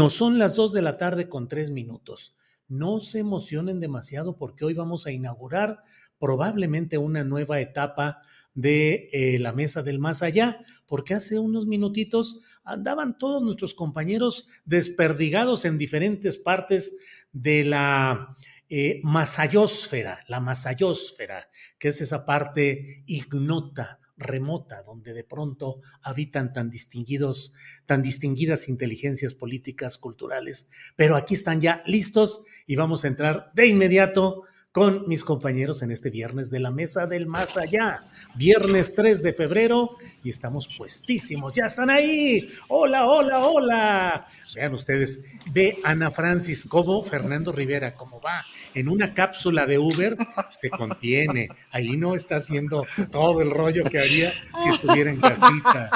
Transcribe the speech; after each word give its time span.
No 0.00 0.08
son 0.08 0.38
las 0.38 0.54
2 0.54 0.72
de 0.72 0.80
la 0.80 0.96
tarde 0.96 1.28
con 1.28 1.46
3 1.46 1.68
minutos. 1.68 2.34
No 2.68 3.00
se 3.00 3.18
emocionen 3.18 3.80
demasiado 3.80 4.38
porque 4.38 4.64
hoy 4.64 4.72
vamos 4.72 5.06
a 5.06 5.12
inaugurar 5.12 5.82
probablemente 6.18 6.96
una 6.96 7.22
nueva 7.22 7.60
etapa 7.60 8.22
de 8.54 9.10
eh, 9.12 9.38
la 9.40 9.52
mesa 9.52 9.82
del 9.82 9.98
más 9.98 10.22
allá, 10.22 10.58
porque 10.86 11.12
hace 11.12 11.38
unos 11.38 11.66
minutitos 11.66 12.40
andaban 12.64 13.18
todos 13.18 13.42
nuestros 13.42 13.74
compañeros 13.74 14.48
desperdigados 14.64 15.66
en 15.66 15.76
diferentes 15.76 16.38
partes 16.38 16.96
de 17.32 17.64
la 17.64 18.34
eh, 18.70 19.02
masayósfera, 19.04 20.24
la 20.28 20.40
masayósfera, 20.40 21.50
que 21.78 21.88
es 21.88 22.00
esa 22.00 22.24
parte 22.24 23.04
ignota, 23.04 23.99
remota, 24.20 24.82
donde 24.82 25.12
de 25.12 25.24
pronto 25.24 25.80
habitan 26.02 26.52
tan 26.52 26.70
distinguidos, 26.70 27.54
tan 27.86 28.02
distinguidas 28.02 28.68
inteligencias 28.68 29.34
políticas, 29.34 29.98
culturales. 29.98 30.70
Pero 30.94 31.16
aquí 31.16 31.34
están 31.34 31.60
ya 31.60 31.82
listos 31.86 32.42
y 32.66 32.76
vamos 32.76 33.04
a 33.04 33.08
entrar 33.08 33.50
de 33.54 33.66
inmediato 33.66 34.44
con 34.72 35.08
mis 35.08 35.24
compañeros 35.24 35.82
en 35.82 35.90
este 35.90 36.10
viernes 36.10 36.48
de 36.50 36.60
la 36.60 36.70
Mesa 36.70 37.06
del 37.06 37.26
Más 37.26 37.56
Allá. 37.56 38.04
Viernes 38.36 38.94
3 38.94 39.20
de 39.20 39.32
febrero 39.32 39.96
y 40.22 40.30
estamos 40.30 40.68
puestísimos. 40.78 41.52
Ya 41.52 41.66
están 41.66 41.90
ahí. 41.90 42.48
Hola, 42.68 43.06
hola, 43.06 43.40
hola. 43.40 44.28
Vean 44.54 44.74
ustedes, 44.74 45.20
ve 45.52 45.78
Ana 45.82 46.12
Francis 46.12 46.66
como 46.66 47.02
Fernando 47.02 47.50
Rivera, 47.50 47.94
cómo 47.94 48.20
va 48.20 48.40
en 48.74 48.88
una 48.88 49.12
cápsula 49.12 49.66
de 49.66 49.78
Uber, 49.78 50.16
se 50.50 50.70
contiene. 50.70 51.48
Ahí 51.72 51.96
no 51.96 52.14
está 52.14 52.36
haciendo 52.36 52.86
todo 53.10 53.42
el 53.42 53.50
rollo 53.50 53.84
que 53.84 53.98
haría 53.98 54.32
si 54.62 54.68
estuviera 54.68 55.10
en 55.10 55.20
casita. 55.20 55.90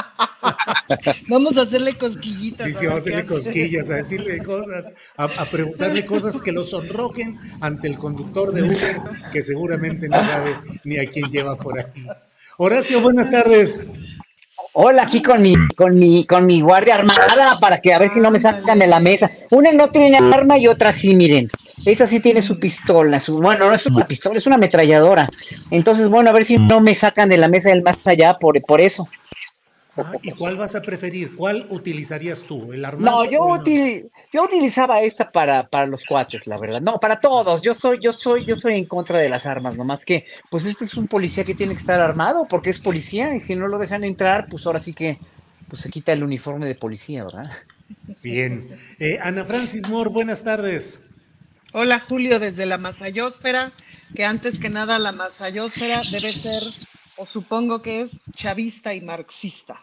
Vamos 1.28 1.56
a 1.56 1.62
hacerle 1.62 1.96
cosquillitas. 1.96 2.66
Sí, 2.66 2.72
sí, 2.72 2.86
vamos 2.86 3.06
a 3.06 3.08
hacerle 3.08 3.24
cosquillas, 3.24 3.90
a 3.90 3.94
decirle 3.96 4.38
cosas, 4.42 4.90
a, 5.16 5.24
a, 5.24 5.44
preguntarle 5.46 6.04
cosas 6.04 6.40
que 6.40 6.52
lo 6.52 6.64
sonrojen 6.64 7.38
ante 7.60 7.88
el 7.88 7.96
conductor 7.96 8.52
de 8.52 8.62
Uber, 8.62 9.00
que 9.32 9.42
seguramente 9.42 10.08
no 10.08 10.22
sabe 10.24 10.56
ni 10.84 10.98
a 10.98 11.08
quién 11.08 11.30
lleva 11.30 11.56
por 11.56 11.78
ahí. 11.78 12.06
Horacio, 12.56 13.00
buenas 13.00 13.30
tardes. 13.30 13.86
Hola, 14.76 15.04
aquí 15.04 15.22
con 15.22 15.40
mi, 15.40 15.54
con 15.76 15.98
mi, 15.98 16.26
con 16.26 16.46
mi 16.46 16.60
guardia 16.60 16.96
armada 16.96 17.60
para 17.60 17.80
que 17.80 17.94
a 17.94 17.98
ver 18.00 18.08
si 18.08 18.18
no 18.18 18.32
me 18.32 18.40
sacan 18.40 18.78
de 18.78 18.88
la 18.88 18.98
mesa. 18.98 19.30
Una 19.50 19.70
no 19.70 19.88
tiene 19.88 20.18
arma 20.18 20.58
y 20.58 20.66
otra 20.66 20.92
sí, 20.92 21.14
miren. 21.14 21.48
Esta 21.84 22.08
sí 22.08 22.18
tiene 22.18 22.42
su 22.42 22.58
pistola, 22.58 23.20
su, 23.20 23.38
bueno, 23.38 23.68
no 23.68 23.74
es 23.74 23.86
una 23.86 24.04
pistola, 24.06 24.38
es 24.38 24.46
una 24.46 24.56
ametralladora. 24.56 25.28
Entonces, 25.70 26.08
bueno, 26.08 26.30
a 26.30 26.32
ver 26.32 26.44
si 26.44 26.58
no 26.58 26.80
me 26.80 26.94
sacan 26.96 27.28
de 27.28 27.36
la 27.36 27.46
mesa 27.46 27.68
del 27.68 27.82
más 27.82 27.98
allá 28.04 28.38
por, 28.38 28.60
por 28.62 28.80
eso. 28.80 29.08
Ah, 29.96 30.12
¿Y 30.22 30.32
cuál 30.32 30.56
vas 30.56 30.74
a 30.74 30.82
preferir? 30.82 31.36
¿Cuál 31.36 31.66
utilizarías 31.70 32.42
tú? 32.42 32.72
¿El 32.72 32.84
armado? 32.84 33.24
No, 33.24 33.30
yo, 33.30 33.44
util, 33.46 34.10
yo 34.32 34.44
utilizaba 34.44 35.00
esta 35.00 35.30
para, 35.30 35.68
para 35.68 35.86
los 35.86 36.04
cuates, 36.04 36.46
la 36.48 36.58
verdad. 36.58 36.80
No, 36.80 36.98
para 36.98 37.20
todos. 37.20 37.62
Yo 37.62 37.74
soy, 37.74 37.98
yo 38.00 38.12
soy, 38.12 38.44
yo 38.44 38.56
soy 38.56 38.74
en 38.74 38.86
contra 38.86 39.18
de 39.18 39.28
las 39.28 39.46
armas, 39.46 39.76
nomás 39.76 40.04
que, 40.04 40.26
pues 40.50 40.66
este 40.66 40.84
es 40.84 40.94
un 40.94 41.06
policía 41.06 41.44
que 41.44 41.54
tiene 41.54 41.74
que 41.74 41.80
estar 41.80 42.00
armado 42.00 42.46
porque 42.48 42.70
es 42.70 42.80
policía 42.80 43.34
y 43.36 43.40
si 43.40 43.54
no 43.54 43.68
lo 43.68 43.78
dejan 43.78 44.02
entrar, 44.02 44.46
pues 44.50 44.66
ahora 44.66 44.80
sí 44.80 44.94
que, 44.94 45.18
pues 45.68 45.82
se 45.82 45.90
quita 45.90 46.12
el 46.12 46.24
uniforme 46.24 46.66
de 46.66 46.74
policía, 46.74 47.22
¿verdad? 47.24 47.50
Bien. 48.22 48.66
Eh, 48.98 49.18
Ana 49.22 49.44
Francis 49.44 49.88
Moore, 49.88 50.10
buenas 50.10 50.42
tardes. 50.42 51.00
Hola 51.72 52.00
Julio, 52.00 52.38
desde 52.38 52.66
la 52.66 52.78
Masayósfera, 52.78 53.72
que 54.14 54.24
antes 54.24 54.58
que 54.58 54.70
nada 54.70 54.98
la 54.98 55.12
Masayósfera 55.12 56.02
debe 56.10 56.32
ser 56.32 56.62
o 57.16 57.26
supongo 57.26 57.82
que 57.82 58.02
es 58.02 58.12
chavista 58.34 58.94
y 58.94 59.00
marxista. 59.00 59.80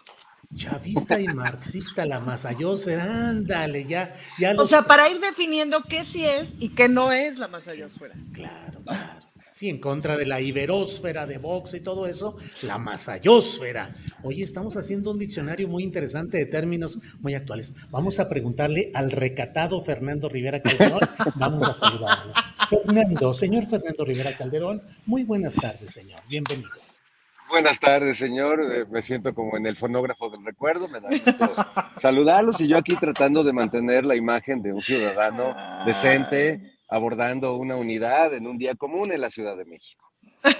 Chavista 0.54 1.20
y 1.20 1.28
marxista, 1.28 2.06
la 2.06 2.20
masayosfera, 2.20 3.30
ándale, 3.30 3.86
ya, 3.86 4.14
ya 4.38 4.54
los... 4.54 4.64
O 4.64 4.66
sea, 4.68 4.84
para 4.84 5.10
ir 5.10 5.20
definiendo 5.22 5.82
qué 5.84 6.04
sí 6.04 6.26
es 6.26 6.56
y 6.60 6.70
qué 6.70 6.90
no 6.90 7.14
es 7.14 7.38
la 7.38 7.48
masayosfera. 7.48 8.16
Claro, 8.34 8.82
claro. 8.84 9.32
Sí, 9.54 9.70
en 9.70 9.80
contra 9.80 10.16
de 10.16 10.26
la 10.26 10.40
iberósfera 10.40 11.28
de 11.28 11.38
Vox 11.38 11.74
y 11.74 11.82
todo 11.82 12.08
eso, 12.08 12.38
la 12.64 12.78
masayósfera. 12.78 13.94
Hoy 14.24 14.42
estamos 14.42 14.78
haciendo 14.78 15.12
un 15.12 15.20
diccionario 15.20 15.68
muy 15.68 15.84
interesante 15.84 16.38
de 16.38 16.46
términos 16.46 17.00
muy 17.20 17.34
actuales. 17.34 17.74
Vamos 17.90 18.20
a 18.20 18.30
preguntarle 18.30 18.92
al 18.94 19.12
recatado 19.12 19.82
Fernando 19.82 20.30
Rivera 20.30 20.62
Calderón. 20.62 21.02
Vamos 21.36 21.68
a 21.68 21.74
saludarlo. 21.74 22.34
Fernando, 22.70 23.34
señor 23.34 23.66
Fernando 23.66 24.06
Rivera 24.06 24.38
Calderón, 24.38 24.84
muy 25.06 25.24
buenas 25.24 25.54
tardes, 25.56 25.92
señor. 25.92 26.22
Bienvenido. 26.30 26.91
Buenas 27.52 27.80
tardes, 27.82 28.18
señor. 28.18 28.62
Eh, 28.74 28.86
me 28.90 29.02
siento 29.02 29.36
como 29.36 29.58
en 29.58 29.66
el 29.66 29.76
fonógrafo 29.76 30.30
del 30.30 30.46
recuerdo. 30.46 30.88
Me 30.88 31.02
da 31.02 31.10
gusto 31.10 31.54
saludarlos 31.98 32.62
y 32.62 32.70
yo 32.70 32.78
aquí 32.78 32.96
tratando 32.96 33.44
de 33.44 33.52
mantener 33.52 34.06
la 34.06 34.16
imagen 34.16 34.62
de 34.62 34.72
un 34.72 34.82
ciudadano 34.82 35.54
decente, 35.86 36.78
abordando 36.88 37.56
una 37.56 37.76
unidad 37.76 38.34
en 38.34 38.48
un 38.48 38.58
día 38.58 38.76
común 38.76 39.12
en 39.12 39.20
la 39.20 39.30
Ciudad 39.30 39.58
de 39.58 39.66
México. 39.66 40.10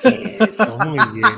Eso, 0.04 0.78
muy 0.80 1.00
bien. 1.14 1.32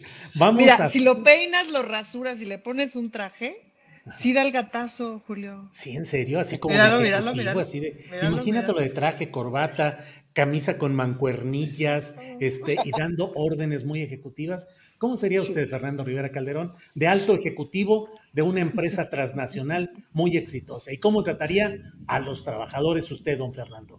Vamos 0.36 0.60
Mira, 0.60 0.76
a... 0.76 0.88
si 0.88 1.02
lo 1.02 1.24
peinas, 1.24 1.66
lo 1.68 1.82
rasuras 1.82 2.40
y 2.42 2.44
le 2.44 2.58
pones 2.58 2.94
un 2.94 3.10
traje, 3.10 3.69
Sí 4.16 4.32
da 4.32 4.42
el 4.42 4.52
gatazo, 4.52 5.22
Julio. 5.26 5.68
Sí, 5.72 5.96
en 5.96 6.06
serio, 6.06 6.40
así 6.40 6.58
como 6.58 6.74
míralo, 6.74 7.00
míralo, 7.00 7.34
míralo, 7.34 7.60
así 7.60 7.80
de, 7.80 8.04
míralo, 8.10 8.36
imagínate 8.36 8.72
lo 8.72 8.80
de 8.80 8.88
traje, 8.88 9.30
corbata, 9.30 9.98
camisa 10.32 10.78
con 10.78 10.94
mancuernillas, 10.94 12.16
este, 12.40 12.76
y 12.84 12.90
dando 12.90 13.32
órdenes 13.34 13.84
muy 13.84 14.02
ejecutivas. 14.02 14.68
¿Cómo 14.98 15.16
sería 15.16 15.40
usted, 15.40 15.68
Fernando 15.68 16.04
Rivera 16.04 16.30
Calderón, 16.30 16.72
de 16.94 17.06
alto 17.06 17.34
ejecutivo 17.34 18.08
de 18.32 18.42
una 18.42 18.60
empresa 18.60 19.08
transnacional 19.10 19.90
muy 20.12 20.36
exitosa? 20.36 20.92
¿Y 20.92 20.98
cómo 20.98 21.22
trataría 21.22 21.74
a 22.06 22.20
los 22.20 22.44
trabajadores 22.44 23.10
usted, 23.10 23.38
don 23.38 23.52
Fernando? 23.52 23.98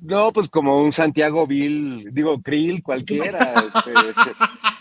No, 0.00 0.32
pues 0.32 0.48
como 0.48 0.80
un 0.80 0.92
Santiago 0.92 1.46
Vil, 1.46 2.08
digo, 2.12 2.40
Krill, 2.40 2.82
cualquiera. 2.82 3.52
este, 3.54 3.90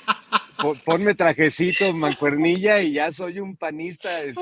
ponme 0.85 1.15
trajecito, 1.15 1.93
mancuernilla 1.93 2.81
y 2.81 2.93
ya 2.93 3.11
soy 3.11 3.39
un 3.39 3.55
panista, 3.55 4.21
este, 4.21 4.41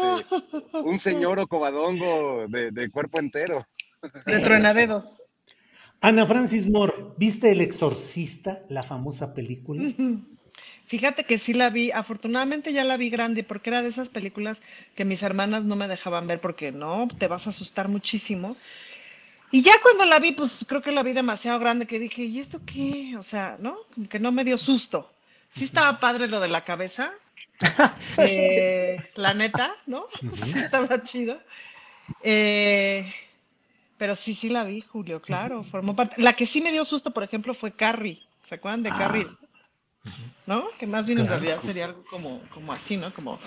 un 0.74 1.00
señor 1.00 1.40
ocobadongo 1.40 2.48
de, 2.48 2.72
de 2.72 2.90
cuerpo 2.90 3.20
entero. 3.20 3.68
De 4.26 4.40
truenadedos. 4.40 5.22
Ana 6.02 6.26
Francis 6.28 6.70
Moore, 6.70 6.94
¿viste 7.18 7.52
El 7.52 7.62
Exorcista, 7.62 8.62
la 8.70 8.84
famosa 8.84 9.34
película? 9.34 9.82
Fíjate 10.86 11.26
que 11.26 11.38
sí 11.38 11.54
la 11.54 11.70
vi, 11.70 11.92
afortunadamente 11.92 12.72
ya 12.72 12.84
la 12.86 12.96
vi 12.96 13.10
grande 13.10 13.44
porque 13.44 13.72
era 13.72 13.82
de 13.82 13.90
esas 13.90 14.08
películas 14.08 14.62
que 14.96 15.04
mis 15.04 15.22
hermanas 15.22 15.66
no 15.66 15.76
me 15.76 15.88
dejaban 15.88 16.28
ver 16.28 16.40
porque 16.40 16.72
no, 16.72 17.10
te 17.20 17.28
vas 17.28 17.48
a 17.48 17.50
asustar 17.50 17.90
muchísimo. 17.90 18.56
Y 19.52 19.64
ya 19.64 19.74
cuando 19.82 20.06
la 20.06 20.20
vi, 20.20 20.34
pues 20.34 20.54
creo 20.68 20.82
que 20.82 20.92
la 20.92 21.04
vi 21.04 21.14
demasiado 21.14 21.60
grande 21.60 21.88
que 21.88 22.00
dije, 22.00 22.24
¿y 22.24 22.40
esto 22.40 22.62
qué? 22.66 23.16
O 23.18 23.24
sea, 23.24 23.58
¿no? 23.60 23.78
Como 23.94 24.08
que 24.08 24.20
no 24.20 24.32
me 24.32 24.46
dio 24.46 24.58
susto. 24.58 25.12
Sí 25.50 25.64
estaba 25.64 26.00
padre 26.00 26.28
lo 26.28 26.40
de 26.40 26.48
la 26.48 26.64
cabeza. 26.64 27.12
eh, 28.18 28.98
la 29.16 29.34
neta, 29.34 29.74
¿no? 29.88 30.06
Sí 30.34 30.54
estaba 30.56 31.04
chido. 31.04 31.40
Eh, 32.22 33.12
Pero 33.98 34.16
sí, 34.16 34.34
sí 34.34 34.50
la 34.50 34.64
vi, 34.64 34.82
Julio, 34.82 35.22
claro, 35.22 35.64
formó 35.64 35.96
parte. 35.96 36.22
La 36.22 36.34
que 36.34 36.48
sí 36.48 36.62
me 36.62 36.72
dio 36.72 36.86
susto, 36.86 37.12
por 37.12 37.24
ejemplo, 37.24 37.54
fue 37.54 37.72
Carrie. 37.72 38.22
¿Se 38.44 38.56
acuerdan 38.56 38.84
de 38.84 38.90
Carrie? 38.90 39.28
¿No? 40.46 40.70
Que 40.80 40.88
más 40.88 41.06
bien 41.06 41.20
en 41.20 41.28
realidad 41.28 41.60
sería 41.62 41.86
algo 41.86 42.04
como, 42.06 42.42
como 42.54 42.72
así, 42.72 42.96
¿no? 42.96 43.14
Como 43.14 43.40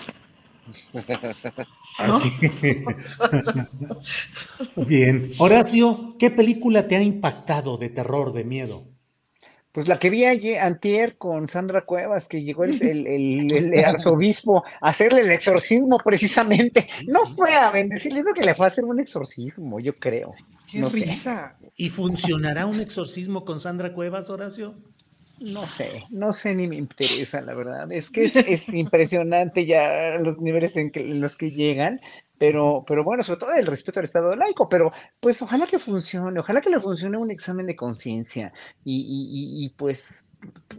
Bien. 4.75 5.31
Horacio, 5.37 6.15
¿qué 6.19 6.31
película 6.31 6.87
te 6.87 6.97
ha 6.97 7.01
impactado 7.01 7.77
de 7.77 7.89
terror, 7.89 8.33
de 8.33 8.43
miedo? 8.43 8.90
Pues 9.71 9.87
la 9.87 9.99
que 9.99 10.09
vi 10.09 10.25
ayer, 10.25 10.59
antier 10.59 11.17
con 11.17 11.47
Sandra 11.47 11.85
Cuevas, 11.85 12.27
que 12.27 12.43
llegó 12.43 12.65
el, 12.65 12.81
el, 13.07 13.85
arzobispo 13.85 14.63
a 14.81 14.89
hacerle 14.89 15.21
el 15.21 15.31
exorcismo 15.31 15.97
precisamente. 15.97 16.87
No 17.07 17.25
fue 17.35 17.53
a 17.53 17.71
bendecirle, 17.71 18.21
creo 18.21 18.33
que 18.33 18.43
le 18.43 18.55
fue 18.55 18.65
a 18.65 18.69
hacer 18.69 18.83
un 18.83 18.99
exorcismo, 18.99 19.79
yo 19.79 19.95
creo. 19.97 20.31
Qué 20.69 20.83
risa. 20.83 21.57
¿Y 21.75 21.89
funcionará 21.89 22.65
un 22.65 22.79
exorcismo 22.79 23.45
con 23.45 23.59
Sandra 23.59 23.93
Cuevas, 23.93 24.29
Horacio? 24.29 24.75
No 25.41 25.65
sé, 25.65 26.03
no 26.11 26.33
sé 26.33 26.53
ni 26.53 26.67
me 26.67 26.75
interesa, 26.75 27.41
la 27.41 27.55
verdad. 27.55 27.91
Es 27.91 28.11
que 28.11 28.25
es, 28.25 28.69
impresionante 28.69 29.65
ya 29.65 30.19
los 30.19 30.39
niveles 30.39 30.77
en, 30.77 30.91
los 31.19 31.35
que 31.35 31.49
llegan, 31.49 31.99
pero, 32.41 32.83
pero 32.87 33.03
bueno, 33.03 33.21
sobre 33.21 33.39
todo 33.39 33.53
el 33.53 33.67
respeto 33.67 33.99
al 33.99 34.05
Estado 34.05 34.35
laico, 34.35 34.67
pero 34.67 34.91
pues 35.19 35.39
ojalá 35.43 35.67
que 35.67 35.77
funcione, 35.77 36.39
ojalá 36.39 36.59
que 36.59 36.71
le 36.71 36.79
funcione 36.79 37.15
un 37.15 37.29
examen 37.29 37.67
de 37.67 37.75
conciencia 37.75 38.51
y, 38.83 39.63
y, 39.63 39.69
pues, 39.77 40.25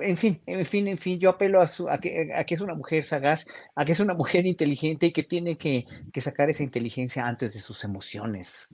en 0.00 0.16
fin, 0.16 0.40
en 0.44 0.66
fin, 0.66 0.88
en 0.88 0.98
fin, 0.98 1.20
yo 1.20 1.30
apelo 1.30 1.60
a, 1.60 1.68
su, 1.68 1.88
a, 1.88 1.98
que, 1.98 2.32
a 2.34 2.42
que 2.42 2.56
es 2.56 2.60
una 2.60 2.74
mujer 2.74 3.04
sagaz, 3.04 3.46
a 3.76 3.84
que 3.84 3.92
es 3.92 4.00
una 4.00 4.12
mujer 4.12 4.44
inteligente 4.44 5.06
y 5.06 5.12
que 5.12 5.22
tiene 5.22 5.56
que, 5.56 5.86
que 6.12 6.20
sacar 6.20 6.50
esa 6.50 6.64
inteligencia 6.64 7.28
antes 7.28 7.54
de 7.54 7.60
sus 7.60 7.84
emociones, 7.84 8.66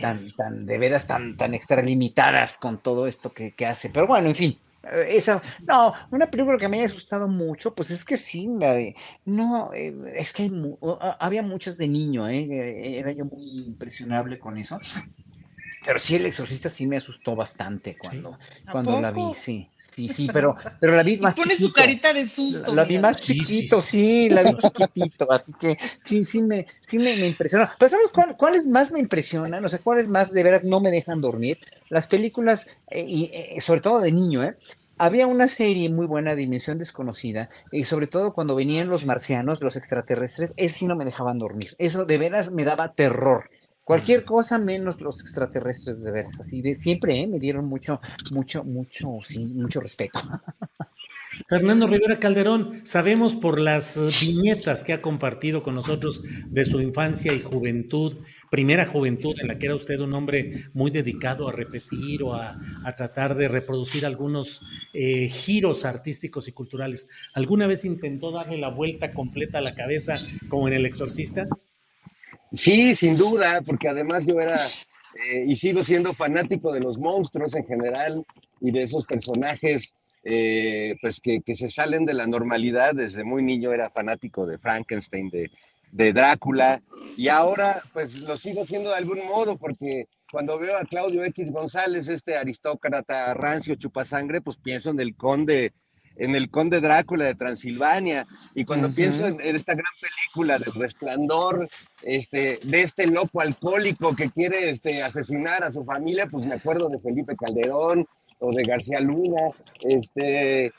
tan, 0.00 0.16
tan, 0.36 0.64
de 0.64 0.78
veras, 0.78 1.08
tan, 1.08 1.36
tan 1.36 1.54
extralimitadas 1.54 2.56
con 2.56 2.80
todo 2.80 3.08
esto 3.08 3.32
que, 3.32 3.50
que 3.50 3.66
hace. 3.66 3.90
Pero 3.90 4.06
bueno, 4.06 4.28
en 4.28 4.36
fin. 4.36 4.58
Eh, 4.84 5.16
esa, 5.16 5.42
no, 5.66 5.92
una 6.10 6.30
película 6.30 6.58
que 6.58 6.68
me 6.68 6.78
haya 6.78 6.86
asustado 6.86 7.28
mucho, 7.28 7.74
pues 7.74 7.90
es 7.90 8.04
que 8.04 8.16
sí, 8.16 8.48
no, 9.24 9.72
eh, 9.72 9.94
es 10.14 10.32
que 10.32 10.50
había 11.18 11.42
muchas 11.42 11.76
de 11.76 11.88
niño, 11.88 12.28
¿eh? 12.28 12.98
era 12.98 13.12
yo 13.12 13.24
muy 13.24 13.64
impresionable 13.66 14.38
con 14.38 14.56
eso. 14.56 14.78
Pero 15.88 16.00
sí, 16.00 16.16
el 16.16 16.26
exorcista 16.26 16.68
sí 16.68 16.86
me 16.86 16.98
asustó 16.98 17.34
bastante 17.34 17.96
cuando, 17.96 18.38
cuando 18.70 19.00
la 19.00 19.10
vi, 19.10 19.22
sí, 19.36 19.70
sí, 19.78 20.10
sí, 20.10 20.28
pero, 20.30 20.54
pero 20.78 20.94
la 20.94 21.02
vi 21.02 21.16
más 21.22 21.34
pone 21.34 21.56
su 21.56 21.72
carita 21.72 22.12
de 22.12 22.26
susto. 22.26 22.74
La, 22.74 22.84
vi 22.84 22.98
más 22.98 23.22
chiquito, 23.22 23.80
sí, 23.80 24.28
la 24.28 24.42
vi 24.42 24.54
chiquitito, 24.58 25.32
así 25.32 25.54
que 25.58 25.78
sí, 26.04 26.26
sí 26.26 26.42
me, 26.42 26.66
sí 26.86 26.98
me, 26.98 27.14
impresionó. 27.26 27.70
Pero 27.78 27.88
¿sabes 27.88 28.08
cuáles 28.36 28.68
más 28.68 28.92
me 28.92 28.98
impresionan? 28.98 29.64
O 29.64 29.70
sea, 29.70 29.78
cuáles 29.78 30.08
más 30.08 30.30
de 30.30 30.42
veras 30.42 30.62
no 30.62 30.78
me 30.80 30.90
dejan 30.90 31.22
dormir? 31.22 31.58
Las 31.88 32.06
películas, 32.06 32.68
y 32.94 33.30
sobre 33.62 33.80
todo 33.80 34.02
de 34.02 34.12
niño, 34.12 34.44
¿eh? 34.44 34.56
había 34.98 35.26
una 35.26 35.48
serie 35.48 35.88
muy 35.88 36.04
buena, 36.04 36.34
Dimensión 36.34 36.76
Desconocida, 36.76 37.48
y 37.72 37.84
sobre 37.84 38.08
todo 38.08 38.34
cuando 38.34 38.54
venían 38.54 38.88
los 38.88 39.06
marcianos, 39.06 39.62
los 39.62 39.76
extraterrestres, 39.76 40.52
es 40.58 40.74
sí 40.74 40.86
no 40.86 40.96
me 40.96 41.06
dejaban 41.06 41.38
dormir. 41.38 41.74
Eso 41.78 42.04
de 42.04 42.18
veras 42.18 42.52
me 42.52 42.64
daba 42.64 42.92
terror. 42.92 43.48
Cualquier 43.88 44.26
cosa 44.26 44.58
menos 44.58 45.00
los 45.00 45.22
extraterrestres 45.22 46.02
de 46.02 46.10
veras. 46.10 46.38
Así 46.40 46.60
de 46.60 46.74
siempre 46.74 47.20
¿eh? 47.20 47.26
me 47.26 47.38
dieron 47.38 47.64
mucho, 47.64 48.02
mucho, 48.30 48.62
mucho, 48.62 49.20
sí, 49.24 49.46
mucho 49.46 49.80
respeto. 49.80 50.20
Fernando 51.48 51.86
Rivera 51.86 52.20
Calderón, 52.20 52.82
sabemos 52.84 53.34
por 53.34 53.58
las 53.58 53.98
viñetas 54.20 54.84
que 54.84 54.92
ha 54.92 55.00
compartido 55.00 55.62
con 55.62 55.74
nosotros 55.74 56.22
de 56.48 56.66
su 56.66 56.82
infancia 56.82 57.32
y 57.32 57.40
juventud, 57.40 58.18
primera 58.50 58.84
juventud 58.84 59.34
en 59.40 59.48
la 59.48 59.58
que 59.58 59.64
era 59.64 59.74
usted 59.74 60.00
un 60.00 60.12
hombre 60.12 60.64
muy 60.74 60.90
dedicado 60.90 61.48
a 61.48 61.52
repetir 61.52 62.24
o 62.24 62.34
a, 62.34 62.60
tratar 62.94 63.36
de 63.36 63.48
reproducir 63.48 64.04
algunos 64.04 64.60
eh, 64.92 65.28
giros 65.28 65.86
artísticos 65.86 66.46
y 66.46 66.52
culturales. 66.52 67.08
¿Alguna 67.34 67.66
vez 67.66 67.86
intentó 67.86 68.32
darle 68.32 68.58
la 68.58 68.68
vuelta 68.68 69.14
completa 69.14 69.58
a 69.58 69.62
la 69.62 69.74
cabeza 69.74 70.16
como 70.50 70.68
en 70.68 70.74
El 70.74 70.84
Exorcista? 70.84 71.46
Sí, 72.52 72.94
sin 72.94 73.16
duda, 73.16 73.60
porque 73.62 73.88
además 73.88 74.26
yo 74.26 74.40
era 74.40 74.58
eh, 75.14 75.44
y 75.46 75.56
sigo 75.56 75.82
siendo 75.84 76.12
fanático 76.14 76.72
de 76.72 76.80
los 76.80 76.98
monstruos 76.98 77.54
en 77.54 77.66
general 77.66 78.24
y 78.60 78.70
de 78.70 78.82
esos 78.82 79.04
personajes 79.04 79.94
eh, 80.24 80.96
pues 81.00 81.20
que, 81.20 81.42
se 81.54 81.70
salen 81.70 82.04
de 82.04 82.14
la 82.14 82.26
normalidad. 82.26 82.94
Desde 82.94 83.24
muy 83.24 83.42
niño 83.42 83.72
era 83.72 83.90
fanático 83.90 84.46
de 84.46 84.58
Frankenstein, 84.58 85.30
de, 85.30 86.12
Drácula, 86.12 86.82
y 87.16 87.28
ahora 87.28 87.82
pues 87.94 88.20
lo 88.20 88.36
sigo 88.36 88.66
siendo 88.66 88.90
de 88.90 88.96
algún 88.96 89.26
modo, 89.26 89.56
porque 89.56 90.06
cuando 90.30 90.58
veo 90.58 90.76
a 90.76 90.84
Claudio 90.84 91.24
X 91.24 91.50
González, 91.50 92.08
este 92.08 92.36
aristócrata 92.36 93.32
rancio 93.32 93.74
chupasangre, 93.74 94.42
pues 94.42 94.58
pienso 94.58 94.90
en 94.90 95.00
el 95.00 95.16
conde 95.16 95.72
en 96.18 96.34
el 96.34 96.50
Conde 96.50 96.80
Drácula 96.80 97.24
de 97.24 97.34
Transilvania, 97.34 98.26
y 98.54 98.64
cuando 98.64 98.92
pienso 98.92 99.26
en, 99.26 99.40
esta 99.40 99.74
gran 99.74 99.92
película 100.00 100.58
del 100.58 100.74
resplandor, 100.74 101.68
este, 102.02 102.58
de 102.62 102.82
este 102.82 103.06
loco 103.06 103.40
alcohólico 103.40 104.14
que 104.14 104.30
quiere 104.30 104.68
este, 104.70 105.02
asesinar 105.02 105.62
a 105.62 105.72
su 105.72 105.84
familia, 105.84 106.26
pues 106.26 106.44
me 106.44 106.54
acuerdo 106.54 106.88
de 106.88 106.98
Felipe 106.98 107.36
Calderón, 107.36 108.06
o 108.40 108.52
de 108.52 108.62
García 108.64 109.00
Luna, 109.00 109.40
este, 109.80 110.72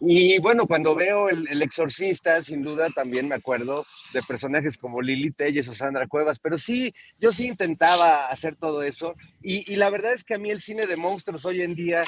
y 0.00 0.38
bueno, 0.40 0.66
cuando 0.66 0.94
veo 0.94 1.30
el, 1.30 1.62
Exorcista, 1.62 2.42
sin 2.42 2.62
duda 2.62 2.90
también 2.90 3.28
me 3.28 3.34
acuerdo 3.34 3.86
de 4.12 4.22
personajes 4.22 4.76
como 4.76 5.00
Lili 5.00 5.30
Telles 5.30 5.68
o 5.68 5.74
Sandra 5.74 6.06
Cuevas, 6.06 6.38
pero 6.38 6.58
sí, 6.58 6.94
yo 7.18 7.32
sí 7.32 7.46
intentaba 7.46 8.26
hacer 8.26 8.56
todo 8.56 8.82
eso, 8.82 9.14
y, 9.42 9.72
y 9.72 9.76
la 9.76 9.88
verdad 9.88 10.12
es 10.12 10.24
que 10.24 10.34
a 10.34 10.38
mí 10.38 10.50
el 10.50 10.60
cine 10.60 10.86
de 10.86 10.96
monstruos 10.96 11.46
hoy 11.46 11.62
en 11.62 11.74
día 11.74 12.04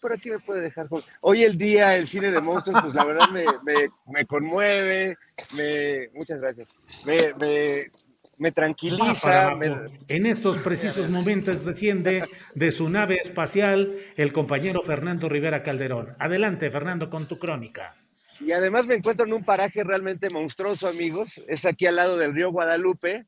por 0.00 0.12
aquí 0.12 0.30
me 0.30 0.38
puede 0.38 0.62
dejar. 0.62 0.88
Hoy 1.20 1.44
el 1.44 1.58
día, 1.58 1.96
el 1.96 2.06
cine 2.06 2.30
de 2.30 2.40
monstruos, 2.40 2.82
pues 2.82 2.94
la 2.94 3.04
verdad 3.04 3.28
me, 3.30 3.44
me, 3.64 3.88
me 4.06 4.24
conmueve, 4.24 5.16
me, 5.54 6.08
muchas 6.14 6.40
gracias, 6.40 6.68
me, 7.04 7.34
me 8.38 8.52
tranquiliza. 8.52 9.52
En 10.08 10.26
estos 10.26 10.58
precisos 10.58 11.08
momentos 11.08 11.64
desciende 11.64 12.24
de 12.54 12.72
su 12.72 12.88
nave 12.88 13.16
espacial 13.16 13.94
el 14.16 14.32
compañero 14.32 14.82
Fernando 14.82 15.28
Rivera 15.28 15.62
Calderón. 15.62 16.14
Adelante, 16.18 16.70
Fernando, 16.70 17.10
con 17.10 17.26
tu 17.26 17.38
crónica. 17.38 17.94
Y 18.40 18.52
además 18.52 18.86
me 18.86 18.94
encuentro 18.94 19.26
en 19.26 19.32
un 19.32 19.44
paraje 19.44 19.82
realmente 19.82 20.30
monstruoso, 20.30 20.86
amigos. 20.86 21.38
Es 21.48 21.64
aquí 21.64 21.86
al 21.86 21.96
lado 21.96 22.16
del 22.16 22.34
río 22.34 22.52
Guadalupe, 22.52 23.24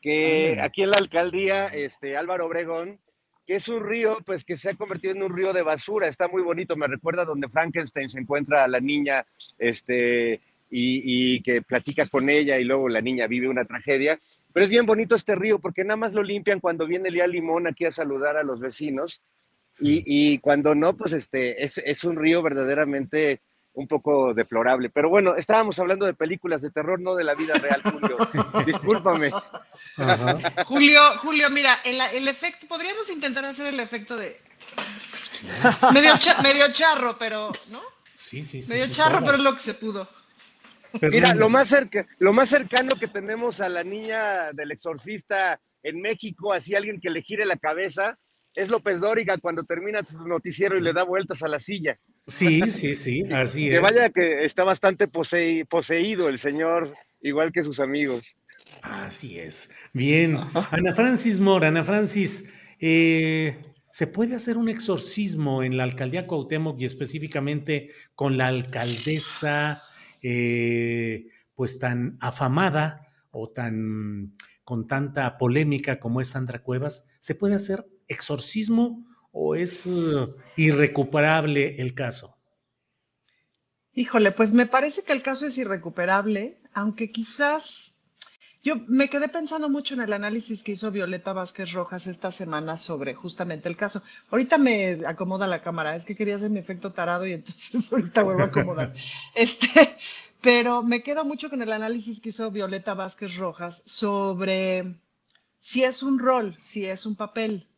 que 0.00 0.58
aquí 0.60 0.82
en 0.82 0.90
la 0.90 0.98
alcaldía, 0.98 1.68
este, 1.68 2.16
Álvaro 2.16 2.46
Obregón, 2.46 2.98
que 3.46 3.56
es 3.56 3.68
un 3.68 3.84
río, 3.84 4.18
pues 4.24 4.44
que 4.44 4.56
se 4.56 4.70
ha 4.70 4.74
convertido 4.74 5.14
en 5.14 5.22
un 5.22 5.36
río 5.36 5.52
de 5.52 5.62
basura. 5.62 6.08
Está 6.08 6.28
muy 6.28 6.42
bonito. 6.42 6.76
Me 6.76 6.86
recuerda 6.86 7.24
donde 7.24 7.48
Frankenstein 7.48 8.08
se 8.08 8.20
encuentra 8.20 8.64
a 8.64 8.68
la 8.68 8.80
niña, 8.80 9.26
este, 9.58 10.40
y, 10.72 11.40
que 11.42 11.62
platica 11.62 12.06
con 12.06 12.30
ella 12.30 12.58
y 12.58 12.64
luego 12.64 12.88
la 12.88 13.00
niña 13.00 13.26
vive 13.26 13.48
una 13.48 13.64
tragedia. 13.64 14.18
Pero 14.52 14.64
es 14.64 14.70
bien 14.70 14.86
bonito 14.86 15.14
este 15.14 15.34
río 15.34 15.58
porque 15.58 15.84
nada 15.84 15.96
más 15.96 16.12
lo 16.12 16.22
limpian 16.22 16.60
cuando 16.60 16.86
viene 16.86 17.10
Lía 17.10 17.26
Limón 17.26 17.66
aquí 17.66 17.84
a 17.84 17.90
saludar 17.90 18.36
a 18.36 18.42
los 18.42 18.60
vecinos 18.60 19.22
y, 19.80 20.38
cuando 20.38 20.74
no, 20.74 20.96
pues 20.96 21.12
este, 21.12 21.64
es, 21.64 22.04
un 22.04 22.16
río 22.16 22.42
verdaderamente 22.42 23.40
un 23.74 23.88
poco 23.88 24.34
deplorable. 24.34 24.90
Pero 24.90 25.08
bueno, 25.08 25.34
estábamos 25.36 25.78
hablando 25.78 26.06
de 26.06 26.14
películas 26.14 26.62
de 26.62 26.70
terror, 26.70 27.00
no 27.00 27.14
de 27.14 27.24
la 27.24 27.34
vida 27.34 27.54
real, 27.54 27.80
Julio. 27.82 28.16
Discúlpame. 28.66 29.30
Julio, 30.66 31.00
Julio, 31.18 31.50
mira, 31.50 31.78
el, 31.84 32.28
efecto, 32.28 32.66
podríamos 32.66 33.08
intentar 33.10 33.44
hacer 33.44 33.66
el 33.66 33.80
efecto 33.80 34.16
de 34.16 34.40
medio, 35.92 36.14
medio 36.42 36.72
charro, 36.72 37.16
pero, 37.18 37.50
¿no? 37.70 37.80
Sí, 38.18 38.42
sí, 38.42 38.62
sí. 38.62 38.68
Medio 38.68 38.88
charro, 38.90 39.20
pero 39.24 39.36
es 39.36 39.42
lo 39.42 39.54
que 39.54 39.60
se 39.60 39.74
pudo. 39.74 40.08
Mira, 41.00 41.34
lo 41.34 41.48
más, 41.48 41.68
cerca, 41.68 42.06
lo 42.18 42.32
más 42.32 42.50
cercano 42.50 42.90
que 42.98 43.08
tenemos 43.08 43.60
a 43.60 43.68
la 43.68 43.82
niña 43.82 44.52
del 44.52 44.72
exorcista 44.72 45.58
en 45.82 46.00
México, 46.00 46.52
así 46.52 46.74
alguien 46.74 47.00
que 47.00 47.10
le 47.10 47.22
gire 47.22 47.46
la 47.46 47.56
cabeza, 47.56 48.18
es 48.54 48.68
López 48.68 49.00
Dóriga 49.00 49.38
cuando 49.38 49.64
termina 49.64 50.02
su 50.04 50.26
noticiero 50.26 50.76
y 50.76 50.82
le 50.82 50.92
da 50.92 51.02
vueltas 51.04 51.42
a 51.42 51.48
la 51.48 51.58
silla. 51.58 51.98
Sí, 52.26 52.60
sí, 52.70 52.94
sí, 52.94 53.24
así 53.32 53.68
es. 53.68 53.74
Que 53.74 53.80
vaya 53.80 54.10
que 54.10 54.44
está 54.44 54.64
bastante 54.64 55.08
poseído 55.08 56.28
el 56.28 56.38
señor, 56.38 56.94
igual 57.20 57.52
que 57.52 57.62
sus 57.62 57.80
amigos. 57.80 58.36
Así 58.82 59.38
es. 59.38 59.70
Bien. 59.92 60.38
Ana 60.70 60.94
Francis 60.94 61.40
Mora, 61.40 61.68
Ana 61.68 61.84
Francis, 61.84 62.52
eh, 62.80 63.56
¿se 63.90 64.06
puede 64.06 64.34
hacer 64.34 64.56
un 64.56 64.68
exorcismo 64.68 65.62
en 65.62 65.76
la 65.76 65.84
alcaldía 65.84 66.26
Cuauhtémoc 66.26 66.80
y 66.80 66.84
específicamente 66.84 67.90
con 68.14 68.36
la 68.36 68.48
alcaldesa 68.48 69.82
eh, 70.22 71.26
pues 71.54 71.78
tan 71.78 72.16
afamada 72.20 73.08
o 73.30 73.50
tan 73.50 74.34
con 74.64 74.86
tanta 74.86 75.36
polémica 75.38 75.98
como 75.98 76.20
es 76.20 76.28
Sandra 76.28 76.62
Cuevas, 76.62 77.08
¿se 77.18 77.34
puede 77.34 77.54
hacer 77.54 77.84
exorcismo 78.12 79.04
o 79.32 79.54
es 79.54 79.86
uh, 79.86 80.34
irrecuperable 80.56 81.76
el 81.78 81.94
caso? 81.94 82.36
Híjole, 83.94 84.32
pues 84.32 84.52
me 84.52 84.66
parece 84.66 85.02
que 85.02 85.12
el 85.12 85.22
caso 85.22 85.46
es 85.46 85.58
irrecuperable, 85.58 86.60
aunque 86.72 87.10
quizás 87.10 87.92
Yo 88.64 88.76
me 88.86 89.10
quedé 89.10 89.28
pensando 89.28 89.68
mucho 89.68 89.94
en 89.94 90.02
el 90.02 90.12
análisis 90.12 90.62
que 90.62 90.72
hizo 90.72 90.92
Violeta 90.92 91.32
Vázquez 91.32 91.72
Rojas 91.72 92.06
esta 92.06 92.30
semana 92.30 92.76
sobre 92.76 93.12
justamente 93.12 93.68
el 93.68 93.76
caso. 93.76 94.04
Ahorita 94.30 94.56
me 94.56 95.00
acomoda 95.04 95.48
la 95.48 95.62
cámara, 95.62 95.96
es 95.96 96.04
que 96.04 96.14
quería 96.14 96.36
hacer 96.36 96.50
mi 96.50 96.60
efecto 96.60 96.92
tarado 96.92 97.26
y 97.26 97.32
entonces 97.32 97.74
ahorita 97.92 98.22
vuelvo 98.22 98.42
a 98.42 98.46
acomodar. 98.46 98.94
Este, 99.34 99.96
pero 100.40 100.82
me 100.84 101.02
quedo 101.02 101.24
mucho 101.24 101.50
con 101.50 101.60
el 101.60 101.72
análisis 101.72 102.20
que 102.20 102.28
hizo 102.28 102.52
Violeta 102.52 102.94
Vázquez 102.94 103.36
Rojas 103.36 103.82
sobre 103.84 104.94
si 105.58 105.82
es 105.82 106.04
un 106.04 106.20
rol, 106.20 106.56
si 106.60 106.86
es 106.86 107.04
un 107.04 107.16
papel. 107.16 107.68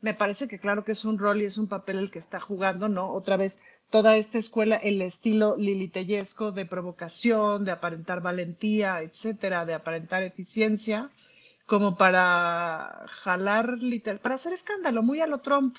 Me 0.00 0.14
parece 0.14 0.46
que 0.46 0.58
claro 0.58 0.84
que 0.84 0.92
es 0.92 1.04
un 1.04 1.18
rol 1.18 1.40
y 1.40 1.46
es 1.46 1.58
un 1.58 1.68
papel 1.68 1.98
el 1.98 2.10
que 2.10 2.18
está 2.18 2.38
jugando, 2.38 2.88
¿no? 2.88 3.12
Otra 3.12 3.36
vez, 3.36 3.60
toda 3.90 4.16
esta 4.16 4.38
escuela, 4.38 4.76
el 4.76 5.00
estilo 5.00 5.56
lilitellesco 5.56 6.52
de 6.52 6.66
provocación, 6.66 7.64
de 7.64 7.72
aparentar 7.72 8.20
valentía, 8.20 9.00
etcétera, 9.00 9.64
de 9.64 9.74
aparentar 9.74 10.22
eficiencia, 10.22 11.10
como 11.64 11.96
para 11.96 13.06
jalar, 13.08 13.78
literal, 13.78 14.20
para 14.20 14.36
hacer 14.36 14.52
escándalo, 14.52 15.02
muy 15.02 15.20
a 15.20 15.26
lo 15.26 15.38
Trump. 15.38 15.76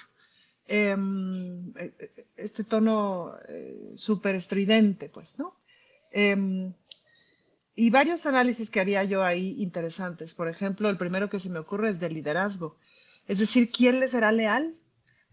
Em, 0.67 1.71
e, 1.77 1.93
e, 1.97 2.25
este 2.35 2.63
tono 2.65 3.33
eh, 3.47 3.93
súper 3.95 4.35
estridente, 4.35 5.07
pues, 5.09 5.39
¿no? 5.39 5.55
Em, 6.11 6.73
y 7.75 7.89
varios 7.91 8.25
análisis 8.25 8.69
que 8.69 8.79
haría 8.79 9.03
yo 9.03 9.23
ahí 9.23 9.55
interesantes. 9.61 10.33
Por 10.33 10.47
ejemplo, 10.49 10.89
el 10.89 10.97
primero 10.97 11.29
que 11.29 11.39
se 11.39 11.49
me 11.49 11.59
ocurre 11.59 11.89
es 11.89 11.99
del 11.99 12.15
liderazgo. 12.15 12.75
Es 13.27 13.39
decir, 13.39 13.71
¿quién 13.71 13.99
le 13.99 14.07
será 14.07 14.31
leal? 14.31 14.75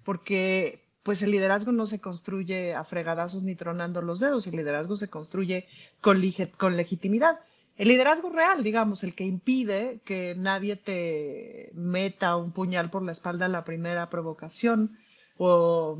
Porque 0.04 0.84
pues 1.04 1.22
el 1.22 1.30
liderazgo 1.30 1.70
no 1.70 1.86
se 1.86 2.00
construye 2.00 2.74
a 2.74 2.82
fregadazos 2.82 3.42
ni 3.42 3.54
tronando 3.54 4.00
los 4.00 4.20
dedos, 4.20 4.46
el 4.46 4.56
liderazgo 4.56 4.96
se 4.96 5.08
construye 5.10 5.66
con, 6.00 6.20
con 6.56 6.76
legitimidad. 6.76 7.40
El 7.76 7.88
liderazgo 7.88 8.30
real, 8.30 8.62
digamos, 8.62 9.04
el 9.04 9.14
que 9.14 9.24
impide 9.24 10.00
que 10.04 10.34
nadie 10.36 10.76
te 10.76 11.70
meta 11.74 12.36
un 12.36 12.52
puñal 12.52 12.88
por 12.88 13.02
la 13.02 13.12
espalda 13.12 13.46
a 13.46 13.50
la 13.50 13.64
primera 13.64 14.08
provocación, 14.08 14.96
o, 15.36 15.98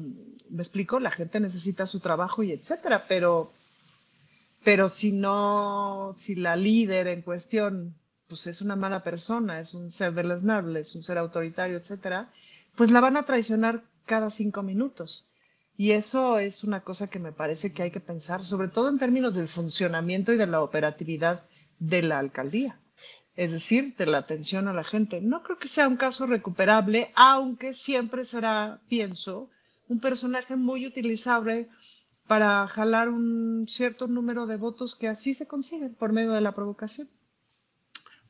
me 0.49 0.63
explico, 0.63 1.01
la 1.01 1.11
gente 1.11 1.39
necesita 1.41 1.87
su 1.87 2.01
trabajo 2.01 2.43
y 2.43 2.53
etcétera, 2.53 3.07
pero, 3.07 3.53
pero 4.63 4.89
si 4.89 5.13
no, 5.13 6.13
si 6.15 6.37
la 6.37 6.57
líder 6.57 7.09
en 7.09 7.23
cuestión, 7.23 7.95
pues 8.29 8.47
es 8.47 8.61
una 8.61 8.77
mala 8.77 9.03
persona, 9.03 9.61
es 9.61 9.75
un 9.75 9.91
ser 9.91 10.15
deleznable, 10.15 10.81
es 10.81 10.95
un 10.95 11.03
ser 11.03 11.19
autoritario, 11.19 11.77
etcétera, 11.77 12.33
pues 12.75 12.91
la 12.91 13.01
van 13.01 13.17
a 13.17 13.25
traicionar 13.25 13.85
cada 14.07 14.31
cinco 14.31 14.63
minutos. 14.63 15.29
Y 15.77 15.91
eso 15.91 16.39
es 16.39 16.63
una 16.63 16.83
cosa 16.83 17.09
que 17.09 17.19
me 17.19 17.33
parece 17.33 17.73
que 17.73 17.83
hay 17.83 17.91
que 17.91 18.01
pensar, 18.01 18.45
sobre 18.45 18.69
todo 18.69 18.89
en 18.89 18.99
términos 18.99 19.35
del 19.35 19.49
funcionamiento 19.49 20.33
y 20.33 20.37
de 20.37 20.47
la 20.47 20.63
operatividad 20.63 21.45
de 21.81 22.03
la 22.03 22.21
alcaldía, 22.21 22.79
es 23.35 23.53
decir, 23.53 23.97
de 23.97 24.07
la 24.07 24.19
atención 24.19 24.69
a 24.69 24.73
la 24.73 24.85
gente. 24.85 25.21
No 25.21 25.43
creo 25.43 25.59
que 25.59 25.69
sea 25.69 25.89
un 25.89 25.97
caso 25.97 26.27
recuperable, 26.27 27.11
aunque 27.17 27.73
siempre 27.73 28.25
será, 28.25 28.81
pienso, 28.89 29.51
un 29.89 30.01
personaje 30.01 30.55
muy 30.57 30.87
utilizable 30.87 31.69
para 32.27 32.67
jalar 32.69 33.09
un 33.09 33.67
cierto 33.69 34.07
número 34.07 34.47
de 34.47 34.57
votos 34.57 34.95
que 34.95 35.09
así 35.09 35.35
se 35.35 35.47
consiguen 35.47 35.95
por 35.95 36.13
medio 36.13 36.33
de 36.33 36.41
la 36.41 36.55
provocación. 36.55 37.09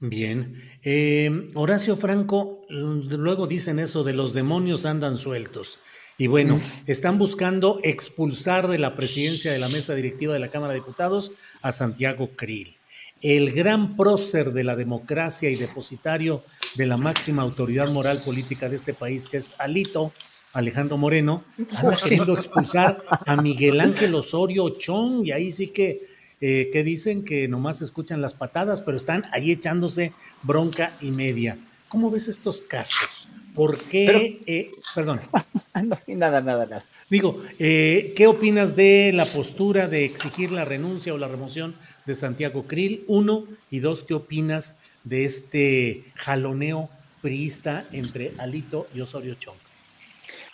Bien. 0.00 0.54
Eh, 0.82 1.46
Horacio 1.54 1.96
Franco, 1.96 2.62
luego 2.68 3.46
dicen 3.46 3.78
eso 3.78 4.04
de 4.04 4.12
los 4.12 4.34
demonios 4.34 4.84
andan 4.84 5.16
sueltos. 5.16 5.78
Y 6.16 6.28
bueno, 6.28 6.60
están 6.86 7.18
buscando 7.18 7.80
expulsar 7.82 8.68
de 8.68 8.78
la 8.78 8.94
presidencia 8.94 9.52
de 9.52 9.58
la 9.58 9.68
mesa 9.68 9.94
directiva 9.94 10.32
de 10.32 10.40
la 10.40 10.50
Cámara 10.50 10.72
de 10.72 10.78
Diputados 10.78 11.32
a 11.60 11.72
Santiago 11.72 12.30
Krill. 12.36 12.76
El 13.20 13.52
gran 13.52 13.96
prócer 13.96 14.52
de 14.52 14.64
la 14.64 14.76
democracia 14.76 15.50
y 15.50 15.56
depositario 15.56 16.44
de 16.76 16.86
la 16.86 16.96
máxima 16.96 17.42
autoridad 17.42 17.90
moral 17.90 18.20
política 18.24 18.68
de 18.68 18.76
este 18.76 18.94
país, 18.94 19.26
que 19.26 19.38
es 19.38 19.52
Alito, 19.58 20.12
Alejandro 20.52 20.98
Moreno, 20.98 21.44
ha 21.78 21.96
querido 21.96 22.34
expulsar 22.34 23.02
a 23.08 23.36
Miguel 23.36 23.80
Ángel 23.80 24.14
Osorio 24.14 24.68
Chong, 24.68 25.26
y 25.26 25.32
ahí 25.32 25.50
sí 25.50 25.68
que 25.68 26.02
eh, 26.46 26.68
que 26.70 26.84
dicen 26.84 27.24
que 27.24 27.48
nomás 27.48 27.80
escuchan 27.80 28.20
las 28.20 28.34
patadas, 28.34 28.82
pero 28.82 28.98
están 28.98 29.24
ahí 29.32 29.50
echándose 29.50 30.12
bronca 30.42 30.94
y 31.00 31.10
media. 31.10 31.56
¿Cómo 31.88 32.10
ves 32.10 32.28
estos 32.28 32.60
casos? 32.60 33.28
¿Por 33.54 33.78
qué? 33.78 34.42
Eh, 34.44 34.68
perdón. 34.94 35.20
no, 35.86 35.96
sí, 35.96 36.14
nada, 36.14 36.42
nada, 36.42 36.66
nada. 36.66 36.84
Digo, 37.08 37.42
eh, 37.58 38.12
¿qué 38.14 38.26
opinas 38.26 38.76
de 38.76 39.12
la 39.14 39.24
postura 39.24 39.88
de 39.88 40.04
exigir 40.04 40.52
la 40.52 40.66
renuncia 40.66 41.14
o 41.14 41.16
la 41.16 41.28
remoción 41.28 41.76
de 42.04 42.14
Santiago 42.14 42.64
Krill? 42.64 43.06
Uno, 43.06 43.46
y 43.70 43.78
dos, 43.78 44.04
¿qué 44.04 44.12
opinas 44.12 44.76
de 45.02 45.24
este 45.24 46.04
jaloneo 46.14 46.90
priista 47.22 47.86
entre 47.90 48.34
Alito 48.36 48.86
y 48.94 49.00
Osorio 49.00 49.32
Chong? 49.36 49.56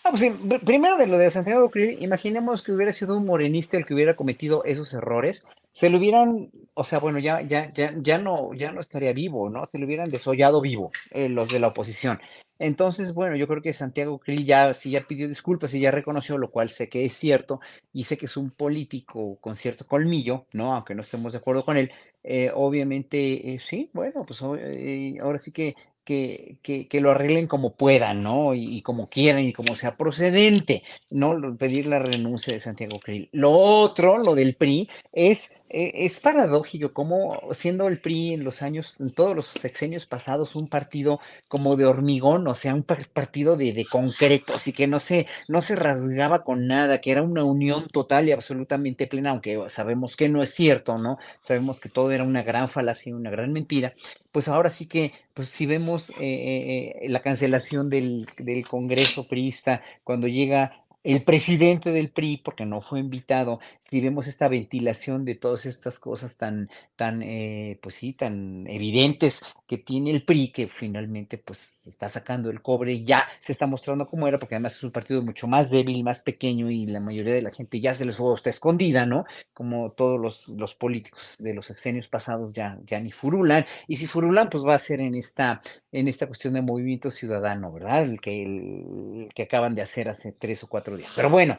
Ah, 0.04 0.10
pues, 0.12 0.40
primero 0.64 0.96
de 0.98 1.08
lo 1.08 1.18
de 1.18 1.32
Santiago 1.32 1.68
Krill, 1.68 2.00
imaginemos 2.00 2.62
que 2.62 2.70
hubiera 2.70 2.92
sido 2.92 3.18
un 3.18 3.26
morenista 3.26 3.76
el 3.76 3.84
que 3.84 3.94
hubiera 3.94 4.14
cometido 4.14 4.62
esos 4.64 4.94
errores 4.94 5.44
se 5.72 5.88
lo 5.90 5.98
hubieran, 5.98 6.50
o 6.74 6.84
sea, 6.84 6.98
bueno, 6.98 7.18
ya, 7.18 7.42
ya, 7.42 7.72
ya, 7.72 7.92
ya 7.96 8.18
no, 8.18 8.52
ya 8.54 8.72
no 8.72 8.80
estaría 8.80 9.12
vivo, 9.12 9.50
¿no? 9.50 9.64
Se 9.70 9.78
lo 9.78 9.86
hubieran 9.86 10.10
desollado 10.10 10.60
vivo, 10.60 10.90
eh, 11.10 11.28
los 11.28 11.48
de 11.48 11.60
la 11.60 11.68
oposición. 11.68 12.20
Entonces, 12.58 13.14
bueno, 13.14 13.36
yo 13.36 13.48
creo 13.48 13.62
que 13.62 13.72
Santiago 13.72 14.18
Krill 14.18 14.44
ya, 14.44 14.74
sí 14.74 14.90
ya 14.90 15.06
pidió 15.06 15.28
disculpas 15.28 15.72
y 15.74 15.80
ya 15.80 15.90
reconoció, 15.90 16.36
lo 16.36 16.50
cual 16.50 16.70
sé 16.70 16.88
que 16.88 17.04
es 17.04 17.14
cierto, 17.14 17.60
y 17.92 18.04
sé 18.04 18.18
que 18.18 18.26
es 18.26 18.36
un 18.36 18.50
político 18.50 19.38
con 19.40 19.56
cierto 19.56 19.86
colmillo, 19.86 20.46
¿no? 20.52 20.74
Aunque 20.74 20.94
no 20.94 21.02
estemos 21.02 21.32
de 21.32 21.38
acuerdo 21.38 21.64
con 21.64 21.76
él. 21.76 21.90
Eh, 22.22 22.50
obviamente, 22.54 23.54
eh, 23.54 23.60
sí, 23.66 23.90
bueno, 23.94 24.26
pues 24.26 24.42
ahora 24.42 25.38
sí 25.38 25.52
que 25.52 25.74
que, 26.04 26.86
que, 26.88 27.00
lo 27.00 27.10
arreglen 27.12 27.46
como 27.46 27.74
puedan, 27.74 28.22
¿no? 28.22 28.54
Y, 28.54 28.82
como 28.82 29.08
quieran 29.08 29.44
y 29.44 29.52
como 29.52 29.74
sea 29.74 29.96
procedente, 29.96 30.82
¿no? 31.10 31.56
Pedir 31.56 31.86
la 31.86 32.00
renuncia 32.00 32.52
de 32.52 32.60
Santiago 32.60 32.98
Krill. 32.98 33.28
Lo 33.32 33.52
otro, 33.52 34.18
lo 34.18 34.34
del 34.34 34.56
PRI, 34.56 34.88
es 35.12 35.52
eh, 35.52 35.59
es 35.72 36.20
paradójico 36.20 36.92
como 36.92 37.40
siendo 37.52 37.86
el 37.88 38.00
PRI 38.00 38.34
en 38.34 38.44
los 38.44 38.62
años, 38.62 38.96
en 38.98 39.10
todos 39.10 39.36
los 39.36 39.46
sexenios 39.46 40.06
pasados, 40.06 40.56
un 40.56 40.68
partido 40.68 41.20
como 41.48 41.76
de 41.76 41.86
hormigón, 41.86 42.46
o 42.48 42.54
sea, 42.54 42.74
un 42.74 42.82
partido 42.82 43.56
de, 43.56 43.86
concreto, 43.90 44.54
así 44.54 44.72
que 44.72 44.86
no 44.86 45.00
se, 45.00 45.26
no 45.48 45.62
se 45.62 45.76
rasgaba 45.76 46.44
con 46.44 46.66
nada, 46.66 47.00
que 47.00 47.12
era 47.12 47.22
una 47.22 47.44
unión 47.44 47.86
total 47.88 48.28
y 48.28 48.32
absolutamente 48.32 49.06
plena, 49.06 49.30
aunque 49.30 49.64
sabemos 49.68 50.16
que 50.16 50.28
no 50.28 50.42
es 50.42 50.52
cierto, 50.52 50.98
¿no? 50.98 51.18
Sabemos 51.42 51.80
que 51.80 51.88
todo 51.88 52.10
era 52.10 52.24
una 52.24 52.42
gran 52.42 52.68
falacia, 52.68 53.14
una 53.14 53.30
gran 53.30 53.52
mentira. 53.52 53.94
Pues 54.32 54.48
ahora 54.48 54.70
sí 54.70 54.86
que, 54.86 55.12
pues 55.34 55.48
si 55.48 55.66
vemos 55.66 56.10
eh, 56.20 56.94
eh, 57.02 57.08
la 57.08 57.22
cancelación 57.22 57.90
del, 57.90 58.26
del 58.36 58.66
Congreso 58.66 59.28
priista, 59.28 59.82
cuando 60.04 60.28
llega 60.28 60.84
el 61.02 61.24
presidente 61.24 61.92
del 61.92 62.10
PRI, 62.10 62.38
porque 62.38 62.66
no 62.66 62.80
fue 62.80 63.00
invitado, 63.00 63.60
si 63.84 64.00
vemos 64.00 64.26
esta 64.26 64.48
ventilación 64.48 65.24
de 65.24 65.34
todas 65.34 65.66
estas 65.66 65.98
cosas 65.98 66.36
tan, 66.36 66.68
tan, 66.96 67.22
eh, 67.22 67.78
pues 67.82 67.94
sí, 67.94 68.12
tan 68.12 68.66
evidentes 68.68 69.40
que 69.66 69.78
tiene 69.78 70.10
el 70.10 70.24
PRI, 70.24 70.48
que 70.52 70.68
finalmente 70.68 71.38
pues 71.38 71.86
está 71.86 72.08
sacando 72.08 72.50
el 72.50 72.60
cobre 72.62 72.92
y 72.92 73.04
ya 73.04 73.26
se 73.40 73.52
está 73.52 73.66
mostrando 73.66 74.06
como 74.06 74.28
era, 74.28 74.38
porque 74.38 74.56
además 74.56 74.76
es 74.76 74.84
un 74.84 74.90
partido 74.90 75.22
mucho 75.22 75.46
más 75.46 75.70
débil, 75.70 76.04
más 76.04 76.22
pequeño 76.22 76.70
y 76.70 76.86
la 76.86 77.00
mayoría 77.00 77.34
de 77.34 77.42
la 77.42 77.50
gente 77.50 77.80
ya 77.80 77.94
se 77.94 78.04
les 78.04 78.16
fue, 78.16 78.34
está 78.34 78.50
escondida, 78.50 79.06
¿no? 79.06 79.24
Como 79.54 79.92
todos 79.92 80.20
los, 80.20 80.48
los 80.50 80.74
políticos 80.74 81.36
de 81.38 81.54
los 81.54 81.66
sexenios 81.66 82.08
pasados 82.08 82.52
ya, 82.52 82.78
ya 82.84 83.00
ni 83.00 83.10
furulan, 83.12 83.64
y 83.86 83.96
si 83.96 84.06
furulan, 84.06 84.48
pues 84.50 84.64
va 84.64 84.74
a 84.74 84.78
ser 84.78 85.00
en 85.00 85.14
esta, 85.14 85.62
en 85.92 86.08
esta 86.08 86.26
cuestión 86.26 86.54
de 86.54 86.62
movimiento 86.62 87.10
ciudadano, 87.10 87.72
¿verdad? 87.72 88.02
El 88.04 88.20
que, 88.20 88.42
el 88.42 89.28
que 89.34 89.44
acaban 89.44 89.74
de 89.74 89.82
hacer 89.82 90.08
hace 90.08 90.32
tres 90.32 90.62
o 90.64 90.68
cuatro 90.68 90.89
días. 90.98 91.12
Pero 91.14 91.30
bueno, 91.30 91.56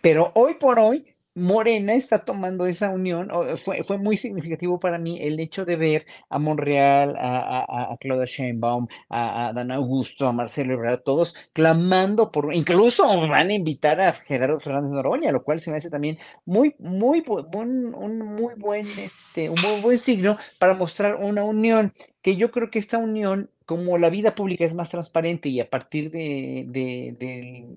pero 0.00 0.32
hoy 0.34 0.54
por 0.54 0.78
hoy, 0.78 1.10
Morena 1.34 1.94
está 1.94 2.24
tomando 2.24 2.66
esa 2.66 2.90
unión. 2.90 3.30
Fue, 3.56 3.84
fue 3.84 3.98
muy 3.98 4.16
significativo 4.16 4.80
para 4.80 4.98
mí 4.98 5.18
el 5.20 5.38
hecho 5.38 5.64
de 5.64 5.76
ver 5.76 6.06
a 6.28 6.38
Monreal, 6.38 7.16
a, 7.16 7.92
a, 7.92 7.96
Claudia 7.98 8.26
Sheinbaum, 8.26 8.88
a, 9.08 9.52
Dan 9.54 9.70
Augusto, 9.70 10.26
a 10.26 10.32
Marcelo 10.32 10.74
Ebrard, 10.74 11.02
todos 11.02 11.34
clamando 11.52 12.32
por, 12.32 12.52
incluso 12.54 13.06
van 13.28 13.48
a 13.48 13.54
invitar 13.54 14.00
a 14.00 14.12
Gerardo 14.12 14.58
Fernández 14.58 14.90
Noroña, 14.90 15.30
lo 15.30 15.44
cual 15.44 15.60
se 15.60 15.70
me 15.70 15.76
hace 15.76 15.90
también 15.90 16.18
muy, 16.44 16.74
muy, 16.78 17.24
un 17.52 18.18
muy 18.18 18.54
buen, 18.56 18.86
este, 18.98 19.48
un 19.48 19.60
muy 19.62 19.80
buen 19.80 19.98
signo 19.98 20.36
para 20.58 20.74
mostrar 20.74 21.16
una 21.16 21.44
unión, 21.44 21.94
que 22.22 22.36
yo 22.36 22.50
creo 22.50 22.70
que 22.70 22.80
esta 22.80 22.98
unión 22.98 23.50
como 23.70 23.98
la 23.98 24.10
vida 24.10 24.34
pública 24.34 24.64
es 24.64 24.74
más 24.74 24.90
transparente 24.90 25.48
y 25.48 25.60
a 25.60 25.70
partir 25.70 26.10
de, 26.10 27.68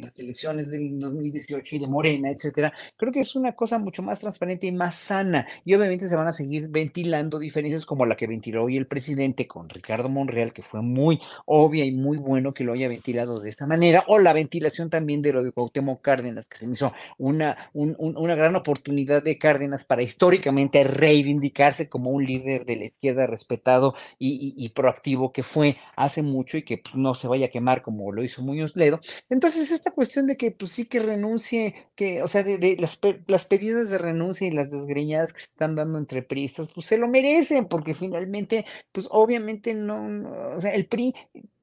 las 0.00 0.18
elecciones 0.18 0.68
del 0.68 0.98
2018 0.98 1.76
y 1.76 1.78
de 1.78 1.86
Morena, 1.86 2.28
etcétera, 2.28 2.72
creo 2.96 3.12
que 3.12 3.20
es 3.20 3.36
una 3.36 3.52
cosa 3.52 3.78
mucho 3.78 4.02
más 4.02 4.18
transparente 4.18 4.66
y 4.66 4.72
más 4.72 4.96
sana. 4.96 5.46
Y 5.64 5.74
obviamente 5.74 6.08
se 6.08 6.16
van 6.16 6.26
a 6.26 6.32
seguir 6.32 6.66
ventilando 6.66 7.38
diferencias 7.38 7.86
como 7.86 8.04
la 8.04 8.16
que 8.16 8.26
ventiló 8.26 8.64
hoy 8.64 8.76
el 8.76 8.88
presidente 8.88 9.46
con 9.46 9.68
Ricardo 9.68 10.08
Monreal, 10.08 10.52
que 10.52 10.62
fue 10.62 10.82
muy 10.82 11.20
obvia 11.44 11.84
y 11.84 11.92
muy 11.92 12.16
bueno 12.16 12.52
que 12.52 12.64
lo 12.64 12.72
haya 12.72 12.88
ventilado 12.88 13.38
de 13.38 13.48
esta 13.48 13.64
manera, 13.64 14.02
o 14.08 14.18
la 14.18 14.32
ventilación 14.32 14.90
también 14.90 15.22
de 15.22 15.32
lo 15.32 15.44
de 15.44 15.52
Cuauhtémoc 15.52 16.02
Cárdenas, 16.02 16.46
que 16.46 16.58
se 16.58 16.66
me 16.66 16.72
hizo 16.72 16.92
una, 17.18 17.56
una 17.74 18.34
gran 18.34 18.56
oportunidad 18.56 19.22
de 19.22 19.38
Cárdenas 19.38 19.84
para 19.84 20.02
históricamente 20.02 20.82
reivindicarse 20.82 21.88
como 21.88 22.10
un 22.10 22.24
líder 22.24 22.64
de 22.64 22.74
la 22.74 22.86
izquierda 22.86 23.28
respetado 23.28 23.94
y, 24.18 24.68
proactivo 24.70 25.11
que 25.32 25.42
fue 25.42 25.76
hace 25.96 26.22
mucho 26.22 26.56
y 26.56 26.64
que 26.64 26.78
pues, 26.78 26.94
no 26.94 27.14
se 27.14 27.28
vaya 27.28 27.46
a 27.46 27.50
quemar 27.50 27.82
como 27.82 28.12
lo 28.12 28.22
hizo 28.22 28.42
Muñoz 28.42 28.76
Ledo. 28.76 29.00
Entonces, 29.28 29.70
esta 29.70 29.90
cuestión 29.90 30.26
de 30.26 30.36
que 30.36 30.50
pues 30.50 30.72
sí 30.72 30.86
que 30.86 30.98
renuncie, 30.98 31.74
que, 31.94 32.22
o 32.22 32.28
sea, 32.28 32.42
de, 32.42 32.76
las, 32.78 32.98
las, 33.26 33.46
pedidas 33.46 33.90
de 33.90 33.98
renuncia 33.98 34.46
y 34.46 34.50
las 34.50 34.70
desgreñadas 34.70 35.32
que 35.32 35.40
se 35.40 35.46
están 35.46 35.74
dando 35.74 35.98
entre 35.98 36.22
priistas, 36.22 36.70
pues 36.74 36.86
se 36.86 36.98
lo 36.98 37.08
merecen, 37.08 37.66
porque 37.66 37.94
finalmente, 37.94 38.64
pues 38.92 39.08
obviamente 39.10 39.74
no, 39.74 40.56
o 40.56 40.60
sea, 40.60 40.72
el 40.74 40.86
PRI 40.86 41.14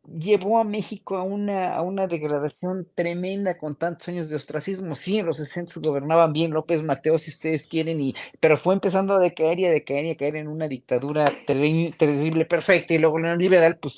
llevó 0.07 0.59
a 0.59 0.63
México 0.63 1.17
a 1.17 1.23
una, 1.23 1.75
a 1.75 1.81
una 1.81 2.07
degradación 2.07 2.87
tremenda 2.95 3.57
con 3.57 3.75
tantos 3.75 4.07
años 4.07 4.29
de 4.29 4.35
ostracismo. 4.35 4.95
Sí, 4.95 5.19
en 5.19 5.25
los 5.25 5.37
60 5.37 5.79
gobernaban 5.79 6.33
bien 6.33 6.51
López 6.51 6.83
Mateo, 6.83 7.19
si 7.19 7.31
ustedes 7.31 7.67
quieren, 7.67 7.99
y, 7.99 8.15
pero 8.39 8.57
fue 8.57 8.73
empezando 8.73 9.13
a 9.15 9.19
decaer 9.19 9.59
y 9.59 9.65
a 9.65 9.71
decaer 9.71 10.05
y 10.05 10.09
a 10.11 10.17
caer 10.17 10.35
en 10.37 10.47
una 10.47 10.67
dictadura 10.67 11.31
terrible, 11.45 12.45
perfecta, 12.45 12.93
y 12.93 12.97
luego 12.97 13.19
la 13.19 13.35
liberal, 13.35 13.77
pues 13.81 13.97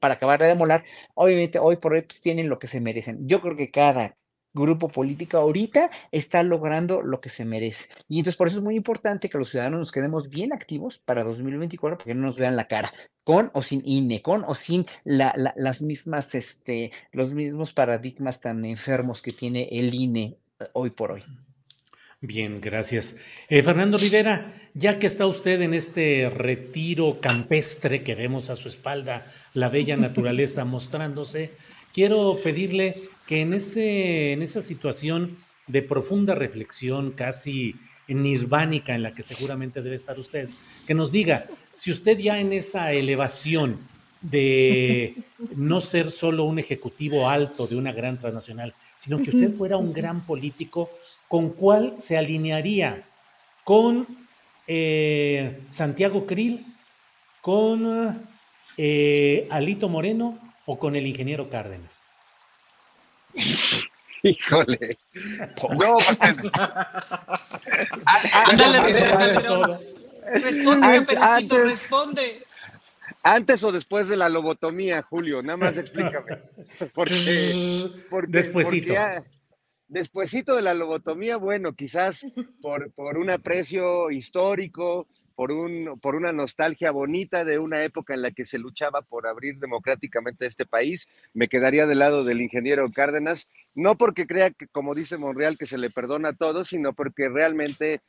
para 0.00 0.14
acabar 0.14 0.40
de 0.40 0.48
demolar, 0.48 0.84
obviamente 1.14 1.58
hoy 1.58 1.76
por 1.76 1.92
hoy 1.94 2.02
pues, 2.02 2.20
tienen 2.20 2.48
lo 2.48 2.58
que 2.58 2.66
se 2.66 2.80
merecen. 2.80 3.26
Yo 3.28 3.40
creo 3.40 3.56
que 3.56 3.70
cada 3.70 4.16
grupo 4.54 4.88
político 4.88 5.36
ahorita 5.36 5.90
está 6.12 6.42
logrando 6.42 7.02
lo 7.02 7.20
que 7.20 7.28
se 7.28 7.44
merece. 7.44 7.88
Y 8.08 8.18
entonces 8.18 8.36
por 8.36 8.48
eso 8.48 8.58
es 8.58 8.62
muy 8.62 8.76
importante 8.76 9.28
que 9.28 9.38
los 9.38 9.50
ciudadanos 9.50 9.80
nos 9.80 9.92
quedemos 9.92 10.28
bien 10.28 10.52
activos 10.52 10.98
para 10.98 11.24
2024, 11.24 11.98
porque 11.98 12.14
no 12.14 12.22
nos 12.22 12.36
vean 12.36 12.56
la 12.56 12.68
cara, 12.68 12.92
con 13.24 13.50
o 13.52 13.62
sin 13.62 13.82
INE, 13.84 14.22
con 14.22 14.44
o 14.44 14.54
sin 14.54 14.86
las 15.04 15.82
mismas, 15.82 16.34
este, 16.34 16.92
los 17.12 17.32
mismos 17.32 17.72
paradigmas 17.72 18.40
tan 18.40 18.64
enfermos 18.64 19.20
que 19.22 19.32
tiene 19.32 19.68
el 19.72 19.92
INE 19.94 20.36
eh, 20.60 20.64
hoy 20.72 20.90
por 20.90 21.12
hoy. 21.12 21.24
Bien, 22.26 22.58
gracias. 22.62 23.16
Eh, 23.50 23.62
Fernando 23.62 23.98
Rivera, 23.98 24.50
ya 24.72 24.98
que 24.98 25.06
está 25.06 25.26
usted 25.26 25.60
en 25.60 25.74
este 25.74 26.30
retiro 26.30 27.20
campestre 27.20 28.02
que 28.02 28.14
vemos 28.14 28.48
a 28.48 28.56
su 28.56 28.66
espalda, 28.68 29.26
la 29.52 29.68
bella 29.68 29.98
naturaleza 29.98 30.64
mostrándose, 30.64 31.52
quiero 31.92 32.38
pedirle 32.42 33.10
que 33.26 33.42
en, 33.42 33.52
ese, 33.52 34.32
en 34.32 34.40
esa 34.40 34.62
situación 34.62 35.36
de 35.66 35.82
profunda 35.82 36.34
reflexión, 36.34 37.10
casi 37.10 37.74
nirvánica 38.08 38.94
en 38.94 39.02
la 39.02 39.12
que 39.12 39.22
seguramente 39.22 39.82
debe 39.82 39.96
estar 39.96 40.18
usted, 40.18 40.48
que 40.86 40.94
nos 40.94 41.12
diga 41.12 41.44
si 41.74 41.90
usted 41.90 42.16
ya 42.16 42.40
en 42.40 42.54
esa 42.54 42.94
elevación 42.94 43.80
de 44.24 45.16
no 45.54 45.80
ser 45.82 46.10
solo 46.10 46.44
un 46.44 46.58
ejecutivo 46.58 47.28
alto 47.28 47.66
de 47.66 47.76
una 47.76 47.92
gran 47.92 48.18
transnacional, 48.18 48.74
sino 48.96 49.18
que 49.18 49.28
usted 49.30 49.54
fuera 49.54 49.76
un 49.76 49.92
gran 49.92 50.24
político, 50.24 50.90
¿con 51.28 51.50
cuál 51.50 51.96
se 51.98 52.16
alinearía? 52.16 53.06
¿Con 53.64 54.06
eh, 54.66 55.60
Santiago 55.68 56.24
Krill? 56.24 56.64
¿Con 57.42 58.26
eh, 58.78 59.46
Alito 59.50 59.90
Moreno 59.90 60.38
o 60.64 60.78
con 60.78 60.96
el 60.96 61.06
ingeniero 61.06 61.50
Cárdenas? 61.50 62.10
Híjole. 64.22 64.96
No, 65.76 65.98
pues 65.98 66.18
Responde, 70.42 71.18
antes, 71.20 71.60
responde. 71.60 72.46
¿Antes 73.26 73.64
o 73.64 73.72
después 73.72 74.06
de 74.06 74.18
la 74.18 74.28
lobotomía, 74.28 75.00
Julio? 75.00 75.42
Nada 75.42 75.56
más 75.56 75.78
explícame. 75.78 76.42
Porque, 76.94 77.90
porque 78.10 78.30
despuésito. 78.30 78.94
despuésito 79.88 80.54
de 80.54 80.60
la 80.60 80.74
lobotomía, 80.74 81.38
bueno, 81.38 81.72
quizás 81.72 82.26
por, 82.60 82.92
por 82.92 83.16
un 83.16 83.30
aprecio 83.30 84.10
histórico, 84.10 85.06
por, 85.34 85.52
un, 85.52 85.98
por 86.00 86.16
una 86.16 86.32
nostalgia 86.32 86.90
bonita 86.90 87.46
de 87.46 87.58
una 87.58 87.82
época 87.82 88.12
en 88.12 88.20
la 88.20 88.30
que 88.30 88.44
se 88.44 88.58
luchaba 88.58 89.00
por 89.00 89.26
abrir 89.26 89.58
democráticamente 89.58 90.44
este 90.44 90.66
país. 90.66 91.08
Me 91.32 91.48
quedaría 91.48 91.86
del 91.86 92.00
lado 92.00 92.24
del 92.24 92.42
ingeniero 92.42 92.90
Cárdenas, 92.92 93.48
no 93.74 93.96
porque 93.96 94.26
crea 94.26 94.50
que, 94.50 94.66
como 94.68 94.94
dice 94.94 95.16
Monreal, 95.16 95.56
que 95.56 95.66
se 95.66 95.78
le 95.78 95.88
perdona 95.88 96.30
a 96.30 96.36
todo, 96.36 96.62
sino 96.62 96.92
porque 96.92 97.30
realmente 97.30 98.02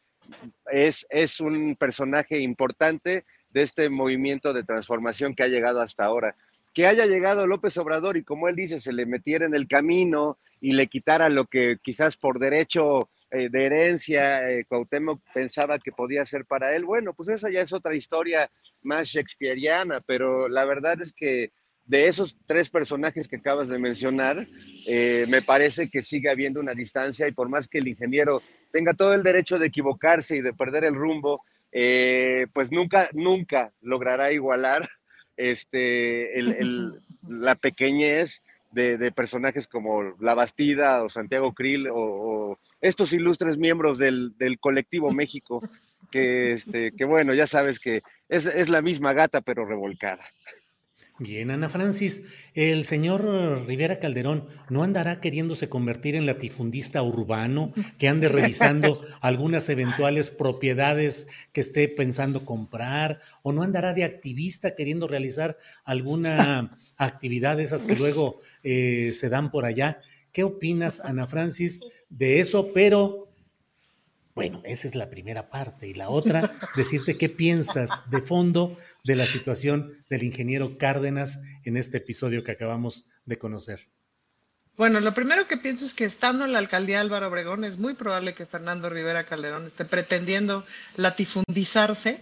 es, 0.71 1.06
es 1.10 1.39
un 1.39 1.78
personaje 1.78 2.39
importante 2.39 3.23
de 3.56 3.62
este 3.62 3.89
movimiento 3.89 4.52
de 4.52 4.65
transformación 4.65 5.34
que 5.34 5.44
ha 5.44 5.48
llegado 5.48 5.82
hasta 5.82 6.04
ahora. 6.04 6.36
Que 6.74 6.88
haya 6.88 7.06
llegado 7.06 7.48
López 7.48 7.78
Obrador 7.78 8.18
y 8.18 8.24
como 8.24 8.50
él 8.50 8.56
dice, 8.58 8.82
se 8.82 8.91
le 8.91 9.06
metiera 9.06 9.46
en 9.46 9.56
el 9.56 9.65
camino 9.65 10.38
y 10.60 10.74
le 10.74 10.88
quitara 10.88 11.30
lo 11.30 11.46
que 11.46 11.78
quizás 11.82 12.18
por 12.18 12.38
derecho 12.38 13.10
eh, 13.32 13.48
de 13.50 13.63
herencia 13.63 14.52
eh, 14.52 14.65
Cuauhtémoc 14.65 15.22
pensaba 15.34 15.80
que 15.80 15.94
podía 15.94 16.26
ser 16.26 16.44
para 16.44 16.76
él. 16.76 16.84
Bueno, 16.84 17.13
pues 17.13 17.30
esa 17.30 17.50
ya 17.50 17.62
es 17.62 17.72
otra 17.72 17.96
historia 17.96 18.52
más 18.84 19.08
shakespeariana, 19.08 20.02
pero 20.02 20.50
la 20.50 20.65
verdad 20.65 21.02
es 21.02 21.13
que 21.13 21.54
de 21.86 22.10
esos 22.10 22.38
tres 22.46 22.70
personajes 22.70 23.26
que 23.26 23.38
acabas 23.38 23.70
de 23.70 23.80
mencionar, 23.80 24.46
eh, 24.86 25.26
me 25.30 25.41
parece 25.41 25.89
que 25.89 26.02
sigue 26.02 26.30
habiendo 26.30 26.60
una 26.60 26.74
distancia 26.74 27.26
y 27.26 27.32
por 27.32 27.48
más 27.48 27.70
que 27.70 27.78
el 27.78 27.88
ingeniero 27.88 28.41
tenga 28.74 28.94
todo 28.94 29.13
el 29.13 29.24
derecho 29.24 29.58
de 29.60 29.68
equivocarse 29.68 30.36
y 30.36 30.41
de 30.41 30.52
perder 30.52 30.84
el 30.84 30.96
rumbo, 30.96 31.41
pues 32.53 32.71
nunca, 32.71 33.09
nunca 33.13 33.71
logrará 33.81 34.31
igualar 34.31 34.89
este, 35.35 36.31
la 37.27 37.55
pequeñez 37.55 38.41
de, 38.71 39.11
personajes 39.11 39.67
como 39.67 40.15
La 40.19 40.35
Bastida 40.35 41.03
o 41.03 41.09
Santiago 41.09 41.53
Krill 41.53 41.88
o, 41.91 42.57
estos 42.81 43.13
ilustres 43.13 43.57
miembros 43.57 43.97
del, 43.97 44.33
colectivo 44.59 45.11
México, 45.11 45.61
que, 46.11 46.53
este, 46.53 46.91
que 46.91 47.05
bueno, 47.05 47.33
ya 47.33 47.47
sabes 47.47 47.79
que 47.79 48.03
es 48.29 48.69
la 48.69 48.81
misma 48.81 49.13
gata 49.13 49.41
pero 49.41 49.65
revolcada. 49.65 50.23
Bien, 51.17 51.49
Ana 51.49 51.69
Francis, 51.69 52.23
el 52.56 52.84
señor 52.84 53.23
Rivera 53.65 53.99
Calderón 53.99 54.47
no 54.69 54.84
andará 54.84 55.21
queriéndose 55.21 55.69
convertir 55.69 56.13
en 56.13 56.25
latifundista 56.25 57.01
urbano, 57.04 57.71
que 57.97 58.10
ande 58.10 58.28
revisando 58.28 58.99
algunas 59.21 59.69
eventuales 59.69 60.30
propiedades 60.30 61.28
que 61.54 61.62
esté 61.62 61.88
pensando 61.88 62.43
comprar, 62.43 63.21
o 63.43 63.54
no 63.54 63.63
andará 63.63 63.93
de 63.93 64.04
activista 64.04 64.75
queriendo 64.75 65.08
realizar 65.08 65.56
alguna 65.86 66.78
actividad 66.97 67.56
de 67.56 67.63
esas 67.63 67.86
que 67.86 67.95
luego 67.95 68.41
eh, 68.63 69.12
se 69.13 69.30
dan 69.30 69.51
por 69.51 69.63
allá. 69.63 70.01
¿Qué 70.34 70.43
opinas, 70.43 70.99
Ana 70.99 71.28
Francis, 71.28 71.80
de 72.10 72.41
eso? 72.41 72.73
Pero 72.73 73.30
bueno, 74.36 74.62
esa 74.65 74.88
es 74.88 74.95
la 74.95 75.10
primera 75.10 75.50
parte. 75.50 75.88
Y 75.88 75.93
la 75.93 76.10
otra, 76.10 76.52
decirte 76.76 77.17
qué 77.17 77.30
piensas 77.30 78.10
de 78.10 78.21
fondo 78.21 78.78
de 79.06 79.15
la 79.15 79.26
situación 79.26 80.06
del 80.10 80.24
ingeniero 80.24 80.78
Cárdenas 80.78 81.41
en 81.63 81.78
este 81.78 81.98
episodio 81.98 82.43
que 82.43 82.52
acabamos 82.52 83.06
de 83.24 83.38
conocer. 83.38 83.89
Bueno, 84.78 85.00
lo 85.00 85.13
primero 85.13 85.48
que 85.48 85.56
pienso 85.56 85.86
es 85.86 85.93
que 85.93 86.04
estando 86.04 86.43
en 86.43 86.52
la 86.52 86.60
alcaldía 86.60 87.00
Álvaro 87.00 87.30
Obregón 87.30 87.63
es 87.63 87.78
muy 87.78 87.93
probable 87.93 88.34
que 88.34 88.45
Fernando 88.45 88.89
Rivera 88.89 89.24
Calderón 89.24 89.65
esté 89.65 89.86
pretendiendo 89.86 90.65
latifundizarse 90.98 92.19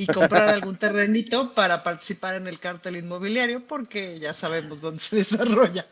y 0.00 0.06
comprar 0.06 0.48
algún 0.48 0.78
terrenito 0.78 1.52
para 1.52 1.82
participar 1.82 2.36
en 2.36 2.46
el 2.46 2.58
cártel 2.58 2.96
inmobiliario, 2.96 3.66
porque 3.66 4.18
ya 4.18 4.32
sabemos 4.32 4.80
dónde 4.80 5.02
se 5.02 5.16
desarrolla. 5.16 5.84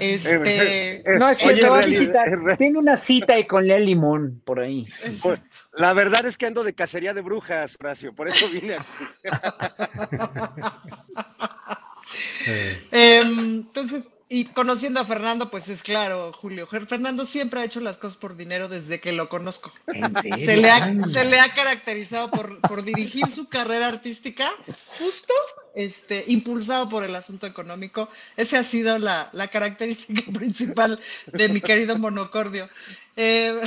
Este, 0.00 1.04
no, 1.16 1.30
es 1.30 1.38
que 1.38 1.68
va 1.68 1.78
a 1.78 1.86
visitar. 1.86 2.56
Tiene 2.58 2.80
una 2.80 2.96
cita 2.96 3.38
y 3.38 3.44
con 3.44 3.64
Lea 3.64 3.78
Limón 3.78 4.42
por 4.44 4.58
ahí. 4.58 4.88
Pues, 5.22 5.38
la 5.74 5.92
verdad 5.92 6.26
es 6.26 6.36
que 6.36 6.46
ando 6.46 6.64
de 6.64 6.74
cacería 6.74 7.14
de 7.14 7.20
brujas, 7.20 7.76
Horacio, 7.78 8.12
por 8.12 8.28
eso 8.28 8.48
vine 8.48 8.74
aquí. 8.74 8.88
Entonces, 12.90 14.08
y 14.32 14.46
conociendo 14.46 14.98
a 14.98 15.04
Fernando, 15.04 15.50
pues 15.50 15.68
es 15.68 15.82
claro, 15.82 16.32
Julio. 16.32 16.66
Fernando 16.66 17.26
siempre 17.26 17.60
ha 17.60 17.64
hecho 17.64 17.80
las 17.80 17.98
cosas 17.98 18.16
por 18.16 18.34
dinero 18.34 18.66
desde 18.66 18.98
que 18.98 19.12
lo 19.12 19.28
conozco. 19.28 19.70
Se, 20.38 20.56
le 20.56 20.70
ha, 20.70 21.54
caracterizado 21.54 22.30
por, 22.30 22.82
dirigir 22.82 23.26
su 23.26 23.50
carrera 23.50 23.88
artística 23.88 24.50
justo 24.86 25.34
este, 25.74 26.24
impulsado 26.28 26.88
por 26.88 27.04
el 27.04 27.14
asunto 27.14 27.46
económico. 27.46 28.08
Esa 28.38 28.60
ha 28.60 28.64
sido 28.64 28.98
la, 28.98 29.30
característica 29.52 30.22
principal 30.32 30.98
de 31.26 31.48
mi 31.50 31.60
querido 31.60 31.98
monocordio. 31.98 32.70
Eh, 33.16 33.60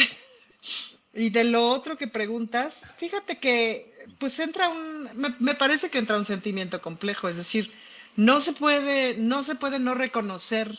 y 1.13 1.30
de 1.30 1.43
lo 1.43 1.67
otro 1.67 1.95
que 1.95 2.08
preguntas, 2.08 2.88
fíjate 2.97 3.38
que 3.38 3.93
pues 4.17 4.39
entra 4.39 4.69
un, 4.69 5.36
me 5.39 5.54
parece 5.54 5.91
que 5.91 5.99
entra 5.99 6.17
un 6.17 6.25
sentimiento 6.25 6.82
complejo, 6.82 7.30
es 7.30 7.38
decir, 7.38 7.71
no 8.15 8.41
se 8.41 8.54
puede, 8.54 9.15
no 9.17 9.43
se 9.43 9.56
puede 9.56 9.80
no 9.80 9.93
reconocer 9.93 10.78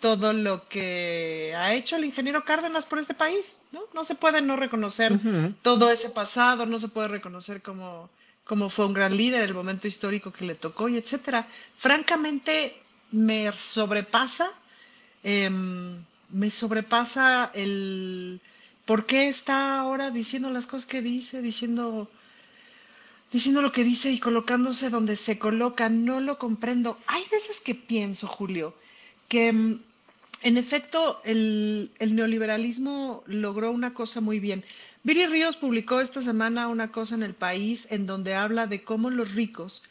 todo 0.00 0.32
lo 0.32 0.68
que 0.68 1.54
ha 1.56 1.74
hecho 1.74 1.96
el 1.96 2.04
ingeniero 2.04 2.44
Cárdenas 2.44 2.86
por 2.86 2.98
este 2.98 3.14
país, 3.14 3.54
¿no? 3.70 3.82
No 3.94 4.02
se 4.02 4.16
puede 4.16 4.42
no 4.42 4.56
reconocer 4.56 5.18
todo 5.62 5.90
ese 5.90 6.10
pasado, 6.10 6.66
no 6.66 6.78
se 6.80 6.88
puede 6.88 7.08
reconocer 7.08 7.62
como, 7.62 8.10
como 8.44 8.68
fue 8.68 8.86
un 8.86 8.94
gran 8.94 9.16
líder, 9.16 9.42
el 9.42 9.54
momento 9.54 9.86
histórico 9.86 10.32
que 10.32 10.44
le 10.44 10.56
tocó 10.56 10.88
y 10.88 10.96
etcétera. 10.96 11.46
Francamente, 11.76 12.82
me 13.12 13.52
sobrepasa, 13.52 14.50
em, 15.22 16.04
me 16.30 16.50
sobrepasa 16.50 17.50
el 17.54 18.40
por 18.84 19.06
qué 19.06 19.28
está 19.28 19.78
ahora 19.78 20.10
diciendo 20.10 20.50
las 20.50 20.66
cosas 20.66 20.86
que 20.86 21.02
dice, 21.02 21.40
diciendo 21.42 22.10
diciendo 23.32 23.62
lo 23.62 23.72
que 23.72 23.84
dice 23.84 24.10
y 24.12 24.20
colocándose 24.20 24.90
donde 24.90 25.16
se 25.16 25.38
coloca, 25.38 25.88
no 25.88 26.20
lo 26.20 26.38
comprendo. 26.38 26.98
Hay 27.06 27.24
veces 27.30 27.60
que 27.60 27.74
pienso, 27.74 28.26
Julio, 28.26 28.74
que 29.28 29.48
em, 29.48 29.80
en 30.42 30.56
efecto, 30.56 31.20
el, 31.24 31.92
neoliberalismo 32.00 33.22
logró 33.26 33.70
una 33.70 33.94
cosa 33.94 34.20
muy 34.20 34.40
bien. 34.40 34.64
Viri 35.04 35.26
Ríos 35.26 35.56
publicó 35.56 36.00
esta 36.00 36.20
semana 36.20 36.66
una 36.66 36.90
cosa 36.90 37.14
en 37.14 37.22
el 37.22 37.34
país 37.34 37.86
en 37.90 38.06
donde 38.06 38.34
habla 38.34 38.66
de 38.66 38.82
cómo 38.82 39.10
los 39.10 39.32
ricos 39.32 39.82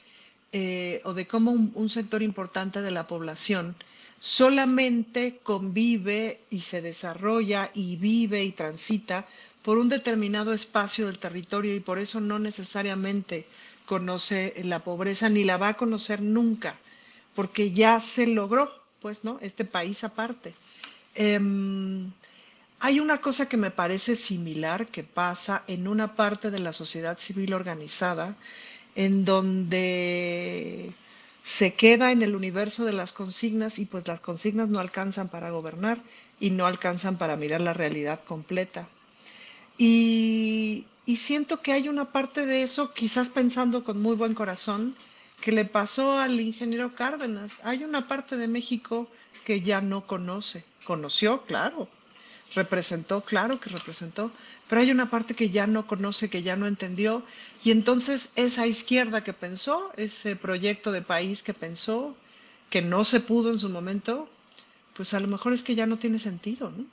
eh, 0.52 1.02
o 1.06 1.14
de 1.14 1.26
cómo 1.26 1.52
un, 1.52 1.90
sector 1.90 2.22
importante 2.22 2.82
de 2.82 2.92
la 2.92 3.08
población 3.08 3.76
solamente 4.20 5.40
convive 5.42 6.42
y 6.50 6.62
se 6.62 6.82
desarrolla 6.82 7.72
y 7.74 7.96
vive 7.96 8.44
y 8.44 8.52
transita 8.52 9.26
por 9.64 9.78
un 9.78 9.90
determinado 9.90 10.54
espacio 10.54 11.08
del 11.08 11.20
territorio 11.20 11.76
y 11.76 11.80
por 11.80 12.00
eso 12.00 12.20
no 12.20 12.40
necesariamente 12.40 13.46
conoce 13.86 14.54
la 14.64 14.84
pobreza 14.84 15.30
ni 15.30 15.44
la 15.44 15.58
va 15.58 15.70
a 15.70 15.78
conocer 15.78 16.22
nunca, 16.22 16.76
porque 17.36 17.72
ya 17.72 18.00
se 18.00 18.28
logró 18.28 18.72
pues, 19.02 19.24
¿no? 19.24 19.40
Este 19.42 19.66
país 19.66 20.04
aparte. 20.04 20.54
Em, 21.16 22.12
hay 22.80 23.00
una 23.00 23.20
cosa 23.20 23.50
que 23.50 23.58
me 23.58 23.72
parece 23.72 24.16
similar 24.16 24.88
que 24.88 25.04
pasa 25.04 25.64
en 25.68 25.88
una 25.88 26.16
parte 26.16 26.52
de 26.52 26.60
la 26.60 26.74
sociedad 26.74 27.18
civil 27.18 27.54
organizada, 27.54 28.36
en 28.96 29.26
donde 29.26 30.94
se 31.44 31.74
queda 31.74 32.12
en 32.12 32.22
el 32.22 32.36
universo 32.36 32.86
de 32.86 32.94
las 32.94 33.14
consignas 33.14 33.80
y 33.80 33.86
pues 33.86 34.08
las 34.08 34.20
consignas 34.20 34.70
no 34.70 34.80
alcanzan 34.80 35.30
para 35.30 35.50
gobernar 35.50 36.02
y 36.40 36.52
no 36.52 36.66
alcanzan 36.66 37.18
para 37.18 37.36
mirar 37.36 37.62
la 37.62 37.74
realidad 37.74 38.24
completa. 38.24 38.88
Y, 39.84 40.86
siento 41.16 41.64
que 41.64 41.72
hay 41.72 41.90
una 41.90 42.12
parte 42.12 42.46
de 42.46 42.62
eso, 42.62 42.94
quizás 42.94 43.32
pensando 43.32 43.84
con 43.84 44.00
muy 44.00 44.16
buen 44.16 44.36
corazón, 44.36 44.96
que 45.42 45.52
le 45.52 45.66
pasó 45.66 46.20
al 46.20 46.40
ingeniero 46.40 46.94
Cárdenas. 46.94 47.62
Hay 47.64 47.84
una 47.84 48.08
parte 48.08 48.38
de 48.38 48.48
México 48.48 49.10
que 49.44 49.62
ya 49.62 49.82
no 49.82 50.06
conoce. 50.06 50.64
Conoció, 50.86 51.42
claro. 51.48 51.90
Representó, 52.54 53.22
claro 53.22 53.60
que 53.60 53.72
representó. 53.72 54.32
Pero 54.70 54.82
hay 54.82 54.92
una 54.92 55.10
parte 55.10 55.34
que 55.34 55.50
ya 55.50 55.66
no 55.66 55.88
conoce, 55.88 56.30
que 56.30 56.44
ya 56.44 56.56
no 56.56 56.68
entendió. 56.68 57.24
Y 57.64 57.72
entonces 57.72 58.30
esa 58.36 58.68
izquierda 58.68 59.24
que 59.24 59.34
pensó, 59.34 59.92
ese 59.98 60.36
proyecto 60.36 60.92
de 60.92 61.02
país 61.02 61.42
que 61.42 61.56
pensó, 61.56 62.16
que 62.70 62.84
no 62.84 63.04
se 63.04 63.20
pudo 63.20 63.50
en 63.50 63.58
su 63.58 63.70
momento, 63.70 64.30
pues 64.94 65.16
a 65.16 65.20
lo 65.20 65.28
mejor 65.28 65.54
es 65.54 65.64
que 65.64 65.74
ya 65.74 65.88
no 65.88 65.98
tiene 65.98 66.20
sentido, 66.20 66.70
¿no? 66.70 66.86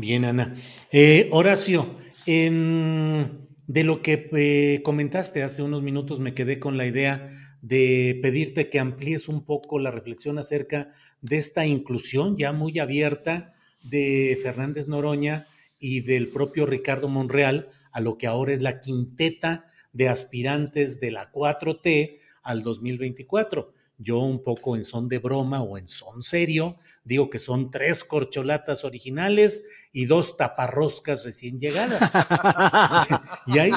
Bien, 0.00 0.24
Ana. 0.24 0.54
Eh, 0.90 1.28
Horacio, 1.30 1.94
en 2.24 3.48
de 3.66 3.84
lo 3.84 4.00
que 4.00 4.30
eh, 4.32 4.80
comentaste 4.82 5.42
hace 5.42 5.62
unos 5.62 5.82
minutos 5.82 6.20
me 6.20 6.32
quedé 6.32 6.58
con 6.58 6.78
la 6.78 6.86
idea 6.86 7.28
de 7.60 8.18
pedirte 8.22 8.70
que 8.70 8.78
amplíes 8.80 9.28
un 9.28 9.44
poco 9.44 9.78
la 9.78 9.90
reflexión 9.90 10.38
acerca 10.38 10.88
de 11.20 11.36
esta 11.36 11.66
inclusión 11.66 12.38
ya 12.38 12.52
muy 12.52 12.78
abierta 12.78 13.52
de 13.82 14.38
Fernández 14.42 14.88
Noroña 14.88 15.48
y 15.78 16.00
del 16.00 16.30
propio 16.30 16.64
Ricardo 16.64 17.10
Monreal 17.10 17.68
a 17.92 18.00
lo 18.00 18.16
que 18.16 18.26
ahora 18.26 18.54
es 18.54 18.62
la 18.62 18.80
quinteta 18.80 19.66
de 19.92 20.08
aspirantes 20.08 20.98
de 20.98 21.10
la 21.10 21.30
4T 21.30 22.16
al 22.42 22.62
2024. 22.62 23.74
Yo 24.02 24.18
un 24.20 24.42
poco 24.42 24.76
en 24.76 24.84
son 24.84 25.08
de 25.10 25.18
broma 25.18 25.60
o 25.60 25.76
en 25.76 25.86
son 25.86 26.22
serio, 26.22 26.76
digo 27.04 27.28
que 27.28 27.38
son 27.38 27.70
tres 27.70 28.02
corcholatas 28.02 28.82
originales 28.84 29.62
y 29.92 30.06
dos 30.06 30.38
taparroscas 30.38 31.22
recién 31.22 31.60
llegadas. 31.60 32.12
y, 33.46 33.58
hay, 33.58 33.72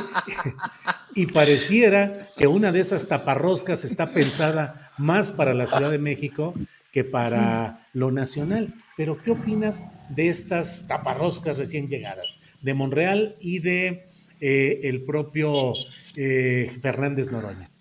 y 1.16 1.26
pareciera 1.28 2.30
que 2.38 2.48
una 2.48 2.72
de 2.72 2.80
esas 2.80 3.10
taparroscas 3.10 3.84
está 3.84 4.14
pensada 4.14 4.92
más 4.98 5.30
para 5.30 5.54
la 5.54 5.68
Ciudad 5.68 5.92
de 5.92 6.00
México 6.00 6.54
que 6.94 7.04
para 7.04 7.90
lo 7.92 8.12
nacional. 8.12 8.74
Pero, 8.96 9.22
¿qué 9.22 9.32
opinas 9.32 9.88
de 10.10 10.30
estas 10.30 10.88
taparroscas 10.88 11.58
recién 11.58 11.90
llegadas? 11.90 12.40
De 12.62 12.74
Monreal 12.74 13.36
y 13.42 13.60
de 13.60 14.10
eh, 14.40 14.80
el 14.84 15.04
propio 15.04 15.74
eh, 16.16 16.72
Fernández 16.82 17.30
Noroña. 17.30 17.73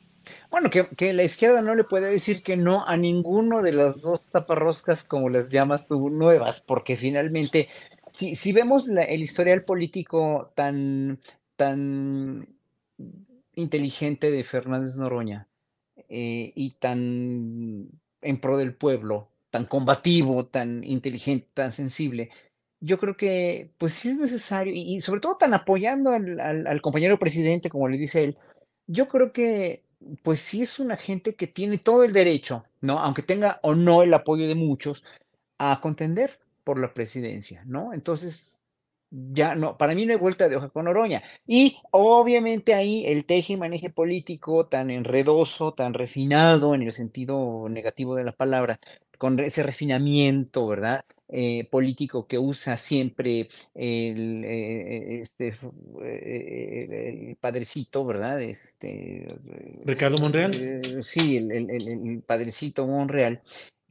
Bueno, 0.52 0.68
que, 0.68 1.14
la 1.14 1.24
izquierda 1.24 1.62
no 1.62 1.74
le 1.74 1.82
puede 1.82 2.10
decir 2.10 2.42
que 2.42 2.58
no 2.58 2.86
a 2.86 2.98
ninguno 2.98 3.62
de 3.62 3.72
las 3.72 4.02
dos 4.02 4.20
taparroscas, 4.30 5.02
como 5.02 5.30
las 5.30 5.48
llamas 5.48 5.86
tú, 5.86 6.10
nuevas, 6.10 6.60
porque 6.60 6.98
finalmente, 6.98 7.70
si, 8.12 8.52
vemos 8.52 8.86
el 8.86 9.22
historial 9.22 9.64
político 9.64 10.52
tan, 10.54 11.20
tan 11.56 12.46
inteligente 13.54 14.30
de 14.30 14.44
Fernández 14.44 14.94
Noroña 14.96 15.48
eh, 16.10 16.52
y 16.54 16.72
tan 16.72 17.88
en 18.20 18.40
pro 18.40 18.58
del 18.58 18.74
pueblo, 18.74 19.30
tan 19.50 19.64
combativo, 19.64 20.44
tan 20.44 20.84
inteligente, 20.84 21.48
tan 21.54 21.72
sensible, 21.72 22.28
yo 22.78 22.98
creo 22.98 23.16
que 23.16 23.70
pues 23.78 23.94
sí 23.94 24.10
es 24.10 24.16
necesario, 24.16 24.74
y, 24.76 25.00
sobre 25.00 25.22
todo 25.22 25.38
tan 25.38 25.54
apoyando 25.54 26.10
al 26.10 26.82
compañero 26.82 27.18
presidente, 27.18 27.70
como 27.70 27.88
le 27.88 27.96
dice 27.96 28.22
él, 28.24 28.38
yo 28.86 29.08
creo 29.08 29.32
que 29.32 29.82
pues 30.22 30.40
sí 30.40 30.62
es 30.62 30.78
una 30.78 30.96
gente 30.96 31.34
que 31.34 31.46
tiene 31.46 31.78
todo 31.78 32.04
el 32.04 32.12
derecho, 32.12 32.64
¿no? 32.80 32.98
Aunque 32.98 33.22
tenga 33.22 33.60
o 33.62 33.74
no 33.74 34.02
el 34.02 34.14
apoyo 34.14 34.48
de 34.48 34.54
muchos, 34.54 35.04
a 35.58 35.80
contender 35.80 36.40
por 36.64 36.78
la 36.78 36.92
presidencia, 36.94 37.62
¿no? 37.66 37.92
Entonces, 37.92 38.60
ya 39.10 39.54
no, 39.54 39.76
para 39.76 39.94
mí 39.94 40.06
no 40.06 40.12
hay 40.12 40.18
vuelta 40.18 40.48
de 40.48 40.56
hoja 40.56 40.70
con 40.70 40.88
Oroña. 40.88 41.22
Y 41.46 41.78
obviamente 41.90 42.74
ahí 42.74 43.04
el 43.06 43.26
teje 43.26 43.54
y 43.54 43.56
maneje 43.56 43.90
político 43.90 44.66
tan 44.66 44.90
enredoso, 44.90 45.74
tan 45.74 45.94
refinado 45.94 46.74
en 46.74 46.82
el 46.82 46.92
sentido 46.92 47.66
negativo 47.68 48.16
de 48.16 48.24
la 48.24 48.32
palabra, 48.32 48.80
con 49.18 49.38
ese 49.40 49.62
refinamiento, 49.62 50.66
¿verdad? 50.66 51.04
Eh, 51.34 51.66
político 51.70 52.26
que 52.26 52.38
usa 52.38 52.76
siempre 52.76 53.48
el, 53.74 54.44
eh, 54.44 55.20
este, 55.22 55.54
eh, 56.04 57.28
el 57.30 57.36
padrecito, 57.36 58.04
¿verdad? 58.04 58.42
Este, 58.42 59.26
Ricardo 59.86 60.18
Monreal. 60.18 60.52
sí, 61.02 61.38
el, 61.38 61.70
el, 61.70 62.22
padrecito 62.26 62.86
Monreal, 62.86 63.40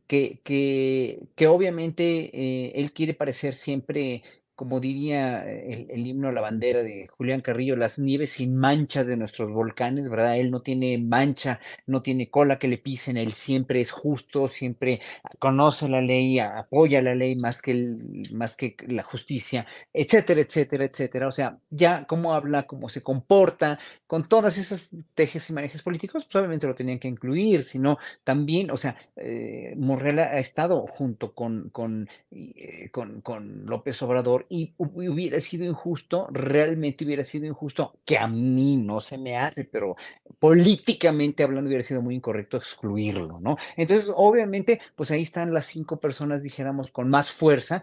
que, 0.05 0.39
que, 0.43 1.23
que 1.35 1.47
obviamente 1.47 2.79
él 2.79 2.93
quiere 2.93 3.15
parecer 3.15 3.55
siempre 3.55 4.21
como 4.55 4.79
diría 4.79 5.43
el, 5.49 6.05
himno 6.05 6.29
a 6.29 6.31
la 6.31 6.41
bandera 6.41 6.83
de 6.83 7.07
Julián 7.07 7.41
Carrillo, 7.41 7.75
las 7.75 7.97
nieves 7.97 8.33
sin 8.33 8.55
manchas 8.55 9.07
de 9.07 9.17
nuestros 9.17 9.51
volcanes, 9.51 10.09
¿verdad? 10.09 10.37
Él 10.37 10.51
no 10.51 10.61
tiene 10.61 10.97
mancha, 10.97 11.59
no 11.87 12.01
tiene 12.01 12.29
cola 12.29 12.59
que 12.59 12.67
le 12.67 12.77
pisen, 12.77 13.17
él 13.17 13.33
siempre 13.33 13.81
es 13.81 13.91
justo, 13.91 14.47
siempre 14.47 15.01
conoce 15.39 15.89
la 15.89 16.01
ley, 16.01 16.39
apoya 16.39 17.01
la 17.01 17.15
ley 17.15 17.35
más 17.35 17.61
que, 17.61 17.71
el, 17.71 18.27
más 18.33 18.55
que 18.55 18.75
la 18.87 19.03
justicia, 19.03 19.65
etcétera, 19.93 20.41
etcétera, 20.41 20.85
etcétera. 20.85 21.27
O 21.27 21.31
sea, 21.31 21.57
ya 21.69 22.05
cómo 22.05 22.33
habla, 22.33 22.63
cómo 22.63 22.89
se 22.89 23.01
comporta, 23.01 23.79
con 24.05 24.27
todas 24.27 24.57
esas 24.57 24.91
tejes 25.15 25.49
y 25.49 25.53
manejes 25.53 25.81
políticos, 25.81 26.25
pues 26.25 26.35
obviamente 26.35 26.67
lo 26.67 26.75
tenían 26.75 26.99
que 26.99 27.07
incluir, 27.07 27.63
sino 27.63 27.97
también, 28.23 28.69
o 28.71 28.77
sea, 28.77 28.95
eh, 29.15 29.73
Morrell 29.77 30.19
ha 30.19 30.39
estado 30.39 30.85
junto 30.87 31.33
con, 31.33 31.69
con, 31.69 32.09
eh, 32.31 32.89
con, 32.91 33.21
con 33.21 33.65
López 33.65 34.01
Obrador 34.01 34.45
y 34.51 34.75
hubiera 34.77 35.39
sido 35.39 35.65
injusto, 35.65 36.27
realmente 36.31 37.05
hubiera 37.05 37.23
sido 37.23 37.45
injusto, 37.45 37.99
que 38.05 38.17
a 38.17 38.27
mí 38.27 38.75
no 38.75 38.99
se 38.99 39.17
me 39.17 39.37
hace, 39.37 39.63
pero 39.65 39.95
políticamente 40.39 41.43
hablando 41.43 41.69
hubiera 41.69 41.83
sido 41.83 42.01
muy 42.01 42.15
incorrecto 42.15 42.57
excluirlo, 42.57 43.39
¿no? 43.39 43.57
Entonces, 43.77 44.11
obviamente, 44.13 44.81
pues 44.95 45.09
ahí 45.11 45.23
están 45.23 45.53
las 45.53 45.67
cinco 45.67 45.99
personas, 46.01 46.43
dijéramos, 46.43 46.91
con 46.91 47.09
más 47.09 47.31
fuerza 47.31 47.81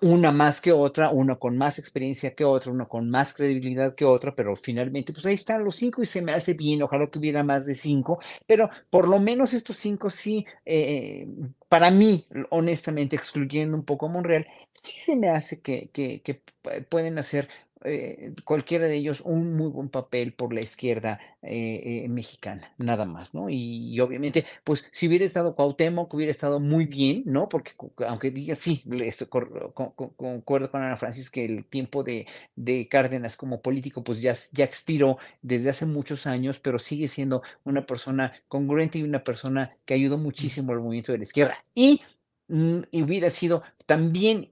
una 0.00 0.32
más 0.32 0.60
que 0.60 0.72
otra, 0.72 1.10
una 1.10 1.36
con 1.36 1.58
más 1.58 1.78
experiencia 1.78 2.34
que 2.34 2.44
otra, 2.44 2.70
una 2.70 2.86
con 2.86 3.10
más 3.10 3.34
credibilidad 3.34 3.94
que 3.94 4.04
otra, 4.04 4.34
pero 4.34 4.54
finalmente, 4.54 5.12
pues 5.12 5.26
ahí 5.26 5.34
están 5.34 5.64
los 5.64 5.76
cinco 5.76 6.02
y 6.02 6.06
se 6.06 6.22
me 6.22 6.32
hace 6.32 6.54
bien, 6.54 6.82
ojalá 6.82 7.08
que 7.08 7.18
hubiera 7.18 7.42
más 7.42 7.66
de 7.66 7.74
cinco, 7.74 8.20
pero 8.46 8.70
por 8.90 9.08
lo 9.08 9.18
menos 9.18 9.54
estos 9.54 9.76
cinco 9.78 10.10
sí, 10.10 10.46
eh, 10.64 11.26
para 11.68 11.90
mí, 11.90 12.26
honestamente, 12.50 13.16
excluyendo 13.16 13.76
un 13.76 13.84
poco 13.84 14.06
a 14.06 14.10
Monreal, 14.10 14.46
sí 14.82 14.98
se 15.00 15.16
me 15.16 15.30
hace 15.30 15.60
que, 15.60 15.90
que, 15.92 16.22
que 16.22 16.42
pueden 16.88 17.18
hacer 17.18 17.48
eh, 17.84 18.34
cualquiera 18.44 18.86
de 18.86 18.96
ellos 18.96 19.20
un 19.24 19.54
muy 19.56 19.68
buen 19.68 19.88
papel 19.88 20.32
por 20.32 20.52
la 20.52 20.60
izquierda 20.60 21.20
eh, 21.42 22.04
eh, 22.04 22.08
mexicana, 22.08 22.72
nada 22.78 23.04
más, 23.04 23.34
¿no? 23.34 23.48
Y, 23.48 23.98
obviamente, 24.00 24.44
pues 24.64 24.86
si 24.90 25.06
hubiera 25.06 25.24
estado 25.24 25.54
Cuauhtémoc, 25.54 26.12
hubiera 26.12 26.32
estado 26.32 26.58
muy 26.60 26.86
bien, 26.86 27.22
¿no? 27.26 27.48
Porque 27.48 27.72
aunque 28.06 28.30
diga, 28.30 28.56
sí, 28.56 28.82
estoy 29.00 29.28
concuerdo 29.28 30.70
con 30.70 30.82
Ana 30.82 30.96
Francis 30.96 31.30
que 31.30 31.44
el 31.44 31.64
tiempo 31.64 32.02
de, 32.02 32.26
de, 32.56 32.88
Cárdenas 32.88 33.36
como 33.36 33.62
político, 33.62 34.02
pues 34.02 34.20
ya, 34.20 34.34
ya 34.52 34.64
expiró 34.64 35.18
desde 35.42 35.70
hace 35.70 35.86
muchos 35.86 36.26
años, 36.26 36.58
pero 36.58 36.78
sigue 36.78 37.08
siendo 37.08 37.42
una 37.64 37.86
persona 37.86 38.32
congruente 38.48 38.98
y 38.98 39.02
una 39.02 39.22
persona 39.22 39.76
que 39.84 39.94
ayudó 39.94 40.18
muchísimo 40.18 40.72
al 40.72 40.80
movimiento 40.80 41.12
de 41.12 41.18
la 41.18 41.24
izquierda. 41.24 41.64
Y 41.74 42.02
mm, 42.48 42.80
hubiera 42.92 43.30
sido 43.30 43.62
también 43.86 44.50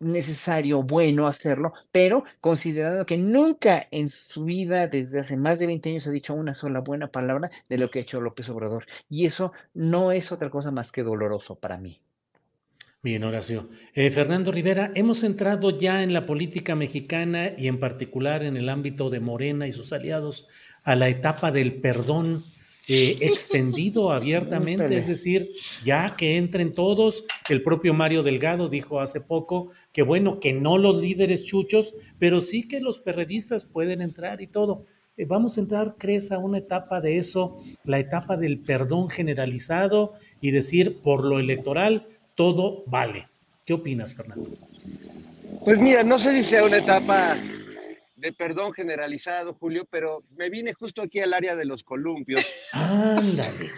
necesario, 0.00 0.82
bueno 0.82 1.26
hacerlo, 1.26 1.72
pero 1.90 2.24
considerando 2.40 3.04
que 3.06 3.18
nunca 3.18 3.88
en 3.90 4.10
su 4.10 4.44
vida, 4.44 4.86
desde 4.86 5.20
hace 5.20 5.36
más 5.36 5.58
de 5.58 5.66
20 5.66 5.90
años, 5.90 6.06
ha 6.06 6.10
dicho 6.10 6.34
una 6.34 6.54
sola 6.54 6.80
buena 6.80 7.08
palabra 7.08 7.50
de 7.68 7.78
lo 7.78 7.88
que 7.88 7.98
ha 7.98 8.02
hecho 8.02 8.20
López 8.20 8.48
Obrador. 8.48 8.86
Y 9.08 9.26
eso 9.26 9.52
no 9.74 10.12
es 10.12 10.30
otra 10.30 10.50
cosa 10.50 10.70
más 10.70 10.92
que 10.92 11.02
doloroso 11.02 11.56
para 11.56 11.78
mí. 11.78 12.00
Bien, 13.00 13.22
Horacio. 13.22 13.68
Eh, 13.94 14.10
Fernando 14.10 14.50
Rivera, 14.50 14.90
hemos 14.94 15.22
entrado 15.22 15.70
ya 15.70 16.02
en 16.02 16.12
la 16.12 16.26
política 16.26 16.74
mexicana 16.74 17.52
y 17.56 17.68
en 17.68 17.78
particular 17.78 18.42
en 18.42 18.56
el 18.56 18.68
ámbito 18.68 19.08
de 19.08 19.20
Morena 19.20 19.68
y 19.68 19.72
sus 19.72 19.92
aliados 19.92 20.48
a 20.82 20.96
la 20.96 21.08
etapa 21.08 21.52
del 21.52 21.80
perdón 21.80 22.42
eh, 22.88 23.18
extendido 23.20 24.10
abiertamente, 24.10 24.96
es 24.96 25.06
decir, 25.06 25.46
ya 25.84 26.16
que 26.16 26.36
entren 26.36 26.74
todos. 26.74 27.24
El 27.48 27.62
propio 27.62 27.94
Mario 27.94 28.22
Delgado 28.22 28.68
dijo 28.68 29.00
hace 29.00 29.20
poco 29.20 29.70
que 29.92 30.02
bueno, 30.02 30.40
que 30.40 30.52
no 30.52 30.78
los 30.78 31.00
líderes 31.00 31.44
chuchos, 31.44 31.94
pero 32.18 32.40
sí 32.40 32.66
que 32.66 32.80
los 32.80 32.98
perredistas 32.98 33.64
pueden 33.66 34.00
entrar 34.02 34.40
y 34.40 34.46
todo. 34.46 34.86
Eh, 35.18 35.26
vamos 35.26 35.58
a 35.58 35.60
entrar, 35.60 35.96
crees, 35.98 36.32
a 36.32 36.38
una 36.38 36.58
etapa 36.58 37.00
de 37.00 37.18
eso, 37.18 37.56
la 37.84 37.98
etapa 37.98 38.36
del 38.36 38.60
perdón 38.60 39.10
generalizado 39.10 40.14
y 40.40 40.52
decir, 40.52 41.00
por 41.02 41.24
lo 41.24 41.38
electoral, 41.38 42.06
todo 42.34 42.84
vale. 42.86 43.28
¿Qué 43.66 43.74
opinas, 43.74 44.14
Fernando? 44.14 44.48
Pues 45.64 45.78
mira, 45.78 46.04
no 46.04 46.18
sé 46.18 46.32
si 46.32 46.44
sea 46.44 46.64
una 46.64 46.78
etapa 46.78 47.36
de 48.18 48.32
perdón 48.32 48.72
generalizado, 48.72 49.54
Julio, 49.54 49.86
pero 49.90 50.24
me 50.36 50.50
vine 50.50 50.74
justo 50.74 51.02
aquí 51.02 51.20
al 51.20 51.32
área 51.32 51.54
de 51.54 51.64
los 51.64 51.84
columpios. 51.84 52.44
Ándale. 52.72 53.70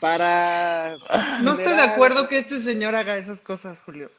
Para. 0.00 0.96
No 1.42 1.54
estoy 1.54 1.74
de 1.74 1.82
acuerdo 1.82 2.28
que 2.28 2.38
este 2.38 2.60
señor 2.60 2.94
haga 2.94 3.16
esas 3.16 3.40
cosas, 3.40 3.82
Julio. 3.82 4.12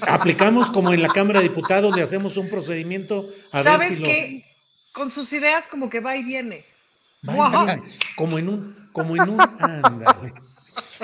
Aplicamos 0.00 0.70
como 0.70 0.94
en 0.94 1.02
la 1.02 1.08
Cámara 1.08 1.40
de 1.40 1.48
Diputados, 1.48 1.94
le 1.94 2.02
hacemos 2.02 2.38
un 2.38 2.48
procedimiento 2.48 3.28
a 3.52 3.62
¿Sabes 3.62 3.90
ver 3.90 3.98
si 3.98 4.02
qué? 4.02 4.44
Con 4.92 5.10
sus 5.10 5.30
ideas 5.34 5.66
como 5.66 5.90
que 5.90 6.00
va 6.00 6.16
y 6.16 6.24
viene. 6.24 6.64
Va 7.28 7.50
y 7.50 7.66
viene. 7.66 7.92
Como 8.16 8.38
en 8.38 8.48
un, 8.48 8.88
como 8.92 9.16
en 9.16 9.28
un, 9.28 9.40
ándale. 9.40 10.32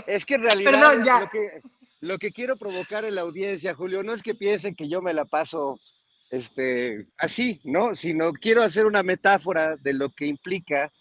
Es 0.07 0.25
que 0.25 0.37
en 0.37 0.43
realidad 0.43 0.73
Perdón, 0.73 1.05
ya. 1.05 1.21
Lo, 1.21 1.29
que, 1.29 1.63
lo 2.01 2.19
que 2.19 2.33
quiero 2.33 2.57
provocar 2.57 3.05
en 3.05 3.17
la 3.17 3.21
audiencia, 3.21 3.75
Julio, 3.75 4.03
no 4.03 4.15
es 4.15 4.23
que 4.23 4.35
piensen 4.35 4.75
que 4.75 4.89
yo 4.89 5.03
me 5.03 5.13
la 5.13 5.27
paso 5.27 5.79
este, 6.31 7.09
así, 7.17 7.61
¿no? 7.65 7.95
Sino 7.95 8.33
quiero 8.33 8.63
hacer 8.63 8.87
una 8.87 9.03
metáfora 9.03 9.77
de 9.77 9.93
lo 9.93 10.11
que 10.11 10.27
implica 10.27 10.93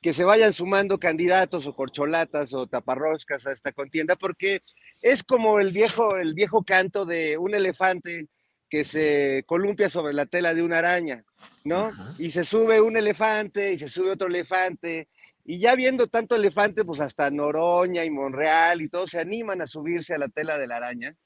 que 0.00 0.12
se 0.12 0.24
vayan 0.24 0.52
sumando 0.52 0.98
candidatos 0.98 1.66
o 1.66 1.74
corcholatas 1.74 2.52
o 2.52 2.66
taparroscas 2.66 3.46
a 3.46 3.52
esta 3.52 3.72
contienda, 3.72 4.16
porque 4.16 4.62
es 5.00 5.22
como 5.22 5.60
el 5.60 5.70
viejo, 5.70 6.16
el 6.16 6.34
viejo 6.34 6.64
canto 6.64 7.06
de 7.06 7.38
un 7.38 7.54
elefante 7.54 8.28
que 8.68 8.84
se 8.84 9.44
columpia 9.46 9.88
sobre 9.88 10.12
la 10.12 10.26
tela 10.26 10.54
de 10.54 10.62
una 10.62 10.78
araña, 10.78 11.24
¿no? 11.64 11.92
Y 12.18 12.30
se 12.30 12.42
sube 12.42 12.80
un 12.80 12.96
elefante 12.96 13.72
y 13.72 13.78
se 13.78 13.88
sube 13.88 14.10
otro 14.10 14.26
elefante, 14.26 15.08
y 15.44 15.58
ya 15.58 15.74
viendo 15.74 16.06
tanto 16.06 16.36
elefante, 16.36 16.84
pues 16.84 17.00
hasta 17.00 17.30
Noroña 17.30 18.04
y 18.04 18.10
Monreal 18.10 18.80
y 18.80 18.88
todos 18.88 19.10
se 19.10 19.20
animan 19.20 19.60
a 19.60 19.66
subirse 19.66 20.14
a 20.14 20.18
la 20.18 20.28
tela 20.28 20.56
de 20.56 20.66
la 20.66 20.76
araña. 20.76 21.16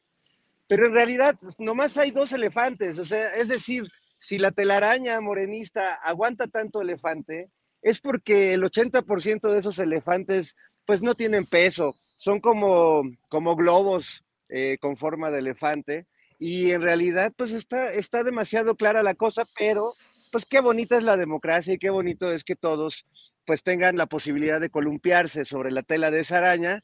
Pero 0.68 0.87
en 0.87 0.94
realidad 0.94 1.37
nomás 1.59 1.96
hay 1.96 2.11
dos 2.11 2.33
elefantes, 2.33 2.98
o 2.98 3.05
sea, 3.05 3.35
es 3.37 3.48
decir, 3.48 3.85
si 4.18 4.38
la 4.38 4.50
telaraña 4.50 5.20
morenista 5.20 5.94
aguanta 5.94 6.48
tanto 6.48 6.81
elefante, 6.81 7.50
es 7.83 8.00
porque 8.00 8.55
el 8.55 8.62
80% 8.62 9.52
de 9.52 9.59
esos 9.59 9.79
elefantes 9.79 10.57
pues 10.85 11.02
no 11.02 11.14
tienen 11.14 11.46
peso, 11.46 11.94
son 12.16 12.40
como, 12.40 13.02
como 13.29 13.55
globos 13.55 14.24
eh, 14.48 14.79
con 14.81 14.96
forma 14.96 15.31
de 15.31 15.40
elefante 15.40 16.07
y 16.38 16.72
en 16.72 16.83
realidad 16.83 17.33
pues 17.37 17.52
está, 17.52 17.90
está 17.90 18.24
demasiado 18.24 18.74
clara 18.76 19.02
la 19.02 19.14
cosa, 19.14 19.44
pero 19.59 19.94
pues 20.33 20.44
qué 20.44 20.61
bonita 20.61 20.96
es 20.96 21.02
la 21.02 21.16
democracia 21.16 21.74
y 21.74 21.79
qué 21.79 21.90
bonito 21.90 22.33
es 22.33 22.44
que 22.44 22.57
todos 22.57 23.07
pues 23.46 23.62
tengan 23.62 23.96
la 23.96 24.07
posibilidad 24.07 24.61
de 24.61 24.70
columpiarse 24.70 25.44
sobre 25.44 25.70
la 25.70 25.83
tela 25.83 26.11
de 26.11 26.20
esa 26.20 26.38
araña, 26.38 26.81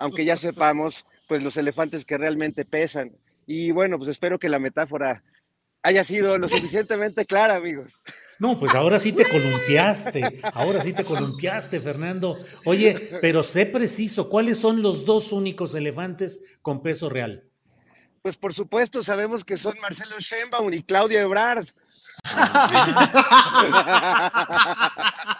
aunque 0.00 0.24
ya 0.24 0.36
sepamos 0.36 1.04
pues 1.28 1.42
los 1.42 1.56
elefantes 1.58 2.06
que 2.06 2.16
realmente 2.16 2.64
pesan. 2.64 3.12
Y 3.46 3.70
bueno, 3.70 3.96
pues 3.96 4.10
espero 4.10 4.38
que 4.38 4.48
la 4.48 4.58
metáfora 4.58 5.22
haya 5.82 6.02
sido 6.02 6.36
lo 6.36 6.48
suficientemente 6.48 7.24
clara, 7.24 7.54
amigos. 7.56 7.92
No, 8.38 8.58
pues 8.58 8.74
ahora 8.74 8.98
sí 8.98 9.12
te 9.12 9.26
columpiaste, 9.26 10.40
ahora 10.52 10.82
sí 10.82 10.92
te 10.92 11.04
columpiaste, 11.04 11.80
Fernando. 11.80 12.38
Oye, 12.64 13.18
pero 13.20 13.42
sé 13.42 13.64
preciso, 13.66 14.28
¿cuáles 14.28 14.58
son 14.58 14.82
los 14.82 15.06
dos 15.06 15.32
únicos 15.32 15.74
elefantes 15.74 16.58
con 16.60 16.82
peso 16.82 17.08
real? 17.08 17.44
Pues 18.20 18.36
por 18.36 18.52
supuesto, 18.52 19.02
sabemos 19.04 19.44
que 19.44 19.56
son 19.56 19.78
Marcelo 19.80 20.16
Schembaum 20.18 20.72
y 20.74 20.82
Claudia 20.82 21.22
Ebrard. 21.22 21.66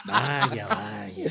vaya, 0.05 0.67
vaya. 0.69 1.31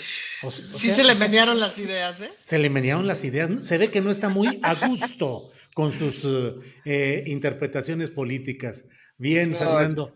sí 0.52 0.92
se 0.92 1.04
le 1.04 1.16
menearon 1.16 1.60
las 1.60 1.80
ideas, 1.80 2.20
¿eh? 2.22 2.34
Se 2.44 2.60
le 2.60 2.70
menearon 2.70 3.08
las 3.08 3.24
ideas. 3.24 3.50
Se 3.62 3.78
ve 3.78 3.90
que 3.90 4.02
no 4.02 4.12
está 4.12 4.28
muy 4.28 4.60
a 4.62 4.74
gusto 4.88 5.50
con 5.76 5.92
sus 5.92 6.26
eh, 6.86 7.26
interpretaciones 7.28 8.10
políticas. 8.10 8.86
Bien, 9.18 9.54
Fernando. 9.54 10.16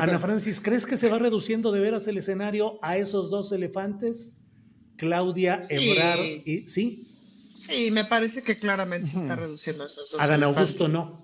Ana 0.00 0.18
Francis, 0.18 0.62
¿crees 0.62 0.86
que 0.86 0.96
se 0.96 1.10
va 1.10 1.18
reduciendo 1.18 1.72
de 1.72 1.80
veras 1.80 2.08
el 2.08 2.16
escenario 2.16 2.78
a 2.80 2.96
esos 2.96 3.28
dos 3.28 3.52
elefantes? 3.52 4.38
Claudia 4.96 5.60
Ebrard 5.68 6.24
y 6.46 6.66
sí. 6.68 7.06
Sí, 7.60 7.90
me 7.90 8.06
parece 8.06 8.42
que 8.42 8.58
claramente 8.58 9.08
se 9.08 9.18
está 9.18 9.36
reduciendo 9.36 9.84
a 9.84 9.88
esos 9.88 10.12
dos. 10.12 10.20
Adán 10.22 10.42
Augusto 10.42 10.88
no. 10.88 11.22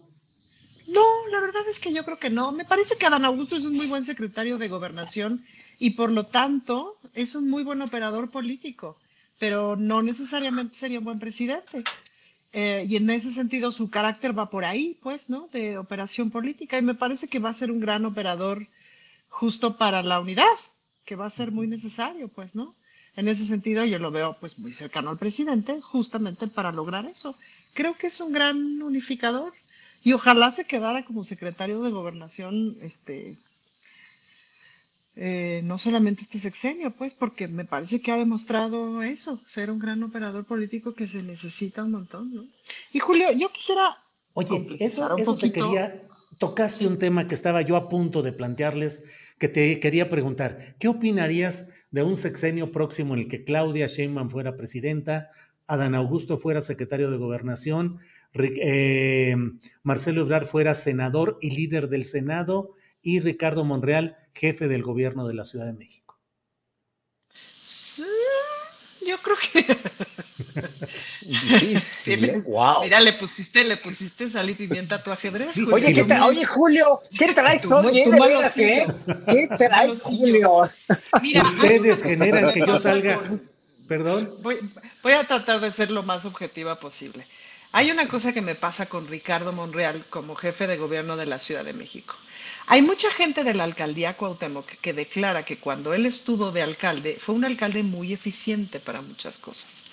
No, 0.87 1.29
la 1.31 1.41
verdad 1.41 1.63
es 1.71 1.81
que 1.81 1.91
yo 1.91 2.05
creo 2.05 2.19
que 2.19 2.29
no. 2.29 2.53
Me 2.53 2.67
parece 2.67 2.97
que 2.97 3.07
Adán 3.07 3.25
Augusto 3.25 3.57
es 3.57 3.65
un 3.65 3.77
muy 3.77 3.87
buen 3.87 4.05
secretario 4.05 4.59
de 4.59 4.69
gobernación 4.69 5.43
y 5.79 5.93
por 5.93 6.13
lo 6.13 6.27
tanto 6.27 6.99
es 7.15 7.35
un 7.35 7.49
muy 7.49 7.65
buen 7.65 7.81
operador 7.81 8.31
político, 8.31 8.99
pero 9.39 9.75
no 9.75 10.03
necesariamente 10.03 10.75
sería 10.75 10.99
un 10.99 11.07
buen 11.07 11.19
presidente. 11.19 11.83
Eh, 12.57 12.87
y 12.89 12.95
en 12.97 13.11
ese 13.11 13.33
sentido 13.33 13.73
su 13.73 13.91
carácter 13.91 14.39
va 14.39 14.49
por 14.49 14.65
ahí, 14.65 14.97
pues, 15.03 15.29
¿no? 15.29 15.49
De 15.53 15.77
operación 15.77 16.31
política. 16.31 16.79
Y 16.79 16.83
me 16.83 16.95
parece 16.95 17.27
que 17.27 17.41
va 17.41 17.51
a 17.51 17.55
ser 17.55 17.73
un 17.73 17.81
gran 17.81 18.05
operador 18.05 18.69
justo 19.29 19.77
para 19.77 20.05
la 20.05 20.21
unidad, 20.21 20.57
que 21.05 21.17
va 21.17 21.27
a 21.27 21.31
ser 21.31 21.51
muy 21.51 21.67
necesario, 21.67 22.29
pues, 22.29 22.55
¿no? 22.55 22.73
En 23.17 23.27
ese 23.27 23.45
sentido 23.45 23.85
yo 23.85 23.99
lo 23.99 24.13
veo 24.13 24.37
pues 24.39 24.59
muy 24.61 24.73
cercano 24.73 25.11
al 25.11 25.19
presidente, 25.19 25.81
justamente 25.81 26.47
para 26.47 26.71
lograr 26.71 27.07
eso. 27.07 27.37
Creo 27.73 27.99
que 27.99 28.07
es 28.07 28.21
un 28.21 28.33
gran 28.33 28.81
unificador 28.83 29.53
y 30.05 30.13
ojalá 30.13 30.53
se 30.53 30.65
quedara 30.65 31.05
como 31.05 31.25
secretario 31.25 31.83
de 31.83 31.91
gobernación, 31.91 32.77
este, 32.83 33.37
eh, 35.17 35.61
no 35.65 35.79
solamente 35.79 36.23
este 36.23 36.39
sexenio, 36.39 36.91
pues, 36.91 37.15
porque 37.15 37.47
me 37.47 37.65
parece 37.65 38.01
que 38.01 38.11
ha 38.11 38.17
demostrado 38.17 39.03
eso, 39.03 39.41
ser 39.47 39.71
un 39.71 39.79
gran 39.79 40.03
operador 40.03 40.45
político 40.45 40.95
que 40.95 41.07
se 41.07 41.23
necesita 41.23 41.85
un 41.85 41.93
montón, 41.93 42.35
¿no? 42.35 42.47
Y 42.93 42.99
Julio, 42.99 43.31
yo 43.33 43.49
quisiera... 43.51 43.97
Oye, 44.35 44.77
eso, 44.81 45.17
eso 45.17 45.39
te 45.39 45.53
quería, 45.53 46.03
tocaste 46.39 46.89
un 46.89 46.99
tema 46.99 47.29
que 47.29 47.37
estaba 47.37 47.63
yo 47.63 47.77
a 47.77 47.89
punto 47.89 48.23
de 48.23 48.33
plantearles, 48.33 49.05
que 49.39 49.49
te 49.49 49.79
quería 49.79 50.09
preguntar, 50.09 50.75
¿qué 50.81 50.89
opinarías 50.89 51.71
de 51.93 52.03
un 52.03 52.17
sexenio 52.17 52.73
próximo 52.73 53.15
en 53.15 53.21
el 53.21 53.29
que 53.29 53.45
Claudia 53.45 53.87
Sheinbaum 53.87 54.31
fuera 54.31 54.57
presidenta, 54.57 55.31
Adán 55.69 55.95
Augusto 55.95 56.39
fuera 56.39 56.61
secretario 56.61 57.11
de 57.13 57.17
gobernación, 57.19 58.01
eh, 58.35 59.37
Marcelo 59.85 60.23
Ebrard 60.23 60.47
fuera 60.47 60.75
senador 60.75 61.39
y 61.41 61.51
líder 61.51 61.89
del 61.89 62.05
Senado 62.05 62.73
y 63.05 63.21
Ricardo 63.21 63.65
Monreal, 63.65 64.17
jefe 64.35 64.67
del 64.67 64.83
gobierno 64.83 65.29
de 65.29 65.35
la 65.35 65.45
Ciudad 65.45 65.67
de 65.67 65.75
México. 65.75 66.19
yo 69.07 69.19
creo 69.19 69.37
que. 69.53 69.77
wow. 72.47 72.81
Mira, 72.85 73.01
le 73.01 73.13
pusiste, 73.13 73.63
le 73.63 73.77
pusiste 73.77 74.29
sal 74.29 74.49
y 74.49 74.55
pimienta 74.55 74.97
a 74.97 75.03
tu 75.03 75.13
ajedrez. 75.13 75.57
Oye, 75.71 76.03
oye, 76.23 76.45
Julio, 76.47 77.01
¿qué 77.17 77.35
traes 77.35 77.71
hoy? 77.71 77.99
Eh, 77.99 78.09
¿eh? 78.57 78.87
¿Qué 79.29 79.49
traes, 79.57 80.03
Julio? 80.03 80.71
Ustedes 81.13 82.03
generan 82.03 82.53
que 82.53 82.61
yo 82.61 82.79
salga. 82.81 83.21
Perdón. 83.87 84.35
Voy, 84.41 84.59
voy 85.03 85.13
a 85.13 85.25
tratar 85.25 85.61
de 85.61 85.71
ser 85.71 85.91
lo 85.91 86.03
más 86.03 86.25
objetiva 86.25 86.81
posible. 86.81 87.27
Hay 87.73 87.91
una 87.91 88.09
cosa 88.09 88.33
que 88.33 88.41
me 88.41 88.55
pasa 88.55 88.87
con 88.87 89.07
Ricardo 89.09 89.53
Monreal 89.53 90.07
como 90.09 90.35
jefe 90.37 90.67
de 90.67 90.79
gobierno 90.79 91.19
de 91.19 91.27
la 91.27 91.39
Ciudad 91.39 91.65
de 91.65 91.75
México. 91.75 92.17
Hay 92.67 92.81
mucha 92.81 93.11
gente 93.11 93.45
de 93.45 93.53
la 93.53 93.65
alcaldía 93.65 94.17
Cuauhtémoc 94.17 94.67
que 94.81 94.95
declara 94.95 95.45
que 95.45 95.59
cuando 95.59 95.93
él 95.93 96.07
estuvo 96.07 96.51
de 96.51 96.63
alcalde 96.63 97.19
fue 97.21 97.35
un 97.35 97.45
alcalde 97.45 97.83
muy 97.83 98.13
eficiente 98.13 98.81
para 98.81 99.03
muchas 99.03 99.39
cosas. 99.39 99.85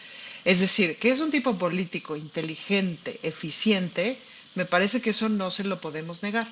Es 0.46 0.62
decir, 0.62 0.98
que 0.98 1.12
es 1.12 1.20
un 1.20 1.32
tipo 1.32 1.58
político 1.58 2.16
inteligente, 2.16 3.20
eficiente, 3.24 4.18
me 4.56 4.66
parece 4.66 5.02
que 5.02 5.12
eso 5.12 5.28
no 5.28 5.52
se 5.52 5.66
lo 5.66 5.82
podemos 5.82 6.24
negar. 6.24 6.48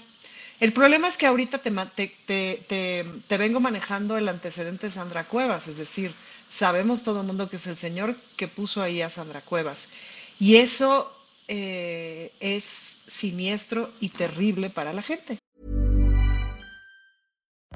El 0.60 0.74
problema 0.74 1.08
es 1.08 1.18
que 1.18 1.26
ahorita 1.26 1.60
te, 1.60 3.38
vengo 3.38 3.60
manejando 3.62 4.18
el 4.18 4.28
antecedente 4.28 4.88
de 4.88 4.94
Sandra 4.94 5.24
Cuevas, 5.24 5.70
es 5.70 5.78
decir, 5.78 6.14
sabemos 6.50 7.04
todo 7.04 7.22
el 7.22 7.28
mundo 7.28 7.50
que 7.50 7.56
es 7.56 7.68
el 7.68 7.78
señor 7.78 8.14
que 8.36 8.50
puso 8.50 8.82
ahí 8.82 9.02
a 9.02 9.10
Sandra 9.10 9.40
Cuevas. 9.40 9.88
Y 10.38 10.58
eso 10.58 11.12
eh, 11.48 12.34
es 12.42 12.64
siniestro 13.08 13.90
y 14.02 14.10
terrible 14.10 14.70
para 14.70 14.92
la 14.92 15.02
gente. 15.02 15.40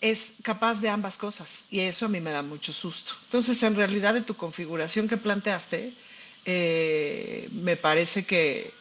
es 0.00 0.36
capaz 0.42 0.80
de 0.80 0.88
ambas 0.90 1.18
cosas 1.18 1.66
y 1.70 1.80
eso 1.80 2.06
a 2.06 2.08
mí 2.08 2.20
me 2.20 2.30
da 2.32 2.42
mucho 2.42 2.72
susto. 2.72 3.12
Entonces, 3.24 3.62
en 3.62 3.76
realidad, 3.76 4.14
de 4.14 4.22
tu 4.22 4.36
configuración 4.36 5.08
que 5.08 5.18
planteaste, 5.18 5.96
eh, 6.44 7.48
me 7.52 7.76
parece 7.76 8.26
que, 8.26 8.80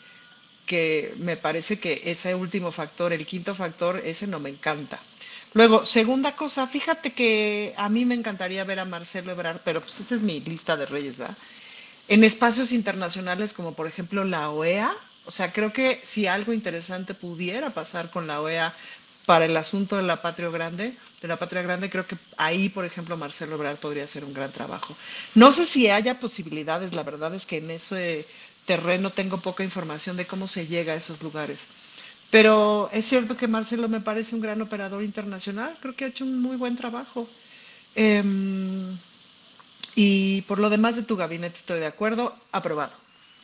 que 0.66 1.16
me 1.18 1.38
parece 1.38 1.80
que 1.80 2.02
ese 2.06 2.36
último 2.36 2.72
factor, 2.72 3.14
el 3.14 3.26
quinto 3.26 3.56
factor, 3.56 4.02
ese 4.06 4.28
no 4.28 4.40
me 4.40 4.50
encanta. 4.50 5.10
Luego, 5.54 5.86
segunda 5.86 6.36
cosa, 6.36 6.68
fíjate 6.68 7.14
que 7.16 7.74
a 7.78 7.90
mí 7.90 8.06
me 8.06 8.16
encantaría 8.16 8.64
ver 8.66 8.80
a 8.80 8.86
Marcelo 8.86 9.32
Ebrard, 9.32 9.62
pero 9.64 9.82
pues 9.82 10.00
esta 10.00 10.16
es 10.16 10.22
mi 10.22 10.42
lista 10.42 10.78
de 10.78 10.86
reyes, 10.86 11.18
¿verdad? 11.18 11.38
En 12.08 12.24
espacios 12.24 12.72
internacionales 12.74 13.54
como 13.54 13.76
por 13.76 13.88
ejemplo 13.88 14.24
la 14.26 14.50
OEA, 14.52 14.94
o 15.24 15.32
sea, 15.32 15.52
creo 15.54 15.74
que 15.74 16.02
si 16.06 16.28
algo 16.28 16.54
interesante 16.54 17.14
pudiera 17.16 17.74
pasar 17.74 18.10
con 18.12 18.28
la 18.28 18.42
OEA 18.42 18.76
para 19.26 19.46
el 19.46 19.58
asunto 19.58 19.98
de 19.98 20.04
la 20.04 20.22
patria 20.22 20.50
grande, 20.50 20.98
de 21.22 21.28
la 21.28 21.40
patria 21.40 21.64
grande, 21.64 21.90
creo 21.90 22.06
que 22.06 22.18
ahí, 22.38 22.70
por 22.70 22.86
ejemplo, 22.86 23.18
Marcelo 23.18 23.56
Ebrard 23.56 23.78
podría 23.78 24.04
hacer 24.04 24.24
un 24.24 24.34
gran 24.34 24.52
trabajo. 24.52 24.96
No 25.34 25.52
sé 25.52 25.66
si 25.66 25.90
haya 25.90 26.20
posibilidades, 26.20 26.94
la 26.94 27.04
verdad 27.04 27.34
es 27.34 27.46
que 27.46 27.58
en 27.58 27.72
ese 27.72 28.26
terreno 28.66 29.10
tengo 29.10 29.38
poca 29.40 29.64
información 29.64 30.18
de 30.18 30.28
cómo 30.28 30.48
se 30.48 30.68
llega 30.68 30.94
a 30.94 30.98
esos 30.98 31.22
lugares. 31.24 31.66
Pero 32.30 32.90
es 32.92 33.08
cierto 33.08 33.38
que 33.38 33.48
Marcelo 33.48 33.88
me 33.88 34.02
parece 34.02 34.36
un 34.36 34.42
gran 34.42 34.62
operador 34.62 35.04
internacional, 35.04 35.76
creo 35.82 35.96
que 35.96 36.06
ha 36.06 36.10
hecho 36.10 36.26
un 36.26 36.42
muy 36.42 36.58
buen 36.58 36.76
trabajo. 36.76 37.28
Em, 37.96 38.96
y 39.96 40.42
por 40.42 40.60
lo 40.60 40.70
demás 40.70 40.98
de 40.98 41.04
tu 41.04 41.16
gabinete 41.16 41.56
estoy 41.56 41.80
de 41.80 41.88
acuerdo, 41.88 42.36
aprobado. 42.52 42.94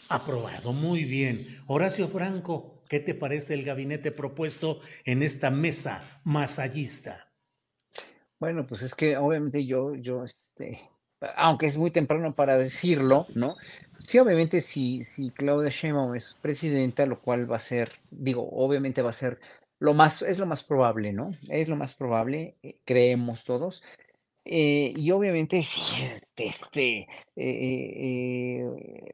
Aprobado, 0.09 0.73
muy 0.73 1.05
bien. 1.05 1.39
Horacio 1.67 2.07
Franco, 2.07 2.83
¿qué 2.87 2.99
te 2.99 3.15
parece 3.15 3.55
el 3.55 3.63
gabinete 3.63 4.11
propuesto 4.11 4.79
en 5.05 5.23
esta 5.23 5.49
mesa 5.49 6.03
masallista? 6.23 7.32
Bueno, 8.43 8.67
pues 8.67 8.81
es 8.81 8.93
que 8.93 9.15
obviamente 9.15 9.65
yo, 9.65 9.95
yo, 9.95 10.25
este, 10.25 10.77
aunque 11.37 11.65
es 11.65 11.77
muy 11.77 11.91
temprano 11.91 12.33
para 12.35 12.57
decirlo, 12.57 13.25
¿no? 13.35 13.55
Sí, 14.05 14.19
obviamente 14.19 14.59
si, 14.59 15.05
si 15.05 15.29
Claudia 15.29 15.69
Sheinbaum 15.69 16.13
es 16.13 16.35
presidenta, 16.41 17.05
lo 17.05 17.21
cual 17.21 17.49
va 17.49 17.55
a 17.55 17.59
ser, 17.59 17.93
digo, 18.11 18.49
obviamente 18.51 19.01
va 19.01 19.11
a 19.11 19.13
ser 19.13 19.39
lo 19.79 19.93
más, 19.93 20.23
es 20.23 20.39
lo 20.39 20.45
más 20.45 20.61
probable, 20.61 21.13
¿no? 21.13 21.31
Es 21.47 21.69
lo 21.69 21.77
más 21.77 21.93
probable, 21.93 22.57
eh, 22.63 22.81
creemos 22.83 23.45
todos. 23.45 23.81
Eh, 24.45 24.93
y 24.95 25.11
obviamente, 25.11 25.61
sí, 25.63 26.03
este, 26.03 26.47
este 26.47 27.07
eh, 27.35 28.63
eh, 28.65 29.11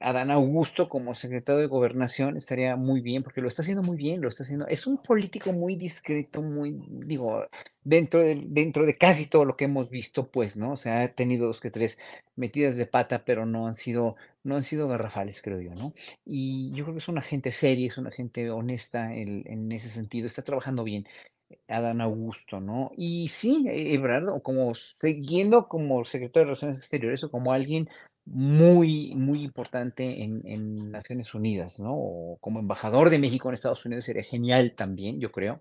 Adán 0.00 0.30
Augusto 0.30 0.88
como 0.88 1.14
secretario 1.14 1.60
de 1.60 1.66
Gobernación 1.66 2.36
estaría 2.36 2.76
muy 2.76 3.00
bien, 3.00 3.22
porque 3.22 3.40
lo 3.40 3.48
está 3.48 3.62
haciendo 3.62 3.82
muy 3.82 3.96
bien, 3.96 4.20
lo 4.20 4.28
está 4.28 4.44
haciendo. 4.44 4.66
Es 4.66 4.86
un 4.86 4.98
político 5.02 5.52
muy 5.52 5.76
discreto, 5.76 6.40
muy, 6.42 6.80
digo, 6.88 7.46
dentro 7.84 8.22
de, 8.22 8.40
dentro 8.46 8.86
de 8.86 8.94
casi 8.94 9.26
todo 9.26 9.44
lo 9.44 9.56
que 9.56 9.64
hemos 9.66 9.90
visto, 9.90 10.30
pues, 10.30 10.56
¿no? 10.56 10.72
O 10.72 10.76
sea, 10.76 11.02
ha 11.02 11.08
tenido 11.08 11.46
dos 11.46 11.60
que 11.60 11.70
tres 11.70 11.98
metidas 12.36 12.76
de 12.76 12.86
pata, 12.86 13.24
pero 13.24 13.44
no 13.46 13.66
han 13.66 13.74
sido, 13.74 14.16
no 14.44 14.56
han 14.56 14.62
sido 14.62 14.88
garrafales, 14.88 15.42
creo 15.42 15.60
yo, 15.60 15.74
¿no? 15.74 15.92
Y 16.24 16.70
yo 16.72 16.84
creo 16.84 16.94
que 16.94 16.98
es 17.00 17.08
una 17.08 17.22
gente 17.22 17.52
seria, 17.52 17.88
es 17.88 17.98
una 17.98 18.10
gente 18.10 18.50
honesta 18.50 19.14
en, 19.14 19.42
en 19.46 19.72
ese 19.72 19.90
sentido, 19.90 20.26
está 20.26 20.42
trabajando 20.42 20.84
bien. 20.84 21.06
Adán 21.68 22.00
Augusto, 22.00 22.60
¿no? 22.60 22.90
Y 22.96 23.28
sí, 23.28 23.66
Ebrard, 23.68 24.28
o 24.28 24.42
como 24.42 24.74
siguiendo 24.74 25.68
como 25.68 26.04
secretario 26.04 26.40
de 26.40 26.44
Relaciones 26.46 26.76
Exteriores 26.78 27.24
o 27.24 27.30
como 27.30 27.52
alguien 27.52 27.88
muy, 28.24 29.14
muy 29.14 29.42
importante 29.42 30.22
en, 30.22 30.42
en, 30.44 30.90
Naciones 30.90 31.34
Unidas, 31.34 31.80
¿no? 31.80 31.94
O 31.94 32.38
como 32.40 32.60
embajador 32.60 33.10
de 33.10 33.18
México 33.18 33.48
en 33.48 33.54
Estados 33.54 33.84
Unidos 33.86 34.04
sería 34.04 34.22
genial 34.22 34.74
también, 34.76 35.20
yo 35.20 35.32
creo. 35.32 35.60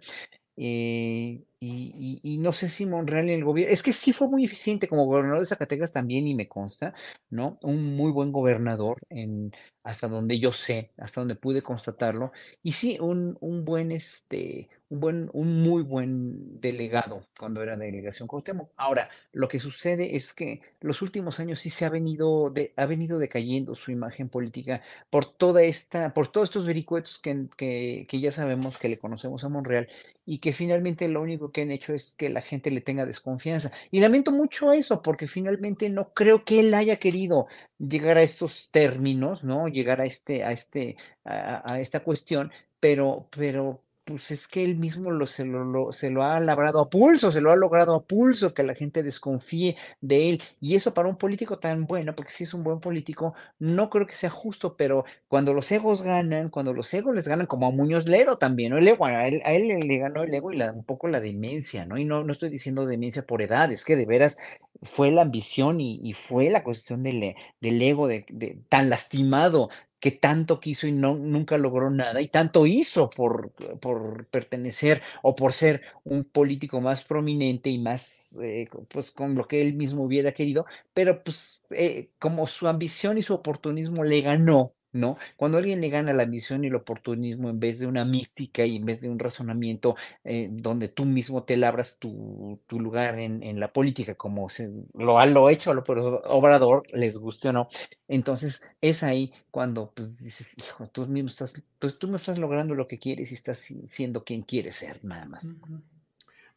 Eh, 0.58 1.44
y, 1.60 2.38
no 2.40 2.52
sé 2.52 2.70
si 2.70 2.86
Monreal 2.86 3.30
en 3.30 3.36
el 3.36 3.44
gobierno, 3.44 3.74
es 3.74 3.84
que 3.84 3.94
sí 3.94 4.12
fue 4.14 4.28
muy 4.28 4.44
eficiente 4.46 4.88
como 4.88 5.06
gobernador 5.06 5.40
de 5.42 5.46
Zacatecas 5.46 5.92
también 5.92 6.28
y 6.28 6.36
me 6.36 6.48
consta, 6.48 6.94
¿no? 7.30 7.58
Un 7.62 7.96
muy 7.96 8.12
buen 8.12 8.32
gobernador 8.32 9.00
en, 9.10 9.52
hasta 9.84 10.08
donde 10.08 10.40
yo 10.40 10.52
sé, 10.52 10.92
hasta 10.98 11.22
donde 11.22 11.36
pude 11.36 11.62
constatarlo. 11.62 12.32
Y 12.64 12.74
sí, 12.74 12.98
un, 13.00 13.38
un 13.40 13.66
buen, 13.66 13.92
este, 13.92 14.70
un 14.90 15.00
buen, 15.00 15.30
un 15.34 15.62
muy 15.64 15.84
buen 15.84 16.60
delegado 16.62 17.28
cuando 17.38 17.62
era 17.62 17.76
delegación 17.76 18.28
Cuauhtémoc. 18.28 18.72
Ahora, 18.78 19.10
lo 19.34 19.48
que 19.48 19.60
sucede 19.60 20.16
es 20.16 20.34
que 20.34 20.62
los 20.80 21.02
últimos 21.02 21.40
años 21.40 21.60
sí 21.60 21.70
se 21.70 21.86
ha 21.86 21.90
venido, 21.90 22.54
ha 22.76 22.86
venido 22.86 23.20
decayendo 23.20 23.76
su 23.76 23.92
imagen 23.92 24.30
política 24.30 24.82
por 25.10 25.26
toda 25.26 25.64
esta, 25.64 26.14
por 26.14 26.30
todos 26.30 26.50
estos 26.50 26.66
vericuetos 26.66 27.20
que, 27.20 27.48
que, 27.58 28.20
ya 28.20 28.32
sabemos 28.32 28.78
que 28.78 28.90
le 28.90 28.98
conocemos 28.98 29.44
a 29.44 29.50
Monreal 29.50 29.90
y 30.26 30.40
que 30.40 30.54
finalmente 30.54 31.08
lo 31.08 31.22
único 31.22 31.52
que 31.52 31.62
han 31.62 31.72
hecho 31.72 31.94
es 31.94 32.14
que 32.14 32.30
la 32.30 32.42
gente 32.42 32.72
le 32.72 32.82
tenga 32.82 33.06
desconfianza. 33.06 33.72
Y 33.92 34.00
lamento 34.00 34.32
mucho 34.32 34.74
eso, 34.74 35.02
porque 35.02 35.28
finalmente 35.28 35.90
no 35.90 36.14
creo 36.14 36.46
que 36.46 36.60
él 36.60 36.74
haya 36.74 36.98
querido 36.98 37.48
llegar 37.78 38.18
a 38.18 38.24
estos 38.24 38.70
términos, 38.72 39.44
¿no? 39.44 39.68
Llegar 39.68 40.02
a 40.02 40.06
este, 40.06 40.44
a 40.44 40.52
este, 40.52 40.98
a 41.24 41.80
esta 41.80 42.02
cuestión, 42.02 42.52
pero, 42.80 43.28
pero 43.32 43.84
pues 44.08 44.32
es 44.32 44.48
que 44.48 44.64
él 44.64 44.78
mismo 44.78 45.12
lo, 45.12 45.28
se, 45.28 45.44
lo, 45.44 45.92
se 45.92 46.10
lo 46.10 46.24
ha 46.24 46.40
labrado 46.40 46.80
a 46.80 46.90
pulso, 46.90 47.30
se 47.30 47.42
lo 47.42 47.52
ha 47.52 47.58
logrado 47.58 47.94
a 47.94 48.04
pulso, 48.06 48.54
que 48.54 48.64
la 48.64 48.74
gente 48.74 49.04
desconfíe 49.04 49.76
de 50.00 50.30
él. 50.30 50.42
Y 50.62 50.76
eso 50.76 50.94
para 50.94 51.10
un 51.10 51.18
político 51.18 51.60
tan 51.60 51.86
bueno, 51.86 52.16
porque 52.16 52.32
si 52.32 52.46
es 52.46 52.54
un 52.54 52.64
buen 52.64 52.80
político, 52.80 53.36
no 53.60 53.90
creo 53.90 54.08
que 54.08 54.16
sea 54.16 54.30
justo, 54.30 54.78
pero 54.78 55.04
cuando 55.28 55.54
los 55.54 55.70
egos 55.74 56.04
ganan, 56.04 56.50
cuando 56.50 56.72
los 56.74 56.94
egos 56.94 57.14
les 57.16 57.28
ganan, 57.28 57.48
como 57.48 57.68
a 57.68 57.72
Muñoz 57.72 58.08
Ledo 58.08 58.38
también, 58.38 58.72
¿no? 58.72 58.78
El 58.78 58.88
ego, 58.88 59.06
a 59.06 59.28
él, 59.28 59.42
a 59.44 59.52
él 59.52 59.68
le 59.68 59.98
ganó 59.98 60.24
el 60.24 60.34
ego 60.34 60.54
y 60.54 60.62
un 60.62 60.86
poco 60.86 61.10
la 61.10 61.20
demencia, 61.20 61.86
¿no? 61.86 61.98
Y 61.98 62.06
no, 62.06 62.24
no 62.24 62.32
estoy 62.32 62.50
diciendo 62.50 62.86
demencia 62.86 63.26
por 63.26 63.42
edad, 63.42 63.70
es 63.74 63.84
que 63.84 63.98
de 63.98 64.06
veras 64.06 64.38
fue 64.84 65.12
la 65.12 65.22
ambición 65.22 65.82
y, 65.82 66.14
fue 66.14 66.50
la 66.50 66.64
cuestión 66.64 67.04
del, 67.04 67.36
del 67.62 67.82
ego 67.82 68.08
de, 68.08 68.26
tan 68.70 68.90
lastimado 68.90 69.70
que 70.00 70.12
tanto 70.12 70.60
quiso 70.60 70.88
y 70.88 70.92
no, 70.92 71.16
nunca 71.16 71.58
logró 71.58 71.90
nada, 71.90 72.22
y 72.22 72.30
tanto 72.30 72.66
hizo 72.68 73.10
por, 73.10 73.52
por 73.82 74.28
pertenecer 74.28 75.02
o 75.24 75.36
por 75.36 75.54
ser 75.54 75.82
un 76.04 76.24
político 76.24 76.82
más 76.82 77.04
prominente 77.04 77.70
y 77.70 77.80
más, 77.80 78.38
eh, 78.44 78.70
pues 78.90 79.12
con 79.12 79.36
lo 79.36 79.48
que 79.48 79.62
él 79.62 79.74
mismo 79.74 80.04
hubiera 80.04 80.32
querido, 80.34 80.66
pero 80.94 81.24
pues 81.24 81.64
eh, 81.72 82.12
como 82.20 82.48
su 82.48 82.68
ambición 82.68 83.18
y 83.18 83.24
su 83.24 83.34
oportunismo 83.34 84.04
le 84.04 84.22
ganó, 84.22 84.74
¿no? 84.92 85.18
Cuando 85.36 85.58
alguien 85.58 85.82
le 85.82 85.90
gana 85.90 86.14
la 86.14 86.24
ambición 86.24 86.64
y 86.64 86.68
el 86.68 86.76
oportunismo 86.76 87.50
en 87.50 87.60
vez 87.60 87.80
de 87.80 87.88
una 87.88 88.06
mística 88.06 88.66
y 88.66 88.78
en 88.78 88.86
vez 88.86 89.02
de 89.02 89.10
un 89.10 89.20
razonamiento 89.20 89.96
eh, 90.24 90.50
donde 90.52 90.88
tú 90.88 91.06
mismo 91.06 91.44
te 91.44 91.58
labras 91.58 91.98
tu, 92.00 92.60
lugar 92.70 93.20
en, 93.20 93.60
la 93.60 93.72
política, 93.72 94.16
como 94.16 94.48
lo 94.94 95.20
ha 95.20 95.26
lo 95.26 95.50
hecho 95.50 95.84
por 95.84 96.00
Obrador, 96.26 96.84
les 96.94 97.18
guste 97.18 97.50
o 97.50 97.54
no, 97.54 97.68
entonces 98.08 98.62
es 98.82 99.04
ahí 99.04 99.34
cuando 99.52 99.92
pues, 99.94 100.20
dices, 100.20 100.56
hijo, 100.58 100.88
tú 100.88 101.08
mismo 101.08 101.30
estás, 101.30 101.54
pues 101.80 101.98
tú 101.98 102.08
no 102.08 102.18
estás 102.18 102.38
logrando 102.38 102.76
lo 102.76 102.88
que 102.88 103.00
quieres 103.00 103.32
y 103.32 103.36
estás 103.36 103.74
siendo 103.88 104.24
quien 104.24 104.44
quieres 104.44 104.76
ser, 104.76 105.04
nada 105.04 105.26
más. 105.26 105.54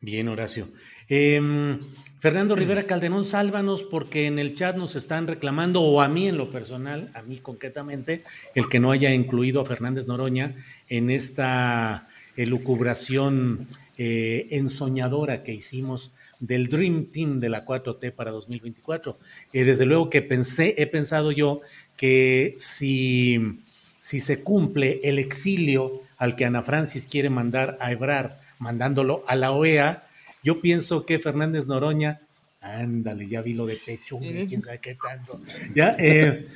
Bien, 0.02 0.28
Horacio. 0.28 0.66
Eh, 1.10 1.78
Fernando 2.20 2.56
Rivera 2.56 2.84
Calderón, 2.84 3.26
sálvanos 3.26 3.82
porque 3.82 4.26
en 4.26 4.38
el 4.38 4.54
chat 4.54 4.74
nos 4.76 4.96
están 4.96 5.26
reclamando, 5.26 5.82
o 5.82 6.00
a 6.00 6.08
mí 6.08 6.26
en 6.26 6.38
lo 6.38 6.50
personal, 6.50 7.10
a 7.12 7.20
mí 7.20 7.38
concretamente, 7.38 8.24
el 8.54 8.68
que 8.68 8.80
no 8.80 8.92
haya 8.92 9.12
incluido 9.12 9.60
a 9.60 9.66
Fernández 9.66 10.06
Noroña 10.06 10.54
en 10.88 11.10
esta 11.10 12.08
elucubración 12.34 13.68
eh, 13.98 14.48
ensoñadora 14.52 15.42
que 15.42 15.52
hicimos 15.52 16.14
del 16.38 16.68
Dream 16.68 17.10
Team 17.12 17.38
de 17.38 17.50
la 17.50 17.66
4T 17.66 18.12
para 18.12 18.30
2024. 18.30 19.18
Eh, 19.52 19.64
desde 19.64 19.84
luego 19.84 20.08
que 20.08 20.22
pensé, 20.22 20.74
he 20.78 20.86
pensado 20.86 21.30
yo 21.30 21.60
que 21.98 22.54
si, 22.56 23.62
si 23.98 24.20
se 24.20 24.42
cumple 24.42 25.02
el 25.04 25.18
exilio 25.18 26.02
al 26.20 26.36
que 26.36 26.44
Ana 26.44 26.62
Francis 26.62 27.06
quiere 27.06 27.30
mandar 27.30 27.78
a 27.80 27.90
Ebrard, 27.92 28.32
mandándolo 28.58 29.24
a 29.26 29.34
la 29.36 29.52
OEA, 29.52 30.06
yo 30.44 30.60
pienso 30.60 31.06
que 31.06 31.18
Fernández 31.18 31.66
Noroña, 31.66 32.20
ándale, 32.60 33.26
ya 33.26 33.40
vi 33.40 33.54
lo 33.54 33.64
de 33.64 33.80
pecho, 33.84 34.18
quién 34.18 34.60
sabe 34.60 34.80
qué 34.80 34.96
tanto, 34.96 35.40
ya, 35.74 35.96
eh, 35.98 36.46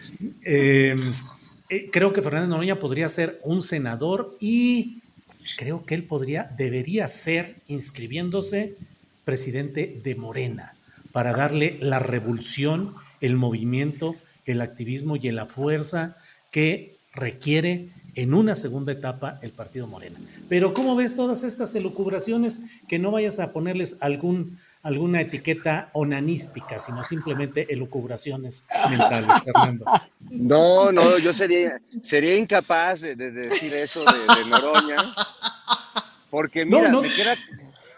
eh, 0.45 0.97
eh, 1.71 1.89
creo 1.91 2.12
que 2.12 2.21
Fernández 2.21 2.51
Noroña 2.51 2.79
podría 2.79 3.09
ser 3.09 3.41
un 3.43 3.62
senador 3.62 4.37
y 4.39 5.01
creo 5.57 5.87
que 5.87 5.95
él 5.95 6.05
podría, 6.05 6.53
debería 6.59 7.09
ser, 7.09 7.57
inscribiéndose, 7.67 8.77
presidente 9.25 9.99
de 10.05 10.15
Morena, 10.15 10.75
para 11.11 11.33
darle 11.33 11.79
la 11.81 12.01
revolución, 12.01 12.95
el 13.23 13.37
movimiento, 13.37 14.15
el 14.45 14.61
activismo 14.61 15.17
y 15.17 15.31
la 15.31 15.47
fuerza 15.47 16.17
que 16.51 16.99
requiere 17.15 17.89
en 18.15 18.35
una 18.35 18.55
segunda 18.55 18.93
etapa 18.93 19.39
el 19.43 19.53
partido 19.53 19.87
Morena. 19.87 20.19
Pero 20.49 20.75
¿cómo 20.75 20.97
ves 20.97 21.17
todas 21.17 21.45
estas 21.45 21.75
elucubraciones? 21.75 22.61
Que 22.89 22.99
no 22.99 23.11
vayas 23.11 23.41
a 23.41 23.53
ponerles 23.53 23.97
algún, 24.01 24.59
alguna 24.83 25.21
etiqueta 25.21 25.91
onanística, 25.93 26.79
sino 26.79 27.03
simplemente 27.03 27.73
elucubraciones 27.73 28.67
mentales, 28.89 29.31
Fernando. 29.45 29.85
No, 30.21 30.93
no, 30.93 31.19
yo 31.19 31.33
sería, 31.33 31.81
sería 32.03 32.37
incapaz 32.37 33.01
de, 33.01 33.17
de 33.17 33.31
decir 33.31 33.73
eso 33.75 34.05
de, 34.05 34.35
de, 34.37 34.49
Noroña, 34.49 35.15
porque 36.31 36.65
mira, 36.65 36.89
no, 36.89 37.01
no. 37.01 37.03
Me, 37.03 37.11
queda, 37.11 37.37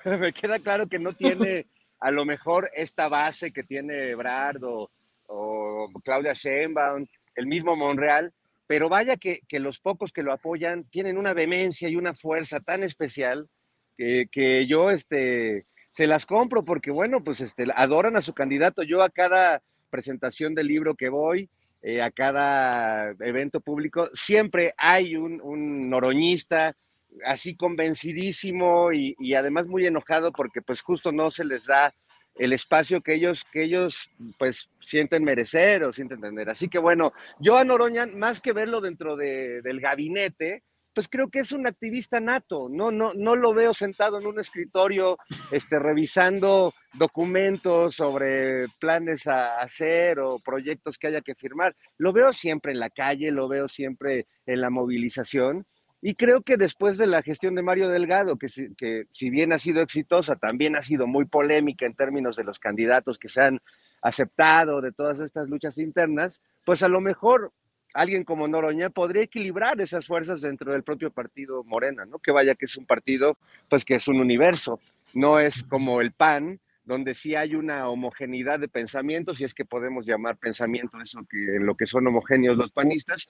me, 0.18 0.32
queda, 0.32 0.58
claro 0.58 0.86
que 0.86 0.98
no 0.98 1.12
tiene 1.12 1.66
a 2.00 2.10
lo 2.10 2.24
mejor 2.24 2.70
esta 2.74 3.08
base 3.08 3.52
que 3.52 3.62
tiene 3.62 4.10
Ebrard 4.10 4.62
o, 4.64 4.90
o 5.28 5.90
Claudia 6.04 6.32
Sheinbaum, 6.32 7.06
el 7.34 7.46
mismo 7.46 7.76
Monreal, 7.76 8.32
pero 8.66 8.88
vaya 8.88 9.16
que, 9.16 9.42
los 9.50 9.78
pocos 9.78 10.12
que 10.12 10.22
lo 10.22 10.32
apoyan 10.32 10.84
tienen 10.84 11.18
una 11.18 11.34
vehemencia 11.34 11.88
y 11.88 11.96
una 11.96 12.14
fuerza 12.14 12.60
tan 12.60 12.82
especial 12.82 13.48
que, 13.96 14.26
que, 14.30 14.66
yo 14.66 14.90
este, 14.90 15.66
se 15.90 16.06
las 16.06 16.26
compro 16.26 16.64
porque, 16.64 16.90
bueno, 16.90 17.22
pues 17.22 17.40
este, 17.40 17.66
adoran 17.74 18.16
a 18.16 18.20
su 18.20 18.34
candidato. 18.34 18.82
Yo 18.82 19.02
a 19.02 19.10
cada 19.10 19.62
presentación 19.90 20.54
del 20.54 20.66
libro 20.66 20.94
que 20.94 21.08
voy, 21.08 21.48
eh, 21.82 22.02
a 22.02 22.10
cada 22.10 23.10
evento 23.20 23.60
público, 23.60 24.10
siempre 24.12 24.74
hay 24.76 25.16
un, 25.16 25.40
un 25.40 25.88
noroñista 25.88 26.76
así 27.24 27.54
convencidísimo 27.54 28.92
y, 28.92 29.14
y, 29.18 29.34
además 29.34 29.68
muy 29.68 29.86
enojado 29.86 30.32
porque 30.32 30.60
pues 30.60 30.82
justo 30.82 31.12
no 31.12 31.30
se 31.30 31.44
les 31.44 31.66
da 31.66 31.94
el 32.38 32.52
espacio 32.52 33.00
que 33.00 33.14
ellos, 33.14 33.44
que 33.44 33.64
ellos 33.64 34.10
pues 34.38 34.68
sienten 34.80 35.24
merecer 35.24 35.84
o 35.84 35.92
sienten 35.92 36.20
tener. 36.20 36.48
Así 36.50 36.68
que 36.68 36.78
bueno, 36.78 37.12
yo 37.40 37.56
a 37.56 37.64
Noroña, 37.64 38.06
más 38.06 38.40
que 38.40 38.52
verlo 38.52 38.80
dentro 38.80 39.16
de, 39.16 39.62
del 39.62 39.80
gabinete, 39.80 40.62
pues 40.96 41.08
creo 41.08 41.28
que 41.28 41.40
es 41.40 41.52
un 41.52 41.66
activista 41.66 42.20
nato, 42.20 42.70
no, 42.70 42.90
no, 42.90 43.12
no 43.12 43.36
lo 43.36 43.52
veo 43.52 43.74
sentado 43.74 44.18
en 44.18 44.26
un 44.26 44.38
escritorio 44.38 45.18
este, 45.50 45.78
revisando 45.78 46.72
documentos 46.94 47.96
sobre 47.96 48.64
planes 48.80 49.26
a 49.26 49.58
hacer 49.58 50.18
o 50.20 50.38
proyectos 50.38 50.96
que 50.96 51.08
haya 51.08 51.20
que 51.20 51.34
firmar. 51.34 51.76
Lo 51.98 52.14
veo 52.14 52.32
siempre 52.32 52.72
en 52.72 52.80
la 52.80 52.88
calle, 52.88 53.30
lo 53.30 53.46
veo 53.46 53.68
siempre 53.68 54.26
en 54.46 54.62
la 54.62 54.70
movilización 54.70 55.66
y 56.02 56.14
creo 56.14 56.42
que 56.42 56.56
después 56.56 56.98
de 56.98 57.06
la 57.06 57.22
gestión 57.22 57.54
de 57.54 57.62
Mario 57.62 57.88
Delgado, 57.88 58.36
que, 58.36 58.48
que, 58.76 59.06
si 59.12 59.30
bien 59.30 59.52
ha 59.52 59.58
sido 59.58 59.80
exitosa, 59.80 60.36
también 60.36 60.76
ha 60.76 60.82
sido 60.82 61.06
muy 61.06 61.24
polémica 61.24 61.86
en 61.86 61.94
términos 61.94 62.36
de 62.36 62.44
los 62.44 62.58
candidatos 62.58 63.18
que 63.18 63.28
se 63.28 63.40
han 63.40 63.60
aceptado, 64.02 64.80
de 64.80 64.92
todas 64.92 65.20
estas 65.20 65.48
luchas 65.48 65.78
internas, 65.78 66.40
pues 66.64 66.82
a 66.82 66.88
lo 66.88 67.00
mejor 67.00 67.52
alguien 67.94 68.24
como 68.24 68.46
Noroña 68.46 68.90
podría 68.90 69.22
equilibrar 69.22 69.80
esas 69.80 70.06
fuerzas 70.06 70.42
dentro 70.42 70.72
del 70.72 70.82
propio 70.82 71.10
partido 71.10 71.64
Morena, 71.64 72.04
¿no? 72.04 72.18
Que 72.18 72.30
vaya 72.30 72.54
que 72.54 72.66
es 72.66 72.76
un 72.76 72.86
partido, 72.86 73.38
pues 73.68 73.84
que 73.84 73.94
es 73.94 74.06
un 74.06 74.20
universo, 74.20 74.80
no 75.14 75.40
es 75.40 75.62
como 75.64 76.00
el 76.00 76.12
PAN, 76.12 76.60
donde 76.84 77.14
sí 77.14 77.34
hay 77.34 77.54
una 77.56 77.88
homogeneidad 77.88 78.60
de 78.60 78.68
pensamientos, 78.68 79.38
si 79.38 79.44
es 79.44 79.54
que 79.54 79.64
podemos 79.64 80.06
llamar 80.06 80.36
pensamiento 80.36 81.00
eso 81.00 81.26
que 81.28 81.56
en 81.56 81.66
lo 81.66 81.74
que 81.74 81.86
son 81.86 82.06
homogéneos 82.06 82.56
los 82.56 82.70
panistas, 82.70 83.28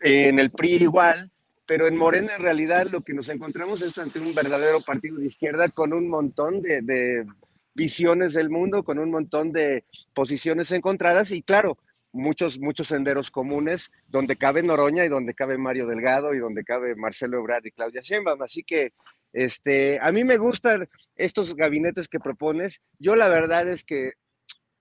en 0.00 0.38
el 0.38 0.50
PRI 0.50 0.82
igual, 0.82 1.30
pero 1.70 1.86
en 1.86 1.96
Morena 1.96 2.34
en 2.34 2.42
realidad 2.42 2.88
lo 2.90 3.02
que 3.02 3.14
nos 3.14 3.28
encontramos 3.28 3.80
es 3.80 3.96
ante 3.96 4.18
un 4.18 4.34
verdadero 4.34 4.80
partido 4.80 5.18
de 5.18 5.26
izquierda 5.26 5.68
con 5.68 5.92
un 5.92 6.08
montón 6.08 6.62
de, 6.62 7.24
visiones 7.74 8.32
del 8.32 8.50
mundo, 8.50 8.82
con 8.82 8.98
un 8.98 9.08
montón 9.08 9.52
de 9.52 9.84
posiciones 10.12 10.72
encontradas 10.72 11.30
y 11.30 11.42
claro, 11.42 11.78
muchos, 12.10 12.58
muchos 12.58 12.88
senderos 12.88 13.30
comunes 13.30 13.92
donde 14.08 14.34
cabe 14.34 14.64
Noroña 14.64 15.04
y 15.04 15.08
donde 15.08 15.32
cabe 15.32 15.58
Mario 15.58 15.86
Delgado 15.86 16.34
y 16.34 16.40
donde 16.40 16.64
cabe 16.64 16.96
Marcelo 16.96 17.38
Ebrard 17.38 17.64
y 17.64 17.70
Claudia 17.70 18.00
Sheinbaum. 18.02 18.42
Así 18.42 18.64
que 18.64 18.92
este, 19.32 20.00
a 20.00 20.10
mí 20.10 20.24
me 20.24 20.38
gustan 20.38 20.88
estos 21.14 21.54
gabinetes 21.54 22.08
que 22.08 22.18
propones. 22.18 22.80
Yo 22.98 23.14
la 23.14 23.28
verdad 23.28 23.68
es 23.68 23.84
que 23.84 24.14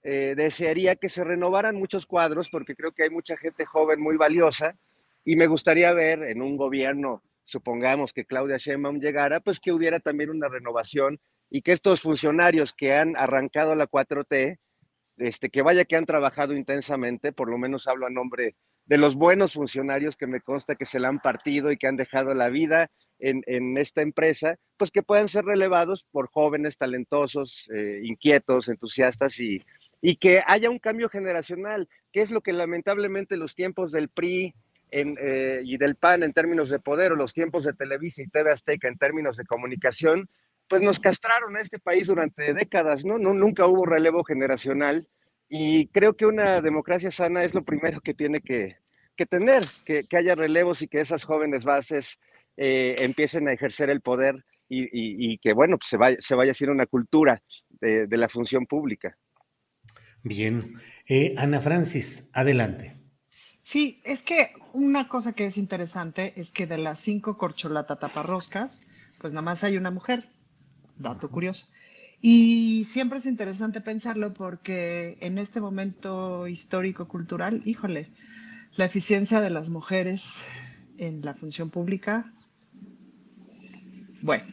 eh, 0.01 0.33
desearía 0.35 0.95
que 0.95 1.09
se 1.09 1.23
renovaran 1.23 1.75
muchos 1.75 2.07
cuadros 2.07 2.49
porque 2.49 2.75
creo 2.75 2.93
que 2.93 3.03
hay 3.03 3.11
mucha 3.11 3.37
gente 3.37 3.63
joven 3.63 4.01
muy 4.01 4.17
valiosa 4.17 4.75
y 5.29 5.35
me 5.35 5.45
gustaría 5.45 5.93
ver 5.93 6.23
en 6.23 6.41
un 6.41 6.57
gobierno, 6.57 7.21
supongamos 7.43 8.13
que 8.13 8.25
Claudia 8.25 8.57
Sheinbaum 8.57 8.99
llegara, 8.99 9.41
pues 9.41 9.59
que 9.59 9.71
hubiera 9.71 9.99
también 9.99 10.31
una 10.31 10.47
renovación 10.47 11.19
y 11.51 11.61
que 11.61 11.71
estos 11.71 12.01
funcionarios 12.01 12.73
que 12.73 12.95
han 12.95 13.15
arrancado 13.15 13.75
la 13.75 13.85
4T, 13.87 14.57
este, 15.17 15.49
que 15.51 15.61
vaya 15.61 15.85
que 15.85 15.95
han 15.95 16.07
trabajado 16.07 16.55
intensamente, 16.55 17.31
por 17.31 17.47
lo 17.47 17.59
menos 17.59 17.87
hablo 17.87 18.07
a 18.07 18.09
nombre 18.09 18.55
de 18.85 18.97
los 18.97 19.13
buenos 19.13 19.53
funcionarios 19.53 20.15
que 20.15 20.25
me 20.25 20.41
consta 20.41 20.73
que 20.73 20.87
se 20.87 20.99
la 20.99 21.09
han 21.09 21.19
partido 21.19 21.71
y 21.71 21.77
que 21.77 21.85
han 21.85 21.95
dejado 21.95 22.33
la 22.33 22.49
vida 22.49 22.89
en, 23.19 23.43
en 23.45 23.77
esta 23.77 24.01
empresa, 24.01 24.55
pues 24.77 24.89
que 24.89 25.03
puedan 25.03 25.27
ser 25.27 25.45
relevados 25.45 26.07
por 26.09 26.31
jóvenes 26.31 26.75
talentosos, 26.79 27.69
eh, 27.71 27.99
inquietos, 28.01 28.67
entusiastas 28.67 29.39
y, 29.39 29.61
y 30.01 30.15
que 30.15 30.41
haya 30.47 30.71
un 30.71 30.79
cambio 30.79 31.07
generacional, 31.07 31.87
que 32.11 32.21
es 32.21 32.31
lo 32.31 32.41
que 32.41 32.51
lamentablemente 32.51 33.37
los 33.37 33.53
tiempos 33.53 33.91
del 33.91 34.09
PRI, 34.09 34.55
en, 34.91 35.17
eh, 35.19 35.61
y 35.63 35.77
del 35.77 35.95
PAN 35.95 36.23
en 36.23 36.33
términos 36.33 36.69
de 36.69 36.79
poder 36.79 37.11
o 37.11 37.15
los 37.15 37.33
tiempos 37.33 37.65
de 37.65 37.73
Televisa 37.73 38.21
y 38.21 38.27
TV 38.27 38.51
Azteca 38.51 38.87
en 38.87 38.97
términos 38.97 39.37
de 39.37 39.45
comunicación, 39.45 40.29
pues 40.67 40.81
nos 40.81 40.99
castraron 40.99 41.55
a 41.55 41.59
este 41.59 41.79
país 41.79 42.07
durante 42.07 42.53
décadas, 42.53 43.03
¿no? 43.03 43.17
nunca 43.17 43.65
hubo 43.65 43.85
relevo 43.85 44.23
generacional 44.23 45.07
y 45.47 45.87
creo 45.87 46.15
que 46.15 46.27
una 46.27 46.61
democracia 46.61 47.09
sana 47.09 47.43
es 47.43 47.55
lo 47.55 47.63
primero 47.63 48.01
que 48.01 48.13
tiene 48.13 48.39
que, 48.39 48.77
que 49.15 49.25
tener, 49.25 49.63
que, 49.83 50.03
que, 50.03 50.17
haya 50.17 50.35
relevos 50.35 50.81
y 50.81 50.87
que 50.87 51.01
esas 51.01 51.23
jóvenes 51.23 51.65
bases 51.65 52.19
eh, 52.55 52.95
empiecen 52.99 53.47
a 53.47 53.53
ejercer 53.53 53.89
el 53.89 54.01
poder 54.01 54.45
y, 54.71 54.87
y, 54.91 55.39
que, 55.39 55.53
bueno, 55.53 55.79
pues 55.79 55.89
se, 55.89 55.97
vaya, 55.97 56.17
se 56.19 56.35
vaya 56.35 56.51
haciendo 56.51 56.73
una 56.73 56.85
cultura 56.85 57.41
de, 57.81 58.05
de 58.05 58.17
la 58.17 58.29
función 58.29 58.67
pública. 58.67 59.17
Bien. 60.21 60.75
Eh, 61.07 61.33
Ana 61.37 61.59
Francis, 61.59 62.29
adelante. 62.33 62.98
Sí, 63.69 64.01
es 64.03 64.23
que 64.23 64.53
una 64.73 65.07
cosa 65.07 65.33
que 65.33 65.45
es 65.45 65.55
interesante 65.55 66.33
es 66.35 66.49
que 66.49 66.65
de 66.65 66.79
las 66.79 66.97
cinco 66.97 67.37
corcholata 67.37 67.97
taparroscas, 67.99 68.81
pues 69.19 69.31
nada 69.31 69.43
más 69.43 69.63
hay 69.63 69.77
una 69.77 69.91
mujer. 69.91 70.27
Dato 70.97 71.29
curioso. 71.29 71.67
Y 72.19 72.85
siempre 72.85 73.19
es 73.19 73.27
interesante 73.27 73.79
pensarlo 73.79 74.33
porque 74.33 75.19
en 75.21 75.37
este 75.37 75.61
momento 75.61 76.47
histórico-cultural, 76.47 77.61
híjole, 77.63 78.09
la 78.75 78.85
eficiencia 78.85 79.39
de 79.39 79.51
las 79.51 79.69
mujeres 79.69 80.37
en 80.97 81.23
la 81.23 81.35
función 81.35 81.69
pública, 81.69 82.33
bueno, 84.23 84.45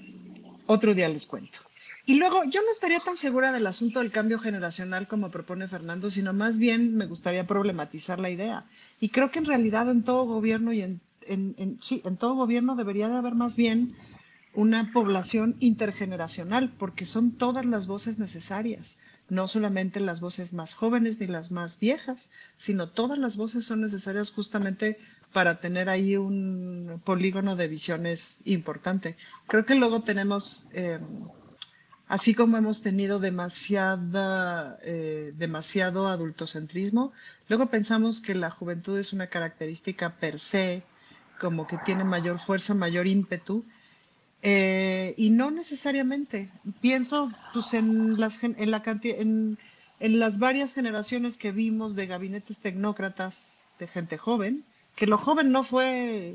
otro 0.66 0.92
día 0.92 1.08
les 1.08 1.26
cuento. 1.26 1.65
Y 2.08 2.14
luego, 2.14 2.44
yo 2.44 2.62
no 2.62 2.70
estaría 2.70 3.00
tan 3.00 3.16
segura 3.16 3.50
del 3.50 3.66
asunto 3.66 3.98
del 3.98 4.12
cambio 4.12 4.38
generacional 4.38 5.08
como 5.08 5.32
propone 5.32 5.66
Fernando, 5.66 6.08
sino 6.08 6.32
más 6.32 6.56
bien 6.56 6.96
me 6.96 7.06
gustaría 7.06 7.48
problematizar 7.48 8.20
la 8.20 8.30
idea. 8.30 8.64
Y 9.00 9.08
creo 9.08 9.32
que 9.32 9.40
en 9.40 9.44
realidad 9.44 9.90
en 9.90 10.04
todo 10.04 10.24
gobierno 10.24 10.72
y 10.72 10.82
en, 10.82 11.00
en, 11.26 11.78
sí, 11.82 12.02
en 12.04 12.16
todo 12.16 12.36
gobierno 12.36 12.76
debería 12.76 13.08
de 13.08 13.16
haber 13.16 13.34
más 13.34 13.56
bien 13.56 13.96
una 14.54 14.92
población 14.92 15.56
intergeneracional, 15.58 16.72
porque 16.78 17.06
son 17.06 17.32
todas 17.32 17.66
las 17.66 17.88
voces 17.88 18.20
necesarias, 18.20 19.00
no 19.28 19.48
solamente 19.48 19.98
las 19.98 20.20
voces 20.20 20.52
más 20.52 20.74
jóvenes 20.74 21.18
ni 21.18 21.26
las 21.26 21.50
más 21.50 21.80
viejas, 21.80 22.30
sino 22.56 22.88
todas 22.88 23.18
las 23.18 23.36
voces 23.36 23.64
son 23.64 23.80
necesarias 23.80 24.30
justamente 24.30 24.96
para 25.32 25.58
tener 25.58 25.88
ahí 25.88 26.16
un 26.16 27.02
polígono 27.04 27.56
de 27.56 27.66
visiones 27.66 28.42
importante. 28.44 29.16
Creo 29.48 29.66
que 29.66 29.74
luego 29.74 30.02
tenemos... 30.02 30.68
Eh, 30.72 31.00
así 32.08 32.34
como 32.34 32.56
hemos 32.56 32.82
tenido 32.82 33.20
eh, 33.22 35.32
demasiado 35.36 36.06
adultocentrismo, 36.06 37.12
luego 37.48 37.66
pensamos 37.66 38.20
que 38.20 38.34
la 38.34 38.50
juventud 38.50 38.98
es 38.98 39.12
una 39.12 39.26
característica 39.26 40.16
per 40.16 40.38
se, 40.38 40.82
como 41.40 41.66
que 41.66 41.78
tiene 41.78 42.04
mayor 42.04 42.38
fuerza, 42.38 42.74
mayor 42.74 43.06
ímpetu, 43.06 43.64
eh, 44.42 45.14
y 45.16 45.30
no 45.30 45.50
necesariamente. 45.50 46.50
Pienso 46.80 47.32
pues, 47.52 47.74
en, 47.74 48.20
las, 48.20 48.42
en, 48.44 48.70
la 48.70 48.82
en, 49.02 49.58
en 49.98 50.18
las 50.18 50.38
varias 50.38 50.72
generaciones 50.72 51.36
que 51.36 51.52
vimos 51.52 51.94
de 51.94 52.06
gabinetes 52.06 52.58
tecnócratas 52.58 53.62
de 53.78 53.86
gente 53.86 54.18
joven, 54.18 54.64
que 54.94 55.06
lo 55.06 55.18
joven 55.18 55.52
no 55.52 55.64
fue 55.64 56.34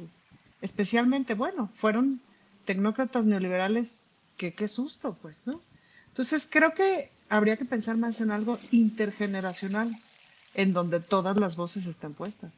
especialmente 0.62 1.34
bueno, 1.34 1.72
fueron 1.76 2.22
tecnócratas 2.66 3.26
neoliberales 3.26 4.04
que 4.42 4.54
qué 4.56 4.68
susto, 4.68 5.16
pues, 5.22 5.44
¿no? 5.46 5.62
Entonces 6.08 6.48
creo 6.50 6.74
que 6.74 7.12
habría 7.30 7.58
que 7.58 7.66
pensar 7.66 7.96
más 7.96 8.22
en 8.22 8.32
algo 8.32 8.60
intergeneracional, 8.72 9.96
en 10.56 10.74
donde 10.74 11.00
todas 11.00 11.38
las 11.38 11.56
voces 11.56 11.86
estén 11.86 12.16
puestas. 12.16 12.52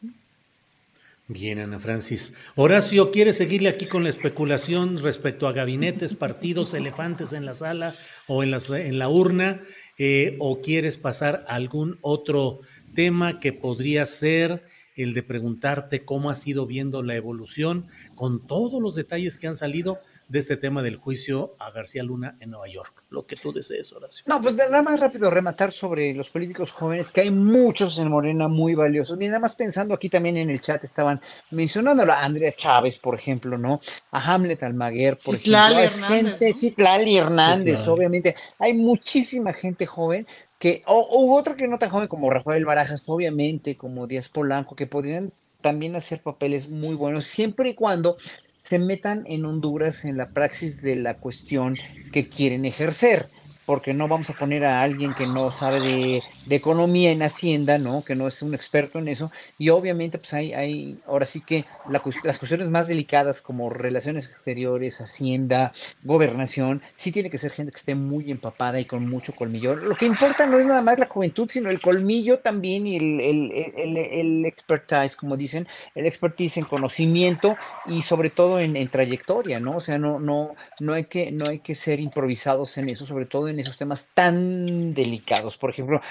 Bien, 1.28 1.60
Ana 1.60 1.80
Francis. 1.80 2.36
Horacio, 2.56 3.12
¿quiere 3.12 3.34
seguirle 3.34 3.68
aquí 3.68 3.88
con 3.88 4.04
la 4.04 4.10
especulación 4.10 4.98
respecto 4.98 5.46
a 5.46 5.52
gabinetes, 5.52 6.14
partidos, 6.26 6.74
elefantes 6.74 7.34
en 7.34 7.44
la 7.44 7.54
sala 7.54 7.98
o 8.28 8.44
en, 8.44 8.52
las, 8.52 8.70
en 8.70 8.98
la 8.98 9.10
urna? 9.10 9.60
Eh, 9.98 10.38
¿O 10.40 10.62
quieres 10.62 10.96
pasar 10.96 11.44
a 11.50 11.56
algún 11.56 12.00
otro 12.02 12.62
tema 12.96 13.42
que 13.42 13.52
podría 13.52 14.06
ser 14.06 14.64
el 14.96 15.14
de 15.14 15.24
preguntarte 15.24 16.06
cómo 16.06 16.30
has 16.30 16.46
ido 16.48 16.66
viendo 16.66 17.04
la 17.04 17.16
evolución 17.16 17.88
con 18.16 18.46
todos 18.46 18.82
los 18.82 18.96
detalles 18.96 19.38
que 19.38 19.48
han 19.48 19.56
salido 19.56 20.00
de 20.28 20.40
este 20.40 20.58
tema 20.58 20.82
del 20.82 20.98
juicio 20.98 21.56
a 21.60 21.72
García 21.72 22.04
Luna 22.04 22.38
en 22.40 22.52
Nueva 22.52 22.68
York. 22.68 23.04
Lo 23.10 23.26
que 23.26 23.36
tú 23.36 23.52
desees, 23.52 23.92
Horacio. 23.94 24.26
No, 24.28 24.42
pues 24.42 24.56
nada 24.56 24.82
más 24.82 25.00
rápido 25.00 25.30
rematar 25.30 25.72
sobre 25.72 26.14
los 26.14 26.30
políticos 26.30 26.72
jóvenes, 26.72 27.12
que 27.12 27.22
hay 27.22 27.32
muchos 27.32 27.98
en 28.00 28.10
Morena 28.10 28.48
muy 28.48 28.76
valiosos. 28.76 29.20
Y 29.22 29.28
nada 29.28 29.40
más 29.40 29.56
pensando 29.56 29.94
aquí 29.94 30.10
también 30.10 30.38
en 30.38 30.50
el 30.50 30.62
chat 30.62 30.84
estaban 30.84 31.22
mencionando 31.52 32.04
a 32.04 32.24
Andrea 32.24 32.52
Chávez, 32.56 33.00
por 33.00 33.16
ejemplo, 33.16 33.58
¿no? 33.58 33.80
A 34.12 34.34
Hamlet 34.34 34.64
Almaguer, 34.64 35.18
por 35.24 35.36
ejemplo. 35.36 35.80
Hernández, 35.80 36.08
gente, 36.08 36.54
Sí, 36.54 36.72
Tlali 36.72 37.18
Hernández, 37.18 37.88
obviamente. 37.88 38.36
Hay 38.60 38.74
muchísima 38.74 39.54
gente 39.54 39.86
joven 39.86 40.26
que, 40.64 40.82
o, 40.86 41.36
otra 41.38 41.58
que 41.58 41.68
no 41.68 41.78
tan 41.78 41.90
joven 41.90 42.08
como 42.08 42.30
Rafael 42.30 42.64
Barajas, 42.64 43.04
obviamente, 43.08 43.76
como 43.76 44.08
Díaz 44.08 44.30
Polanco, 44.30 44.78
que 44.78 44.88
podrían 44.88 45.34
también 45.60 45.94
hacer 45.98 46.22
papeles 46.22 46.70
muy 46.70 46.96
buenos, 46.96 47.26
siempre 47.26 47.72
y 47.72 47.74
cuando 47.74 48.16
se 48.62 48.80
metan 48.80 49.26
en 49.28 49.44
Honduras 49.44 50.06
en 50.06 50.16
la 50.16 50.30
praxis 50.30 50.82
de 50.82 50.96
la 50.96 51.18
cuestión 51.18 51.76
que 52.14 52.30
quieren 52.30 52.64
ejercer 52.64 53.28
porque 53.66 53.94
no 53.94 54.08
vamos 54.08 54.30
a 54.30 54.34
poner 54.34 54.66
a 54.66 54.82
alguien 54.82 55.14
que 55.14 55.26
no 55.26 55.52
sabe 55.52 55.80
de, 55.80 56.24
economía 56.50 57.12
en 57.12 57.24
Hacienda, 57.24 57.78
¿no? 57.78 58.04
Que 58.04 58.16
no 58.16 58.28
es 58.28 58.42
un 58.42 58.54
experto 58.54 59.00
en 59.00 59.08
eso. 59.08 59.32
Y 59.58 59.70
obviamente, 59.70 60.18
pues 60.18 60.34
hay, 60.34 60.54
hay 60.54 61.00
ahora 61.08 61.26
sí 61.26 61.42
que 61.42 61.66
las 61.90 62.40
cuestiones 62.40 62.68
más 62.68 62.88
delicadas 62.88 63.42
como 63.42 63.70
relaciones 63.70 64.28
exteriores, 64.28 65.02
Hacienda, 65.02 65.72
gobernación, 66.04 66.82
sí 66.96 67.12
tiene 67.12 67.30
que 67.30 67.38
ser 67.38 67.52
gente 67.52 67.72
que 67.72 67.78
esté 67.78 67.96
muy 67.96 68.30
empapada 68.30 68.80
y 68.80 68.86
con 68.86 69.10
mucho 69.10 69.34
colmillo. 69.34 69.76
Lo 69.76 69.96
que 69.96 70.06
importa 70.06 70.46
no 70.46 70.60
es 70.60 70.66
nada 70.66 70.82
más 70.82 71.00
la 71.00 71.08
juventud, 71.08 71.50
sino 71.50 71.70
el 71.70 71.82
colmillo 71.82 72.40
también 72.40 72.88
y 72.88 72.98
el, 72.98 73.20
el, 73.20 73.98
el, 73.98 74.46
expertise, 74.46 75.16
como 75.16 75.38
dicen, 75.38 75.68
el 75.96 76.06
expertise 76.06 76.58
en 76.58 76.66
conocimiento 76.66 77.56
y 77.86 78.02
sobre 78.02 78.30
todo 78.30 78.60
en, 78.60 78.76
en, 78.76 78.90
trayectoria, 78.90 79.60
¿no? 79.60 79.78
O 79.78 79.80
sea, 79.80 79.98
no, 79.98 80.20
no, 80.20 80.56
no, 80.80 80.94
hay 80.94 81.06
que, 81.06 81.32
no 81.32 81.46
hay 81.50 81.60
que 81.60 81.76
ser 81.76 82.00
improvisados 82.00 82.78
en 82.78 82.90
eso, 82.90 83.06
sobre 83.06 83.26
todo 83.26 83.48
en 83.48 83.53
esos 83.60 83.78
temas 83.78 84.08
tan 84.14 84.94
delicados. 84.94 85.58
Por 85.58 85.70
ejemplo, 85.70 86.02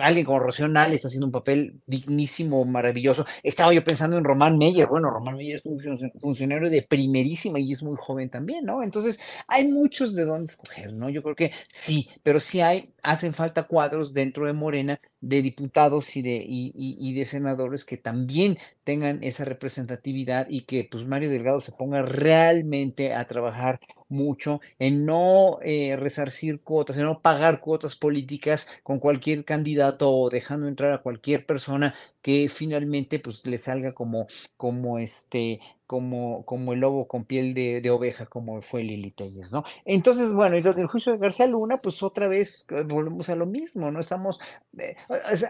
alguien 0.00 0.26
como 0.26 0.38
Rocío 0.38 0.68
Nale 0.68 0.94
está 0.94 1.08
haciendo 1.08 1.26
un 1.26 1.32
papel 1.32 1.80
dignísimo, 1.86 2.64
maravilloso. 2.64 3.26
Estaba 3.42 3.72
yo 3.72 3.84
pensando 3.84 4.18
en 4.18 4.24
Román 4.24 4.58
Meyer. 4.58 4.86
Bueno, 4.86 5.10
Román 5.10 5.36
Meyer 5.36 5.56
es 5.56 5.62
un 5.64 6.12
funcionario 6.20 6.70
de 6.70 6.82
primerísima 6.82 7.58
y 7.58 7.72
es 7.72 7.82
muy 7.82 7.96
joven 7.98 8.30
también, 8.30 8.64
¿no? 8.64 8.82
Entonces, 8.82 9.18
hay 9.48 9.68
muchos 9.68 10.14
de 10.14 10.24
dónde 10.24 10.46
escoger, 10.46 10.92
¿no? 10.92 11.08
Yo 11.08 11.22
creo 11.22 11.36
que 11.36 11.52
sí, 11.68 12.08
pero 12.22 12.40
sí 12.40 12.60
hay, 12.60 12.92
hacen 13.02 13.34
falta 13.34 13.64
cuadros 13.64 14.12
dentro 14.12 14.46
de 14.46 14.52
Morena 14.52 15.00
de 15.28 15.42
diputados 15.42 16.16
y 16.16 16.22
de, 16.22 16.44
y, 16.46 17.14
de 17.14 17.24
senadores 17.24 17.84
que 17.84 17.96
también 17.96 18.58
tengan 18.84 19.22
esa 19.24 19.44
representatividad 19.44 20.46
y 20.48 20.62
que 20.62 20.86
pues 20.90 21.06
Mario 21.06 21.30
Delgado 21.30 21.60
se 21.60 21.72
ponga 21.72 22.02
realmente 22.02 23.14
a 23.14 23.26
trabajar 23.26 23.80
mucho 24.08 24.60
en 24.78 25.06
no 25.06 25.58
eh, 25.62 25.96
resarcir 25.96 26.60
cuotas, 26.60 26.96
en 26.98 27.04
no 27.04 27.20
pagar 27.20 27.60
cuotas 27.60 27.96
políticas 27.96 28.68
con 28.82 28.98
cualquier 28.98 29.44
candidato 29.44 30.10
o 30.10 30.28
dejando 30.28 30.68
entrar 30.68 30.92
a 30.92 31.02
cualquier 31.02 31.46
persona 31.46 31.94
que 32.22 32.48
finalmente 32.48 33.18
pues 33.18 33.44
le 33.46 33.58
salga 33.58 33.92
como, 33.92 34.26
como 34.56 34.98
este, 34.98 35.60
como, 35.86 36.44
como 36.44 36.72
el 36.72 36.80
lobo 36.80 37.06
con 37.06 37.24
piel 37.24 37.54
de, 37.54 37.90
oveja, 37.90 38.26
como 38.26 38.62
fue 38.62 38.82
Lili 38.82 39.10
Telles, 39.10 39.52
¿no? 39.52 39.64
Entonces, 39.84 40.32
bueno, 40.32 40.56
y 40.56 40.62
lo 40.62 40.72
del 40.72 40.86
juicio 40.86 41.12
de 41.12 41.18
García 41.18 41.46
Luna, 41.46 41.78
pues 41.78 42.02
otra 42.02 42.28
vez 42.28 42.66
eh, 42.70 42.82
volvemos 42.82 43.28
a 43.28 43.36
lo 43.36 43.46
mismo, 43.46 43.90
¿no? 43.90 44.00
Estamos, 44.00 44.40
eh, 44.78 44.96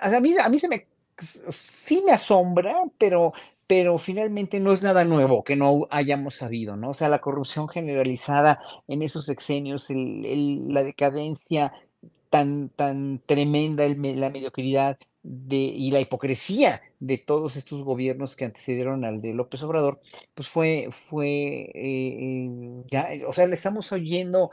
a, 0.01 0.20
mí, 0.20 0.35
a 0.39 0.49
mí 0.49 0.59
se 0.59 0.68
me, 0.68 0.87
sí 1.49 2.03
me 2.05 2.12
asombra, 2.12 2.74
pero, 2.99 3.32
pero 3.66 3.99
finalmente 3.99 4.61
no 4.61 4.72
es 4.72 4.82
nada 4.82 5.05
nuevo 5.05 5.45
que 5.45 5.57
no 5.57 5.87
hayamos 5.91 6.37
sabido, 6.37 6.76
¿no? 6.76 6.91
O 6.91 6.95
sea, 6.95 7.09
la 7.09 7.20
corrupción 7.20 7.68
generalizada 7.68 8.61
en 8.89 9.03
esos 9.03 9.28
exenios, 9.28 9.89
la 9.91 10.82
decadencia 10.82 11.72
tan, 12.35 12.68
tan 12.70 13.20
tremenda, 13.24 13.87
la 13.87 14.28
mediocridad 14.28 14.99
de, 15.22 15.57
y 15.57 15.93
la 15.93 16.01
hipocresía 16.01 16.82
de 16.99 17.16
todos 17.16 17.55
estos 17.55 17.85
gobiernos 17.85 18.35
que 18.35 18.45
antecedieron 18.45 19.05
al 19.05 19.20
de 19.20 19.35
López 19.35 19.62
Obrador, 19.62 20.01
pues 20.35 20.49
fue, 20.49 20.89
fue, 20.91 21.70
eh, 21.72 22.82
ya, 22.91 23.09
o 23.28 23.32
sea, 23.32 23.47
le 23.47 23.55
estamos 23.55 23.93
oyendo, 23.93 24.51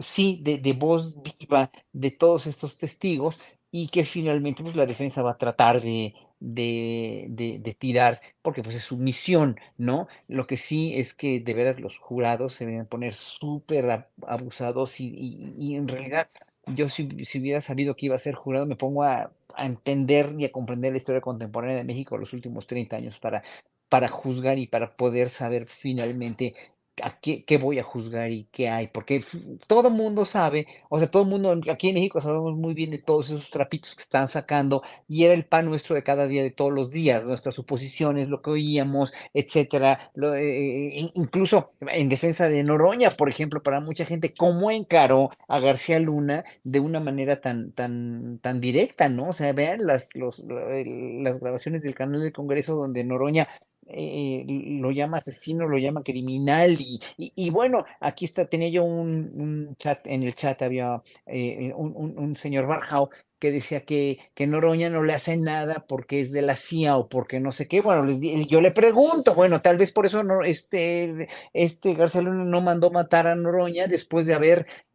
sí, 0.00 0.40
de, 0.42 0.58
de 0.58 0.72
voz 0.72 1.14
viva 1.38 1.70
de 1.92 2.10
todos 2.10 2.48
estos 2.48 2.76
testigos 2.76 3.38
y 3.70 3.86
que 3.86 4.04
finalmente 4.04 4.64
pues 4.64 4.74
la 4.74 4.86
defensa 4.86 5.22
va 5.22 5.30
a 5.32 5.38
tratar 5.38 5.80
de, 5.80 6.14
de, 6.40 7.28
de, 7.62 7.74
tirar, 7.74 8.20
porque 8.42 8.64
pues 8.64 8.74
es 8.74 8.82
su 8.82 8.96
misión, 8.96 9.60
¿no? 9.78 10.08
Lo 10.26 10.48
que 10.48 10.56
sí 10.56 10.92
es 10.96 11.14
que 11.14 11.38
de 11.38 11.54
veras 11.54 11.78
los 11.78 11.98
jurados 11.98 12.54
se 12.54 12.66
deben 12.66 12.86
poner 12.86 13.14
súper 13.14 14.08
abusados 14.26 14.98
y, 14.98 15.54
y, 15.56 15.76
en 15.76 15.86
realidad 15.86 16.28
yo 16.66 16.88
si, 16.88 17.08
si, 17.24 17.40
hubiera 17.40 17.60
sabido 17.60 17.96
que 17.96 18.06
iba 18.06 18.14
a 18.14 18.18
ser 18.18 18.34
jurado 18.34 18.66
me 18.66 18.76
pongo 18.76 19.02
a, 19.02 19.32
a, 19.54 19.66
entender 19.66 20.34
y 20.38 20.44
a 20.44 20.52
comprender 20.52 20.92
la 20.92 20.98
historia 20.98 21.20
contemporánea 21.20 21.76
de 21.76 21.84
México 21.84 22.16
los 22.16 22.32
últimos 22.32 22.66
30 22.66 22.96
años 22.96 23.18
para, 23.18 23.42
para 23.88 24.08
juzgar 24.08 24.58
y 24.58 24.66
para 24.66 24.96
poder 24.96 25.28
saber 25.28 25.66
finalmente 25.66 26.54
a 27.02 27.18
qué, 27.20 27.58
voy 27.58 27.78
a 27.78 27.82
juzgar 27.82 28.30
y 28.30 28.44
qué 28.52 28.68
hay, 28.68 28.88
porque 28.88 29.24
todo 29.66 29.90
mundo 29.90 30.24
sabe, 30.24 30.66
o 30.90 30.98
sea, 30.98 31.10
todo 31.10 31.22
el 31.22 31.28
mundo 31.28 31.58
aquí 31.70 31.88
en 31.88 31.94
México 31.94 32.20
sabemos 32.20 32.54
muy 32.56 32.74
bien 32.74 32.90
de 32.90 32.98
todos 32.98 33.30
esos 33.30 33.50
trapitos 33.50 33.94
que 33.94 34.02
están 34.02 34.28
sacando 34.28 34.82
y 35.08 35.24
era 35.24 35.32
el 35.34 35.46
pan 35.46 35.66
nuestro 35.66 35.94
de 35.94 36.02
cada 36.02 36.26
día, 36.26 36.42
de 36.42 36.50
todos 36.50 36.72
los 36.72 36.90
días, 36.90 37.24
nuestras 37.24 37.54
suposiciones, 37.54 38.28
lo 38.28 38.42
que 38.42 38.50
oíamos, 38.50 39.12
etcétera, 39.32 40.10
lo, 40.14 40.34
eh, 40.34 41.10
incluso 41.14 41.72
en 41.80 42.08
defensa 42.08 42.48
de 42.48 42.62
Noroña, 42.62 43.16
por 43.16 43.28
ejemplo, 43.30 43.62
para 43.62 43.80
mucha 43.80 44.04
gente, 44.04 44.34
cómo 44.34 44.70
encaró 44.70 45.30
a 45.48 45.60
García 45.60 45.98
Luna 45.98 46.44
de 46.64 46.80
una 46.80 47.00
manera 47.00 47.40
tan, 47.40 47.72
tan, 47.72 48.38
tan 48.40 48.60
directa, 48.60 49.08
¿no? 49.08 49.30
O 49.30 49.32
sea, 49.32 49.52
vean 49.52 49.86
las, 49.86 50.10
las 50.14 51.40
grabaciones 51.40 51.82
del 51.82 51.94
canal 51.94 52.20
del 52.22 52.32
Congreso 52.32 52.74
donde 52.74 53.04
Noroña 53.04 53.48
eh, 53.92 54.44
lo 54.46 54.90
llama 54.90 55.18
asesino, 55.18 55.68
lo 55.68 55.78
llama 55.78 56.02
criminal 56.02 56.76
y, 56.78 57.50
bueno, 57.50 57.84
aquí 58.00 58.24
está, 58.24 58.46
tenía 58.46 58.68
yo 58.68 58.84
un, 58.84 59.74
chat, 59.78 60.06
en 60.06 60.22
el 60.22 60.34
chat 60.34 60.60
había 60.62 61.02
eh, 61.26 61.72
un, 61.74 62.36
señor 62.36 62.66
Barjao 62.66 63.10
que 63.38 63.50
decía 63.50 63.84
que, 63.84 64.18
que 64.34 64.46
Noroña 64.46 64.88
no 64.88 65.02
le 65.02 65.14
hace 65.14 65.36
nada 65.36 65.84
porque 65.88 66.20
es 66.20 66.30
de 66.32 66.42
la 66.42 66.54
CIA 66.56 66.96
o 66.96 67.08
porque 67.08 67.40
no 67.40 67.50
sé 67.50 67.66
qué. 67.66 67.80
Bueno, 67.80 68.08
yo 68.48 68.60
le 68.60 68.70
pregunto, 68.70 69.34
bueno, 69.34 69.60
tal 69.62 69.78
vez 69.78 69.90
por 69.90 70.06
eso 70.06 70.22
no, 70.22 70.42
este, 70.42 71.28
este 71.52 71.94
García 71.94 72.22
no 72.22 72.60
mandó 72.60 72.90
matar 72.92 73.26
a 73.26 73.34
Noroña 73.34 73.88
después 73.88 74.26
de 74.26 74.34
haber 74.34 74.60
eh, 74.60 74.91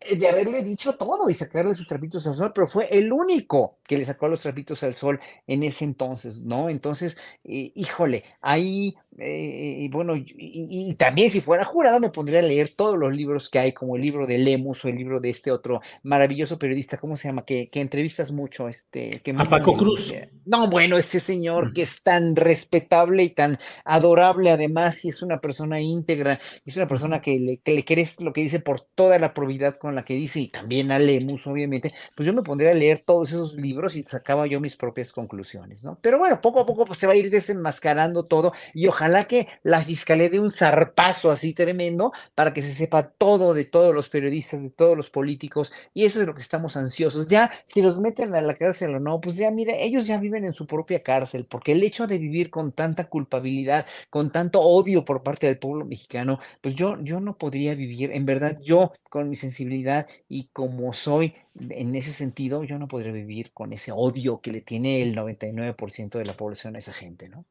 de 0.00 0.28
haberle 0.28 0.62
dicho 0.62 0.96
todo 0.96 1.28
y 1.28 1.34
sacarle 1.34 1.74
sus 1.74 1.86
trapitos 1.86 2.26
al 2.26 2.34
sol, 2.34 2.52
pero 2.54 2.68
fue 2.68 2.88
el 2.96 3.12
único 3.12 3.78
que 3.84 3.98
le 3.98 4.04
sacó 4.04 4.28
los 4.28 4.40
trapitos 4.40 4.82
al 4.82 4.94
sol 4.94 5.20
en 5.46 5.62
ese 5.62 5.84
entonces, 5.84 6.42
¿no? 6.42 6.68
Entonces, 6.68 7.18
eh, 7.44 7.72
híjole, 7.74 8.24
ahí, 8.40 8.96
eh, 9.20 9.88
bueno, 9.90 10.14
y, 10.16 10.94
también 10.94 11.30
si 11.30 11.40
fuera 11.40 11.64
jurado 11.64 11.98
me 11.98 12.10
pondría 12.10 12.38
a 12.38 12.42
leer 12.42 12.70
todos 12.76 12.96
los 12.96 13.14
libros 13.14 13.50
que 13.50 13.58
hay, 13.58 13.72
como 13.72 13.96
el 13.96 14.02
libro 14.02 14.26
de 14.26 14.38
Lemus 14.38 14.84
o 14.84 14.88
el 14.88 14.96
libro 14.96 15.18
de 15.18 15.30
este 15.30 15.50
otro 15.50 15.80
maravilloso 16.02 16.58
periodista, 16.58 16.98
¿cómo 16.98 17.16
se 17.16 17.28
llama? 17.28 17.44
Que, 17.44 17.68
que 17.68 17.80
entrevistas 17.80 18.30
mucho, 18.30 18.68
este... 18.68 19.20
Que 19.24 19.32
a 19.36 19.44
Paco 19.44 19.76
Cruz. 19.76 20.12
no, 20.44 20.70
bueno, 20.70 20.96
este 20.98 21.18
señor 21.18 21.72
que 21.72 21.82
es 21.82 22.02
tan 22.02 22.36
respetable 22.36 23.24
y 23.24 23.30
tan 23.30 23.58
adorable 23.84 24.50
además, 24.50 25.04
y 25.04 25.08
es 25.08 25.22
una 25.22 25.40
persona 25.40 25.80
íntegra, 25.80 26.40
es 26.64 26.76
una 26.76 26.86
persona 26.86 27.20
que 27.20 27.38
le, 27.38 27.58
que 27.58 27.72
le 27.72 27.84
crees 27.84 28.20
lo 28.20 28.32
que 28.32 28.42
dice 28.42 28.60
por 28.60 28.80
toda 28.80 29.18
la 29.18 29.34
probidad 29.34 29.76
con 29.76 29.94
la 29.94 30.04
que 30.04 30.14
dice, 30.14 30.40
y 30.40 30.48
también 30.48 30.92
a 30.92 30.98
Lemus, 30.98 31.46
obviamente, 31.48 31.92
pues 32.16 32.26
yo 32.26 32.32
me 32.32 32.42
pondría 32.42 32.70
a 32.70 32.74
leer 32.74 33.00
todos 33.00 33.30
esos 33.30 33.54
libros 33.54 33.96
y 33.96 34.04
sacaba 34.04 34.46
yo 34.46 34.60
mis 34.60 34.76
propias 34.76 35.12
conclusiones, 35.12 35.82
¿no? 35.82 35.98
Pero 36.00 36.18
bueno, 36.18 36.40
poco 36.40 36.60
a 36.60 36.66
poco 36.66 36.84
pues, 36.84 36.98
se 36.98 37.06
va 37.06 37.14
a 37.14 37.16
ir 37.16 37.30
desenmascarando 37.30 38.26
todo 38.26 38.52
y 38.74 38.86
ojalá 38.86 39.07
que 39.26 39.48
la 39.62 39.82
fiscalía 39.82 40.28
dé 40.28 40.40
un 40.40 40.50
zarpazo 40.50 41.30
así 41.30 41.54
tremendo 41.54 42.12
para 42.34 42.52
que 42.52 42.62
se 42.62 42.72
sepa 42.74 43.10
todo 43.10 43.54
de 43.54 43.64
todos 43.64 43.94
los 43.94 44.08
periodistas, 44.08 44.62
de 44.62 44.70
todos 44.70 44.96
los 44.96 45.10
políticos, 45.10 45.72
y 45.94 46.04
eso 46.04 46.20
es 46.20 46.26
lo 46.26 46.34
que 46.34 46.40
estamos 46.40 46.76
ansiosos. 46.76 47.28
Ya, 47.28 47.50
si 47.66 47.82
los 47.82 47.98
meten 47.98 48.34
a 48.34 48.40
la 48.40 48.54
cárcel 48.56 48.94
o 48.94 49.00
no, 49.00 49.20
pues 49.20 49.36
ya, 49.36 49.50
mira, 49.50 49.74
ellos 49.76 50.06
ya 50.06 50.18
viven 50.18 50.44
en 50.44 50.54
su 50.54 50.66
propia 50.66 51.02
cárcel, 51.02 51.46
porque 51.46 51.72
el 51.72 51.82
hecho 51.82 52.06
de 52.06 52.18
vivir 52.18 52.50
con 52.50 52.72
tanta 52.72 53.04
culpabilidad, 53.08 53.86
con 54.10 54.30
tanto 54.30 54.60
odio 54.60 55.04
por 55.04 55.22
parte 55.22 55.46
del 55.46 55.58
pueblo 55.58 55.84
mexicano, 55.84 56.38
pues 56.60 56.74
yo, 56.74 56.96
yo 57.02 57.20
no 57.20 57.38
podría 57.38 57.74
vivir, 57.74 58.12
en 58.12 58.26
verdad, 58.26 58.58
yo 58.62 58.92
con 59.10 59.28
mi 59.28 59.36
sensibilidad 59.36 60.06
y 60.28 60.48
como 60.52 60.92
soy 60.92 61.34
en 61.58 61.94
ese 61.96 62.12
sentido, 62.12 62.64
yo 62.64 62.78
no 62.78 62.88
podría 62.88 63.12
vivir 63.12 63.52
con 63.52 63.72
ese 63.72 63.92
odio 63.92 64.40
que 64.40 64.52
le 64.52 64.60
tiene 64.60 65.02
el 65.02 65.14
99% 65.16 66.18
de 66.18 66.24
la 66.24 66.34
población 66.34 66.76
a 66.76 66.78
esa 66.78 66.92
gente, 66.92 67.28
¿no? 67.28 67.44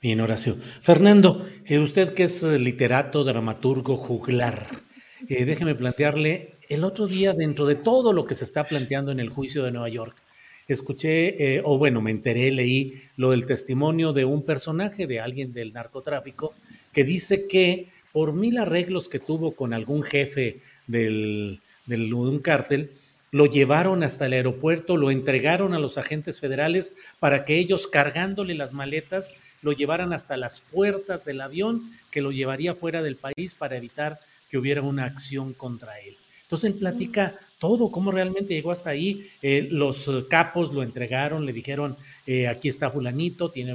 Bien, 0.00 0.20
Horacio. 0.20 0.56
Fernando, 0.80 1.44
eh, 1.66 1.78
usted 1.78 2.12
que 2.14 2.24
es 2.24 2.42
eh, 2.42 2.58
literato, 2.58 3.24
dramaturgo, 3.24 3.96
juglar, 3.96 4.66
eh, 5.28 5.44
déjeme 5.44 5.74
plantearle, 5.74 6.54
el 6.68 6.84
otro 6.84 7.06
día, 7.06 7.32
dentro 7.32 7.66
de 7.66 7.74
todo 7.74 8.12
lo 8.12 8.24
que 8.24 8.34
se 8.34 8.44
está 8.44 8.64
planteando 8.64 9.10
en 9.10 9.20
el 9.20 9.30
juicio 9.30 9.64
de 9.64 9.72
Nueva 9.72 9.88
York, 9.88 10.16
escuché, 10.68 11.62
o 11.64 11.78
bueno, 11.78 12.02
me 12.02 12.10
enteré, 12.10 12.52
leí 12.52 13.00
lo 13.16 13.30
del 13.30 13.46
testimonio 13.46 14.12
de 14.12 14.26
un 14.26 14.44
personaje, 14.44 15.06
de 15.06 15.18
alguien 15.18 15.54
del 15.54 15.72
narcotráfico, 15.72 16.54
que 16.92 17.04
dice 17.04 17.46
que 17.46 17.88
por 18.12 18.34
mil 18.34 18.58
arreglos 18.58 19.08
que 19.08 19.18
tuvo 19.18 19.52
con 19.52 19.72
algún 19.72 20.02
jefe 20.02 20.60
del, 20.86 21.60
del, 21.86 22.10
de 22.10 22.14
un 22.14 22.40
cártel, 22.40 22.92
lo 23.30 23.46
llevaron 23.46 24.02
hasta 24.02 24.26
el 24.26 24.32
aeropuerto, 24.32 24.96
lo 24.96 25.10
entregaron 25.10 25.74
a 25.74 25.78
los 25.78 25.98
agentes 25.98 26.40
federales 26.40 26.94
para 27.20 27.44
que 27.44 27.56
ellos 27.56 27.86
cargándole 27.86 28.54
las 28.54 28.72
maletas 28.72 29.32
lo 29.62 29.72
llevaran 29.72 30.12
hasta 30.12 30.36
las 30.36 30.60
puertas 30.60 31.24
del 31.24 31.40
avión 31.40 31.90
que 32.10 32.22
lo 32.22 32.30
llevaría 32.30 32.74
fuera 32.74 33.02
del 33.02 33.16
país 33.16 33.54
para 33.54 33.76
evitar 33.76 34.20
que 34.48 34.58
hubiera 34.58 34.82
una 34.82 35.04
acción 35.04 35.52
contra 35.52 35.98
él. 36.00 36.16
Entonces 36.42 36.72
él 36.72 36.78
platica 36.78 37.34
todo, 37.58 37.90
cómo 37.90 38.10
realmente 38.10 38.54
llegó 38.54 38.70
hasta 38.70 38.90
ahí. 38.90 39.30
Eh, 39.42 39.68
los 39.70 40.08
eh, 40.08 40.24
capos 40.30 40.72
lo 40.72 40.82
entregaron, 40.82 41.44
le 41.44 41.52
dijeron, 41.52 41.96
eh, 42.26 42.48
aquí 42.48 42.68
está 42.68 42.90
fulanito, 42.90 43.50
tiene 43.50 43.74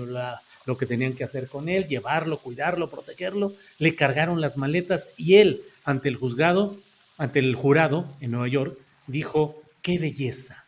lo 0.66 0.78
que 0.78 0.88
tenían 0.88 1.14
que 1.14 1.24
hacer 1.24 1.48
con 1.48 1.70
él, 1.70 1.88
llevarlo, 1.88 2.40
cuidarlo, 2.40 2.90
protegerlo. 2.90 3.54
Le 3.78 3.94
cargaron 3.96 4.42
las 4.42 4.58
maletas 4.58 5.10
y 5.18 5.36
él, 5.36 5.62
ante 5.84 6.10
el 6.10 6.16
juzgado, 6.16 6.78
ante 7.20 7.38
el 7.38 7.54
jurado 7.54 8.08
en 8.22 8.32
Nueva 8.32 8.48
York, 8.48 8.80
dijo, 9.08 9.62
qué 9.82 10.00
belleza. 10.00 10.66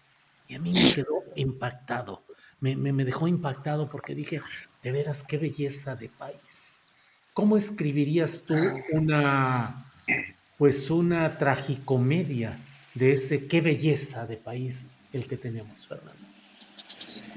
Y 0.48 0.56
a 0.56 0.60
mí 0.60 0.74
me 0.74 0.92
quedó 0.94 1.24
impactado, 1.36 2.24
me, 2.60 2.76
dejó 3.06 3.28
impactado 3.28 3.90
porque 3.90 4.16
dije, 4.16 4.42
de 4.84 4.92
veras, 4.92 5.24
qué 5.24 5.38
belleza 5.38 5.96
de 5.96 6.10
país. 6.10 6.84
¿Cómo 7.34 7.58
escribirías 7.58 8.46
tú 8.46 8.56
una, 8.92 9.92
pues 10.58 10.90
una 10.90 11.38
tragicomedia 11.38 12.60
de 12.94 13.14
ese 13.14 13.48
qué 13.48 13.62
belleza 13.62 14.26
de 14.26 14.38
país 14.38 14.92
el 15.12 15.28
que 15.28 15.38
tenemos, 15.38 15.88
Fernando? 15.88 16.26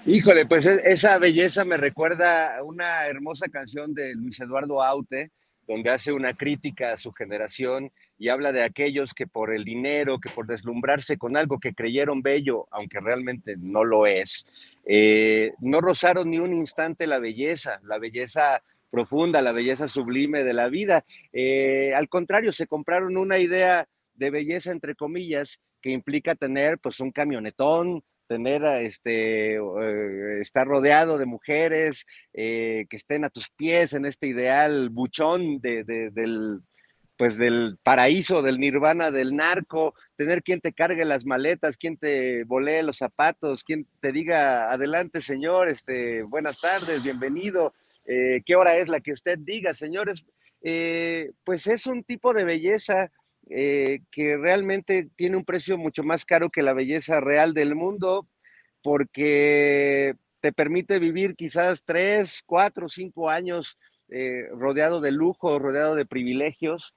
Híjole, 0.07 0.47
pues 0.47 0.67
e, 0.67 0.81
esa 0.85 1.19
belleza 1.19 1.65
me 1.65 1.77
recuerda 1.77 2.63
una 2.63 3.07
hermosa 3.07 3.49
canción 3.49 3.93
de 3.93 4.15
Luis 4.15 4.41
Eduardo 4.41 4.83
Aute, 4.83 5.33
donde 5.69 5.91
hace 5.91 6.13
una 6.13 6.33
crítica 6.33 6.93
a 6.93 6.97
su 6.97 7.13
generación 7.13 7.93
y 8.19 8.31
habla 8.31 8.53
de 8.53 8.63
aquellos 8.63 9.13
que 9.13 9.27
por 9.27 9.53
el 9.55 9.65
dinero, 9.65 10.19
que 10.19 10.33
por 10.35 10.47
deslumbrarse 10.47 11.19
con 11.19 11.37
algo 11.37 11.61
que 11.61 11.75
creyeron 11.75 12.23
bello, 12.23 12.67
aunque 12.71 13.01
realmente 13.01 13.57
no 13.59 13.85
lo 13.85 14.07
es, 14.07 14.47
eh, 14.87 15.53
no 15.61 15.83
rozaron 15.83 16.31
ni 16.31 16.39
un 16.39 16.55
instante 16.55 17.07
la 17.07 17.19
belleza, 17.19 17.81
la 17.85 17.99
belleza 17.99 18.63
profunda, 18.91 19.43
la 19.43 19.53
belleza 19.53 19.87
sublime 19.89 20.43
de 20.43 20.55
la 20.55 20.69
vida. 20.69 21.05
Eh, 21.35 21.93
al 21.95 22.09
contrario, 22.09 22.51
se 22.51 22.67
compraron 22.67 23.19
una 23.19 23.39
idea 23.39 23.87
de 24.15 24.31
belleza, 24.31 24.73
entre 24.73 24.95
comillas, 24.95 25.61
que 25.83 25.91
implica 25.91 26.35
tener 26.35 26.79
pues 26.79 26.99
un 26.99 27.13
camionetón, 27.13 28.03
tener 28.29 28.63
este, 28.65 29.55
eh, 29.57 30.41
estar 30.41 30.67
rodeado 30.69 31.19
de 31.19 31.27
mujeres 31.27 32.07
eh, 32.33 32.87
que 32.89 32.97
estén 32.97 33.25
a 33.25 33.31
tus 33.31 33.49
pies 33.51 33.95
en 33.95 34.05
este 34.05 34.29
ideal 34.29 34.91
buchón 34.91 35.61
de, 35.61 35.83
del, 35.85 36.61
pues 37.17 37.39
del 37.39 37.79
paraíso, 37.83 38.43
del 38.43 38.61
nirvana, 38.61 39.11
del 39.11 39.35
narco, 39.35 39.95
tener 40.15 40.43
quien 40.43 40.61
te 40.61 40.73
cargue 40.73 41.05
las 41.05 41.25
maletas, 41.25 41.77
quien 41.77 41.97
te 41.97 42.45
volee 42.45 42.83
los 42.83 42.99
zapatos, 42.99 43.65
quien 43.65 43.87
te 44.01 44.13
diga, 44.13 44.71
adelante 44.71 45.23
señor, 45.23 45.69
este, 45.69 46.23
buenas 46.23 46.61
tardes, 46.61 47.03
bienvenido, 47.03 47.73
eh, 48.05 48.43
qué 48.45 48.55
hora 48.55 48.77
es 48.77 48.89
la 48.89 49.01
que 49.01 49.13
usted 49.13 49.39
diga, 49.39 49.75
señores, 49.75 50.25
pues 51.45 51.67
es 51.67 51.87
un 51.87 52.03
tipo 52.03 52.35
de 52.35 52.45
belleza 52.45 53.11
eh, 53.51 54.01
que 54.11 54.37
realmente 54.37 55.09
tiene 55.17 55.37
un 55.37 55.45
precio 55.45 55.79
mucho 55.79 56.03
más 56.03 56.25
caro 56.25 56.51
que 56.51 56.63
la 56.63 56.75
belleza 56.75 57.21
real 57.21 57.55
del 57.55 57.75
mundo, 57.75 58.29
porque 58.83 60.15
te 60.41 60.53
permite 60.53 60.99
vivir 60.99 61.35
quizás 61.35 61.83
tres, 61.85 62.43
cuatro, 62.45 62.89
cinco 62.89 63.31
años 63.31 63.79
eh, 64.11 64.49
rodeado 64.53 65.01
de 65.01 65.13
lujo, 65.13 65.59
rodeado 65.59 65.95
de 65.95 66.05
privilegios, 66.05 66.95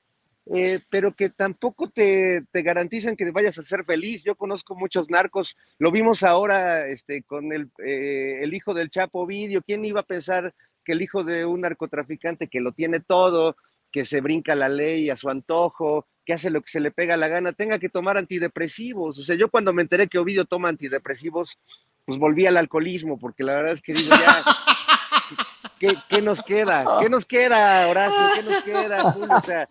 eh, 0.54 0.82
pero 0.89 1.16
que 1.16 1.30
tampoco 1.30 1.89
te, 1.89 2.43
te, 2.52 2.64
garantizan 2.64 3.16
que 3.16 3.32
vayas 3.32 3.58
a 3.58 3.64
ser 3.64 3.86
feliz. 3.86 4.24
Yo 4.24 4.36
conozco 4.36 4.76
muchos 4.76 5.10
narcos, 5.10 5.56
lo 5.80 5.91
vimos 5.91 6.22
ahora 6.24 6.88
este, 6.88 7.24
con 7.24 7.54
el, 7.54 7.72
el 7.78 8.54
hijo 8.54 8.74
del 8.74 8.89
Chapo 8.89 9.26
Vidio. 9.26 9.62
¿Quién 9.62 9.86
iba 9.86 10.02
a 10.02 10.06
pensar 10.06 10.54
que 10.84 10.93
el 10.93 11.02
hijo 11.02 11.24
de 11.24 11.45
un 11.45 11.62
narcotraficante 11.62 12.47
que 12.47 12.60
lo 12.60 12.74
tiene 12.74 12.99
todo, 12.99 13.56
que 13.91 14.06
se 14.06 14.22
brinca 14.22 14.56
la 14.56 14.70
ley 14.70 15.10
a 15.10 15.16
su 15.16 15.30
antojo, 15.30 16.08
que 16.32 16.36
hace 16.36 16.50
lo 16.50 16.62
que 16.62 16.72
se 16.72 16.80
le 16.80 16.92
pega 16.92 17.18
la 17.18 17.28
gana, 17.28 17.52
tenga 17.52 17.78
que 17.78 17.90
tomar 17.90 18.18
antidepresivos. 18.18 19.20
O 19.20 19.22
sea, 19.22 19.36
yo 19.36 19.50
cuando 19.50 19.74
me 19.74 19.82
enteré 19.82 20.08
que 20.08 20.18
Ovidio 20.18 20.46
toma 20.46 20.70
antidepresivos, 20.70 21.60
pues 22.06 22.18
volví 22.18 22.46
al 22.46 22.56
alcoholismo, 22.56 23.20
porque 23.20 23.44
la 23.44 23.56
verdad 23.56 23.74
es 23.74 23.82
que 23.82 23.92
digo, 23.92 24.12
ya, 24.12 25.98
¿qué, 26.08 26.22
nos 26.22 26.42
queda? 26.42 27.00
¿Qué 27.02 27.10
nos 27.10 27.26
queda, 27.26 27.86
Horacio? 27.90 28.18
¿Qué 28.34 28.50
nos 28.50 28.64
queda, 28.64 29.38
O 29.38 29.42
sea, 29.42 29.68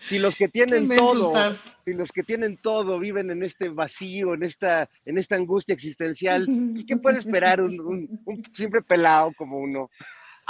si, 0.00 0.18
los 0.18 0.36
que 0.36 0.48
tienen 0.48 0.88
todo, 0.88 1.34
si 1.78 1.92
los 1.92 2.12
que 2.12 2.22
tienen 2.22 2.56
todo 2.56 2.98
viven 2.98 3.30
en 3.30 3.42
este 3.42 3.68
vacío, 3.68 4.32
en 4.32 4.44
esta, 4.44 4.88
en 5.04 5.18
esta 5.18 5.36
angustia 5.36 5.74
existencial, 5.74 6.46
pues, 6.46 6.86
¿qué 6.86 6.96
puede 6.96 7.18
esperar 7.18 7.60
un, 7.60 8.08
un 8.24 8.42
siempre 8.54 8.80
pelado 8.80 9.34
como 9.36 9.58
uno? 9.58 9.90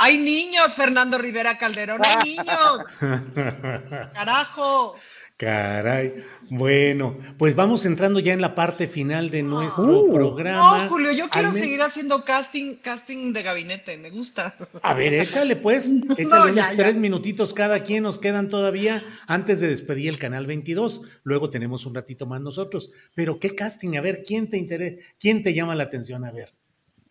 Hay 0.01 0.17
niños, 0.17 0.77
Fernando 0.77 1.19
Rivera 1.19 1.59
Calderón, 1.59 2.01
hay 2.05 2.37
niños. 2.37 2.87
Carajo. 4.15 4.95
Caray. 5.37 6.15
Bueno, 6.51 7.17
pues 7.37 7.57
vamos 7.57 7.85
entrando 7.85 8.21
ya 8.21 8.33
en 8.33 8.41
la 8.41 8.55
parte 8.55 8.87
final 8.87 9.31
de 9.31 9.43
nuestro 9.43 10.03
uh. 10.03 10.13
programa. 10.13 10.85
No, 10.85 10.89
Julio, 10.89 11.11
yo 11.11 11.29
quiero 11.29 11.53
seguir 11.53 11.83
haciendo 11.83 12.25
casting, 12.25 12.77
casting 12.77 13.33
de 13.33 13.43
gabinete, 13.43 13.97
me 13.97 14.11
gusta. 14.11 14.57
A 14.83 14.95
ver, 14.95 15.15
échale 15.15 15.57
pues, 15.57 15.93
échale 16.17 16.53
unos 16.53 16.67
tres 16.77 16.97
minutitos 16.97 17.53
cada 17.53 17.81
quien, 17.81 18.05
nos 18.05 18.21
quedan 18.21 18.49
todavía 18.49 19.05
antes 19.27 19.59
de 19.59 19.69
despedir 19.69 20.11
el 20.11 20.19
canal 20.19 20.47
22. 20.47 21.01
Luego 21.25 21.51
tenemos 21.51 21.87
un 21.87 21.95
ratito 21.97 22.25
más 22.27 22.41
nosotros. 22.41 22.93
Pero 23.17 23.41
qué 23.41 23.57
casting, 23.57 23.97
a 23.97 24.01
ver, 24.01 24.23
¿quién 24.25 24.49
te 24.49 24.59
interesa? 24.59 25.05
¿Quién 25.19 25.43
te 25.43 25.55
llama 25.55 25.75
la 25.75 25.85
atención? 25.85 26.25
A 26.25 26.31
ver. 26.31 26.55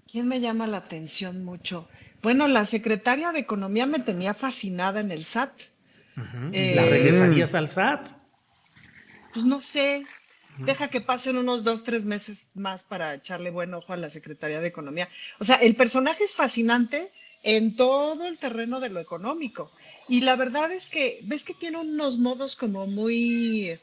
¿Quién 0.09 0.27
me 0.27 0.39
llama 0.39 0.67
la 0.67 0.77
atención 0.77 1.43
mucho? 1.43 1.87
Bueno, 2.21 2.47
la 2.47 2.65
secretaria 2.65 3.31
de 3.31 3.39
Economía 3.39 3.85
me 3.85 3.99
tenía 3.99 4.33
fascinada 4.33 4.99
en 4.99 5.11
el 5.11 5.23
SAT. 5.23 5.51
Eh, 6.51 6.73
¿La 6.75 6.85
regresarías 6.85 7.53
al 7.53 7.67
SAT? 7.67 8.07
Pues 9.33 9.45
no 9.45 9.61
sé. 9.61 10.05
Deja 10.57 10.87
que 10.87 11.01
pasen 11.01 11.37
unos 11.37 11.63
dos, 11.63 11.83
tres 11.83 12.05
meses 12.05 12.49
más 12.55 12.83
para 12.83 13.13
echarle 13.13 13.51
buen 13.51 13.75
ojo 13.75 13.93
a 13.93 13.97
la 13.97 14.09
Secretaría 14.09 14.59
de 14.59 14.67
Economía. 14.67 15.07
O 15.39 15.43
sea, 15.43 15.57
el 15.57 15.75
personaje 15.75 16.23
es 16.23 16.33
fascinante 16.33 17.11
en 17.43 17.75
todo 17.75 18.25
el 18.25 18.39
terreno 18.39 18.79
de 18.79 18.89
lo 18.89 18.99
económico. 18.99 19.71
Y 20.07 20.21
la 20.21 20.35
verdad 20.35 20.71
es 20.71 20.89
que, 20.89 21.19
ves 21.23 21.43
que 21.43 21.53
tiene 21.53 21.77
unos 21.77 22.17
modos 22.17 22.55
como 22.55 22.87
muy, 22.87 23.79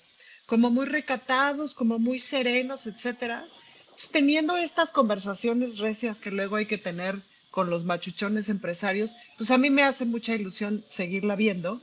como 0.47 0.71
muy 0.71 0.87
recatados, 0.87 1.75
como 1.75 2.01
muy 2.01 2.19
serenos, 2.19 2.89
etcétera. 2.89 3.47
teniendo 4.11 4.57
estas 4.57 4.91
conversaciones 4.91 5.79
recias 5.79 6.19
que 6.19 6.33
luego 6.33 6.57
hay 6.57 6.67
que 6.67 6.79
tener 6.79 7.23
con 7.55 7.71
los 7.71 7.85
machuchones 7.85 8.49
empresarios, 8.49 9.15
pues 9.37 9.53
a 9.53 9.59
mí 9.59 9.71
me 9.71 9.85
hace 9.85 10.05
mucha 10.07 10.35
ilusión 10.35 10.83
seguirla 10.89 11.37
viendo 11.37 11.81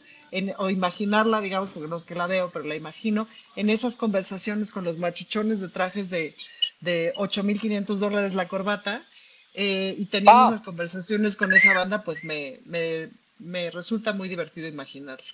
o 0.57 0.69
imaginarla, 0.69 1.39
digamos, 1.39 1.69
porque 1.69 1.87
no 1.87 1.95
es 1.95 2.03
que 2.03 2.13
la 2.13 2.27
veo, 2.27 2.51
pero 2.51 2.65
la 2.65 2.75
imagino, 2.75 3.25
en 3.55 3.69
esas 3.69 3.95
conversaciones 3.95 4.69
con 4.69 4.83
los 4.83 4.97
machuchones 4.97 5.61
de 5.61 5.69
trajes 5.69 6.09
de, 6.09 6.35
de 6.81 7.13
8.500 7.15 7.85
dólares 7.99 8.35
la 8.35 8.49
corbata, 8.49 9.05
eh, 9.53 9.95
y 9.97 10.07
teniendo 10.07 10.41
ah. 10.41 10.49
esas 10.49 10.59
conversaciones 10.59 11.37
con 11.37 11.53
esa 11.53 11.73
banda, 11.73 12.03
pues 12.03 12.25
me, 12.25 12.59
me, 12.65 13.71
resulta 13.71 14.11
muy 14.11 14.27
divertido 14.27 14.67
imaginarlo. 14.67 15.33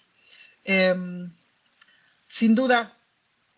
Em, 0.66 1.32
sin 2.28 2.54
duda 2.54 2.96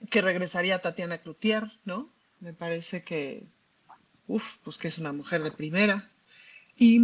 que 0.10 0.22
regresaría 0.22 0.80
Tatiana 0.80 1.18
Cloutier, 1.18 1.70
¿no? 1.84 2.10
Me 2.40 2.54
parece 2.54 3.04
que, 3.04 3.44
uff, 4.30 4.46
pues 4.64 4.78
que 4.78 4.88
es 4.88 4.98
una 4.98 5.12
mujer 5.12 5.44
de 5.44 5.52
primera. 5.52 6.10
Y 6.80 7.00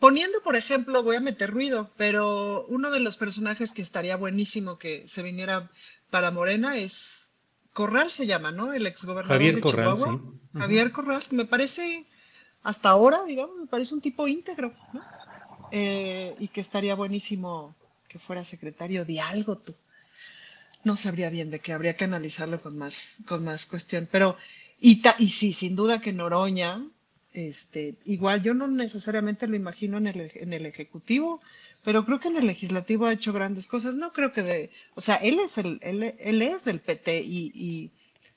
Poniendo, 0.00 0.40
por 0.42 0.56
ejemplo, 0.56 1.02
voy 1.02 1.16
a 1.16 1.20
meter 1.20 1.50
ruido, 1.50 1.90
pero 1.98 2.64
uno 2.68 2.90
de 2.90 3.00
los 3.00 3.18
personajes 3.18 3.72
que 3.72 3.82
estaría 3.82 4.16
buenísimo 4.16 4.78
que 4.78 5.06
se 5.06 5.22
viniera 5.22 5.70
para 6.08 6.30
Morena 6.30 6.78
es 6.78 7.28
Corral, 7.74 8.10
se 8.10 8.26
llama, 8.26 8.50
¿no? 8.50 8.72
El 8.72 8.86
exgobernador 8.86 9.36
Javier 9.36 9.56
de 9.56 9.60
Corral, 9.60 9.94
Chihuahua. 9.94 10.22
Javier 10.54 10.90
Corral, 10.90 11.22
me 11.32 11.44
parece, 11.44 12.06
hasta 12.62 12.88
ahora, 12.88 13.24
digamos, 13.26 13.58
me 13.58 13.66
parece 13.66 13.92
un 13.92 14.00
tipo 14.00 14.26
íntegro, 14.26 14.72
¿no? 14.94 15.02
Eh, 15.70 16.34
y 16.38 16.48
que 16.48 16.62
estaría 16.62 16.94
buenísimo 16.94 17.76
que 18.08 18.18
fuera 18.18 18.42
secretario 18.42 19.04
de 19.04 19.20
algo, 19.20 19.58
tú. 19.58 19.74
No 20.82 20.96
sabría 20.96 21.28
bien 21.28 21.50
de 21.50 21.58
qué, 21.58 21.74
habría 21.74 21.94
que 21.94 22.04
analizarlo 22.04 22.62
con 22.62 22.78
más, 22.78 23.18
con 23.28 23.44
más 23.44 23.66
cuestión. 23.66 24.08
Pero, 24.10 24.38
y, 24.80 25.02
y 25.18 25.28
sí, 25.28 25.52
sin 25.52 25.76
duda 25.76 26.00
que 26.00 26.14
Noroña, 26.14 26.82
este, 27.32 27.94
igual 28.04 28.42
yo 28.42 28.54
no 28.54 28.66
necesariamente 28.66 29.46
lo 29.46 29.56
imagino 29.56 29.98
en 29.98 30.08
el, 30.08 30.32
en 30.34 30.52
el 30.52 30.66
Ejecutivo, 30.66 31.40
pero 31.84 32.04
creo 32.04 32.20
que 32.20 32.28
en 32.28 32.36
el 32.36 32.46
Legislativo 32.46 33.06
ha 33.06 33.12
hecho 33.12 33.32
grandes 33.32 33.66
cosas. 33.66 33.94
No 33.94 34.12
creo 34.12 34.32
que 34.32 34.42
de, 34.42 34.70
o 34.94 35.00
sea, 35.00 35.16
él 35.16 35.38
es, 35.40 35.56
el, 35.58 35.78
él, 35.82 36.14
él 36.18 36.42
es 36.42 36.64
del 36.64 36.80
PT 36.80 37.20
y, 37.20 37.52
y, 37.54 37.90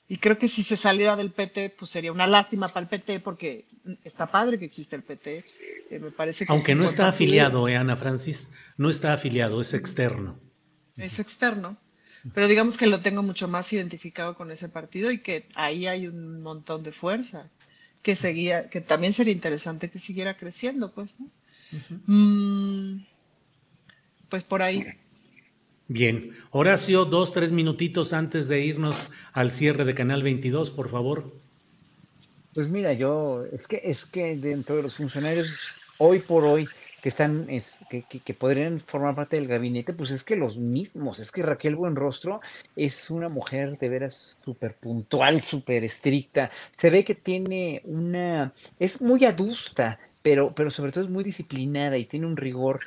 y, 0.08 0.16
creo 0.18 0.38
que 0.38 0.48
si 0.48 0.62
se 0.62 0.76
saliera 0.76 1.16
del 1.16 1.32
PT, 1.32 1.70
pues 1.70 1.90
sería 1.90 2.12
una 2.12 2.26
lástima 2.26 2.68
para 2.68 2.84
el 2.84 2.88
PT 2.88 3.20
porque 3.20 3.66
está 4.04 4.26
padre 4.26 4.58
que 4.58 4.64
existe 4.64 4.96
el 4.96 5.02
PT. 5.02 5.44
Eh, 5.90 5.98
me 5.98 6.10
parece 6.10 6.46
que 6.46 6.52
Aunque 6.52 6.74
no 6.74 6.84
está 6.84 7.08
afiliado, 7.08 7.68
eh, 7.68 7.76
Ana 7.76 7.96
Francis, 7.96 8.52
no 8.76 8.88
está 8.88 9.12
afiliado, 9.12 9.60
es 9.60 9.74
externo. 9.74 10.38
Es 10.96 11.18
externo. 11.18 11.76
Pero 12.32 12.48
digamos 12.48 12.78
que 12.78 12.86
lo 12.86 13.02
tengo 13.02 13.22
mucho 13.22 13.48
más 13.48 13.70
identificado 13.74 14.34
con 14.34 14.50
ese 14.50 14.70
partido 14.70 15.10
y 15.10 15.18
que 15.18 15.46
ahí 15.56 15.86
hay 15.86 16.06
un 16.06 16.40
montón 16.40 16.82
de 16.82 16.90
fuerza 16.90 17.50
que 18.04 18.14
seguía, 18.14 18.68
que 18.68 18.82
también 18.82 19.14
sería 19.14 19.32
interesante 19.32 19.90
que 19.90 19.98
siguiera 19.98 20.36
creciendo, 20.36 20.92
pues, 20.92 21.16
¿no? 21.18 21.26
Mm, 22.06 23.04
pues 24.28 24.44
por 24.44 24.62
ahí. 24.62 24.84
Bien, 25.88 26.30
Horacio, 26.50 27.06
dos, 27.06 27.32
tres 27.32 27.50
minutitos 27.50 28.12
antes 28.12 28.46
de 28.46 28.60
irnos 28.60 29.08
al 29.32 29.50
cierre 29.50 29.86
de 29.86 29.94
Canal 29.94 30.22
22, 30.22 30.70
por 30.70 30.90
favor. 30.90 31.32
Pues 32.52 32.68
mira, 32.68 32.92
yo, 32.92 33.44
es 33.50 33.66
que, 33.66 33.80
es 33.82 34.04
que 34.04 34.36
dentro 34.36 34.76
de 34.76 34.82
los 34.82 34.94
funcionarios, 34.94 35.58
hoy 35.96 36.20
por 36.20 36.44
hoy, 36.44 36.68
que 37.04 37.10
están, 37.10 37.44
es, 37.50 37.84
que, 37.90 38.02
que, 38.02 38.32
podrían 38.32 38.80
formar 38.80 39.14
parte 39.14 39.36
del 39.36 39.46
gabinete, 39.46 39.92
pues 39.92 40.10
es 40.10 40.24
que 40.24 40.36
los 40.36 40.56
mismos, 40.56 41.18
es 41.18 41.30
que 41.30 41.42
Raquel 41.42 41.76
Buenrostro 41.76 42.40
es 42.76 43.10
una 43.10 43.28
mujer 43.28 43.76
de 43.76 43.90
veras 43.90 44.38
súper 44.42 44.74
puntual, 44.74 45.42
súper 45.42 45.84
estricta, 45.84 46.50
se 46.78 46.88
ve 46.88 47.04
que 47.04 47.14
tiene 47.14 47.82
una, 47.84 48.54
es 48.78 49.02
muy 49.02 49.22
adusta, 49.26 49.98
pero, 50.22 50.54
pero 50.54 50.70
sobre 50.70 50.92
todo 50.92 51.04
es 51.04 51.10
muy 51.10 51.24
disciplinada 51.24 51.98
y 51.98 52.06
tiene 52.06 52.24
un 52.24 52.38
rigor 52.38 52.80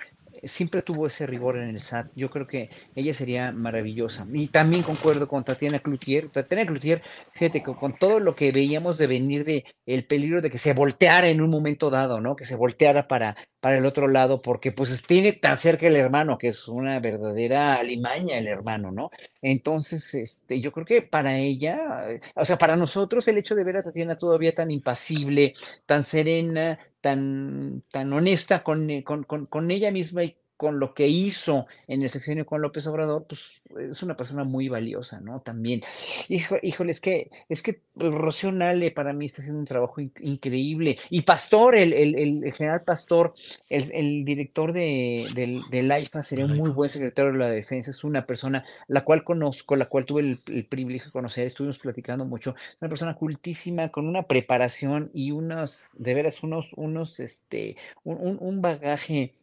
siempre 0.44 0.82
tuvo 0.82 1.08
ese 1.08 1.26
rigor 1.28 1.58
en 1.58 1.70
el 1.70 1.80
SAT. 1.80 2.12
Yo 2.16 2.30
creo 2.30 2.48
que 2.48 2.70
ella 2.96 3.14
sería 3.14 3.52
maravillosa. 3.52 4.28
Y 4.34 4.48
también 4.48 4.84
concuerdo 4.84 5.28
con 5.28 5.44
Tatiana 5.44 5.80
Cloutier. 5.80 6.30
Tatiana 6.30 6.66
Cloutier, 6.66 7.02
fíjate, 7.34 7.64
con, 7.64 7.76
con 7.76 7.98
todo 7.98 8.20
lo 8.20 8.36
que 8.36 8.52
veíamos 8.52 8.98
de 8.98 9.08
venir 9.08 9.46
de 9.46 9.66
el 9.86 10.06
peligro 10.06 10.42
de 10.42 10.50
que 10.52 10.58
se 10.58 10.74
volteara 10.74 11.28
en 11.28 11.42
un 11.42 11.50
momento 11.50 11.90
dado, 11.90 12.22
¿no? 12.22 12.36
Que 12.36 12.46
se 12.46 12.56
volteara 12.56 13.08
para, 13.08 13.36
para 13.60 13.78
el 13.78 13.86
otro 13.86 14.08
lado, 14.08 14.42
porque 14.42 14.72
pues 14.72 15.02
tiene 15.04 15.34
tan 15.34 15.58
cerca 15.58 15.88
el 15.88 15.96
hermano, 15.96 16.38
que 16.38 16.50
es 16.50 16.68
una 16.68 17.00
verdadera 17.00 17.76
alimaña 17.76 18.38
el 18.38 18.48
hermano, 18.48 18.92
¿no? 18.92 19.10
Entonces, 19.42 20.14
este, 20.14 20.62
yo 20.62 20.72
creo 20.72 20.86
que 20.86 21.02
para 21.02 21.38
ella, 21.38 22.08
o 22.36 22.46
sea, 22.46 22.58
para 22.58 22.76
nosotros 22.76 23.28
el 23.28 23.38
hecho 23.38 23.56
de 23.56 23.64
ver 23.64 23.78
a 23.78 23.84
Tatiana 23.84 24.18
todavía 24.18 24.54
tan 24.54 24.72
impasible, 24.72 25.54
tan 25.86 26.04
serena, 26.04 26.80
tan, 27.02 27.84
tan 27.92 28.14
honesta 28.14 28.64
con, 28.64 29.02
con, 29.04 29.24
con, 29.24 29.46
con 29.46 29.72
ella 29.72 29.92
misma 29.92 30.24
y 30.24 30.38
con 30.58 30.80
lo 30.80 30.94
que 30.96 31.08
hizo 31.08 31.68
en 31.88 32.02
el 32.02 32.10
sexenio 32.10 32.46
con 32.46 32.62
López 32.62 32.86
Obrador, 32.88 33.26
pues 33.28 33.62
es 33.78 34.02
una 34.02 34.18
persona 34.18 34.44
muy 34.44 34.68
valiosa, 34.70 35.22
¿no? 35.22 35.40
También. 35.40 35.84
híjole, 36.28 36.92
es 36.92 37.00
que, 37.00 37.30
es 37.48 37.62
que 37.62 37.82
Rocío 37.96 38.52
Nale 38.52 38.92
para 38.92 39.14
mí 39.14 39.28
está 39.28 39.42
haciendo 39.42 39.60
un 39.60 39.68
trabajo 39.68 40.02
increíble. 40.02 40.98
Y 41.12 41.22
Pastor, 41.22 41.76
el, 41.76 41.94
el, 41.94 42.54
general 42.54 42.82
Pastor, 42.84 43.34
el, 43.70 44.26
director 44.26 44.74
de, 44.74 45.28
del, 45.36 45.62
del 45.70 45.92
AIFA, 45.92 46.24
sería 46.24 46.46
un 46.46 46.58
muy 46.58 46.72
buen 46.72 46.90
secretario 46.90 47.32
de 47.32 47.38
la 47.38 47.50
defensa. 47.50 47.92
Es 47.92 48.04
una 48.04 48.26
persona 48.26 48.66
la 48.88 49.04
cual 49.04 49.24
conozco, 49.24 49.76
la 49.76 49.86
cual 49.86 50.06
tuve 50.06 50.22
el, 50.22 50.66
privilegio 50.66 51.08
de 51.08 51.12
conocer, 51.12 51.46
estuvimos 51.46 51.78
platicando 51.78 52.26
mucho. 52.26 52.56
Es 52.58 52.78
una 52.82 52.90
persona 52.90 53.16
cultísima, 53.16 53.90
con 53.90 54.08
una 54.08 54.24
preparación 54.24 55.12
y 55.14 55.32
unos, 55.32 55.92
de 55.94 56.14
veras, 56.16 56.42
unos, 56.42 56.72
unos, 56.76 57.20
este, 57.20 57.78
un, 58.04 58.38
un 58.40 58.62
bagaje 58.62 59.36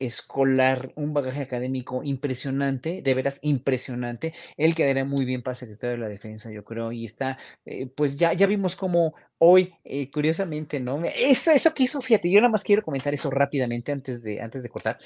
escolar, 0.00 0.92
un 0.96 1.14
bagaje 1.14 1.42
académico 1.42 2.02
impresionante, 2.02 3.02
de 3.02 3.14
veras 3.14 3.38
impresionante. 3.42 4.34
Él 4.56 4.74
quedaría 4.74 5.04
muy 5.04 5.24
bien 5.24 5.42
para 5.42 5.54
secretario 5.54 5.92
de 5.96 5.98
la 6.02 6.08
defensa, 6.08 6.50
yo 6.50 6.64
creo, 6.64 6.90
y 6.92 7.04
está, 7.04 7.38
eh, 7.64 7.86
pues 7.86 8.16
ya, 8.16 8.32
ya 8.32 8.46
vimos 8.48 8.76
cómo 8.76 9.14
hoy, 9.42 9.72
eh, 9.84 10.10
curiosamente, 10.10 10.80
¿no? 10.80 11.02
Eso, 11.04 11.50
eso 11.50 11.72
que 11.72 11.84
hizo, 11.84 12.00
fíjate, 12.02 12.30
yo 12.30 12.40
nada 12.40 12.50
más 12.50 12.62
quiero 12.62 12.82
comentar 12.82 13.14
eso 13.14 13.30
rápidamente 13.30 13.90
antes 13.90 14.22
de, 14.22 14.40
antes 14.40 14.62
de 14.62 14.68
cortar. 14.68 14.98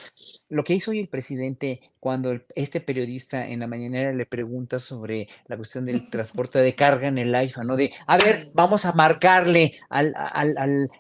Lo 0.49 0.64
que 0.64 0.74
hizo 0.74 0.91
hoy 0.91 0.99
el 0.99 1.09
presidente 1.09 1.80
cuando 2.01 2.39
este 2.57 2.80
periodista 2.80 3.47
en 3.49 3.61
la 3.61 3.68
mañanera 3.68 4.12
le 4.12 4.26
pregunta 4.26 4.80
sobre 4.80 5.28
la 5.47 5.57
cuestión 5.57 5.87
del 5.87 6.09
transporte 6.11 6.59
de 6.59 6.74
carga 6.74 7.07
en 7.07 7.18
el 7.18 7.35
AIFA, 7.35 7.62
¿no? 7.62 7.76
De, 7.76 7.93
a 8.09 8.18
ver, 8.18 8.51
vamos 8.55 8.85
a 8.85 8.93
marcarle 8.93 9.76
al, 9.89 10.12
al, 10.16 10.57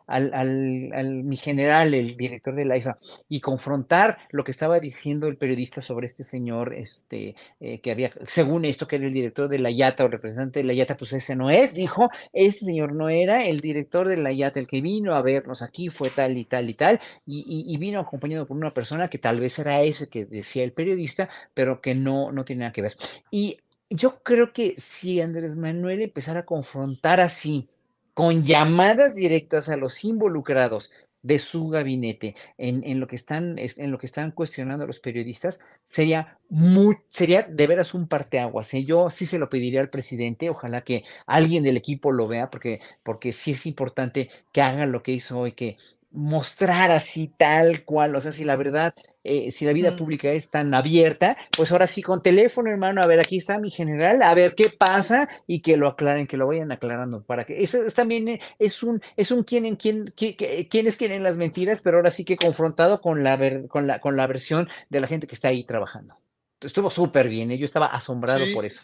al, 0.06 0.32
al, 0.32 1.24
mi 1.24 1.36
general, 1.36 1.92
el 1.92 2.16
director 2.16 2.54
del 2.54 2.70
AIFA, 2.70 2.98
y 3.28 3.40
confrontar 3.40 4.18
lo 4.30 4.44
que 4.44 4.52
estaba 4.52 4.78
diciendo 4.78 5.26
el 5.26 5.38
periodista 5.38 5.80
sobre 5.80 6.06
este 6.06 6.22
señor, 6.22 6.72
este, 6.72 7.34
eh, 7.58 7.80
que 7.80 7.90
había, 7.90 8.12
según 8.28 8.64
esto, 8.64 8.86
que 8.86 8.96
era 8.96 9.06
el 9.06 9.12
director 9.12 9.48
de 9.48 9.58
la 9.58 9.72
YATA 9.72 10.04
o 10.04 10.08
representante 10.08 10.60
de 10.60 10.64
la 10.66 10.74
YATA, 10.74 10.96
pues 10.96 11.12
ese 11.12 11.34
no 11.34 11.50
es, 11.50 11.74
dijo, 11.74 12.10
ese 12.32 12.64
señor 12.64 12.94
no 12.94 13.08
es 13.08 13.23
era 13.24 13.44
el 13.44 13.60
director 13.60 14.08
de 14.08 14.16
la 14.16 14.32
IAT, 14.32 14.56
el 14.56 14.66
que 14.66 14.80
vino 14.80 15.14
a 15.14 15.22
vernos 15.22 15.62
aquí, 15.62 15.88
fue 15.88 16.10
tal 16.10 16.36
y 16.36 16.44
tal 16.44 16.70
y 16.70 16.74
tal, 16.74 17.00
y, 17.26 17.76
vino 17.78 18.00
acompañado 18.00 18.46
por 18.46 18.56
una 18.56 18.72
persona 18.72 19.08
que 19.08 19.18
tal 19.18 19.40
vez 19.40 19.58
era 19.58 19.82
ese 19.82 20.08
que 20.08 20.24
decía 20.24 20.64
el 20.64 20.72
periodista, 20.72 21.28
pero 21.52 21.80
que 21.80 21.94
no, 21.94 22.32
no 22.32 22.44
tiene 22.44 22.60
nada 22.60 22.72
que 22.72 22.82
ver. 22.82 22.96
Y 23.30 23.58
yo 23.90 24.22
creo 24.22 24.52
que 24.52 24.74
si 24.78 25.20
Andrés 25.20 25.56
Manuel 25.56 26.02
empezara 26.02 26.40
a 26.40 26.46
confrontar 26.46 27.20
así, 27.20 27.68
con 28.14 28.44
llamadas 28.44 29.14
directas 29.16 29.68
a 29.68 29.76
los 29.76 30.04
involucrados, 30.04 30.92
de 31.24 31.38
su 31.38 31.68
gabinete 31.68 32.36
en, 32.58 32.84
en, 32.84 33.00
lo 33.00 33.08
que 33.08 33.16
están, 33.16 33.56
en 33.58 33.90
lo 33.90 33.98
que 33.98 34.06
están 34.06 34.30
cuestionando 34.30 34.86
los 34.86 35.00
periodistas, 35.00 35.60
sería 35.88 36.38
muy, 36.50 36.96
sería 37.08 37.42
de 37.42 37.66
veras 37.66 37.94
un 37.94 38.06
parteaguas. 38.06 38.72
¿eh? 38.74 38.84
Yo 38.84 39.08
sí 39.08 39.26
se 39.26 39.38
lo 39.38 39.48
pediría 39.48 39.80
al 39.80 39.90
presidente, 39.90 40.50
ojalá 40.50 40.82
que 40.84 41.02
alguien 41.26 41.64
del 41.64 41.78
equipo 41.78 42.12
lo 42.12 42.28
vea, 42.28 42.50
porque, 42.50 42.80
porque 43.02 43.32
sí 43.32 43.52
es 43.52 43.64
importante 43.66 44.28
que 44.52 44.60
haga 44.60 44.84
lo 44.84 45.02
que 45.02 45.12
hizo 45.12 45.38
hoy, 45.40 45.52
que 45.52 45.78
mostrar 46.10 46.90
así 46.90 47.32
tal 47.36 47.84
cual, 47.84 48.14
o 48.14 48.20
sea, 48.20 48.30
si 48.30 48.44
la 48.44 48.56
verdad 48.56 48.94
eh, 49.26 49.50
si 49.52 49.64
la 49.64 49.72
vida 49.72 49.92
mm. 49.92 49.96
pública 49.96 50.30
es 50.30 50.50
tan 50.50 50.74
abierta, 50.74 51.34
pues 51.56 51.72
ahora 51.72 51.86
sí 51.86 52.02
con 52.02 52.22
teléfono, 52.22 52.68
hermano, 52.68 53.00
a 53.00 53.06
ver, 53.06 53.20
aquí 53.20 53.38
está 53.38 53.58
mi 53.58 53.70
general, 53.70 54.22
a 54.22 54.34
ver 54.34 54.54
qué 54.54 54.68
pasa 54.68 55.28
y 55.46 55.60
que 55.60 55.78
lo 55.78 55.88
aclaren, 55.88 56.26
que 56.26 56.36
lo 56.36 56.46
vayan 56.46 56.70
aclarando 56.70 57.22
para 57.22 57.46
que 57.46 57.62
eso 57.62 57.82
es, 57.82 57.94
también 57.94 58.28
eh, 58.28 58.40
es 58.58 58.82
un 58.82 59.00
es 59.16 59.30
un 59.30 59.42
quién 59.42 59.64
en 59.64 59.76
quién 59.76 60.12
quiénes 60.14 60.98
quieren 60.98 61.22
las 61.22 61.38
mentiras, 61.38 61.80
pero 61.82 61.96
ahora 61.96 62.10
sí 62.10 62.26
que 62.26 62.36
confrontado 62.36 63.00
con 63.00 63.24
la 63.24 63.38
con 63.66 63.86
la 63.86 63.98
con 63.98 64.14
la 64.16 64.26
versión 64.26 64.68
de 64.90 65.00
la 65.00 65.06
gente 65.06 65.26
que 65.26 65.34
está 65.34 65.48
ahí 65.48 65.64
trabajando. 65.64 66.18
Estuvo 66.60 66.90
súper 66.90 67.28
bien, 67.30 67.50
¿eh? 67.50 67.58
yo 67.58 67.64
estaba 67.64 67.86
asombrado 67.86 68.44
por 68.52 68.66
eso. 68.66 68.82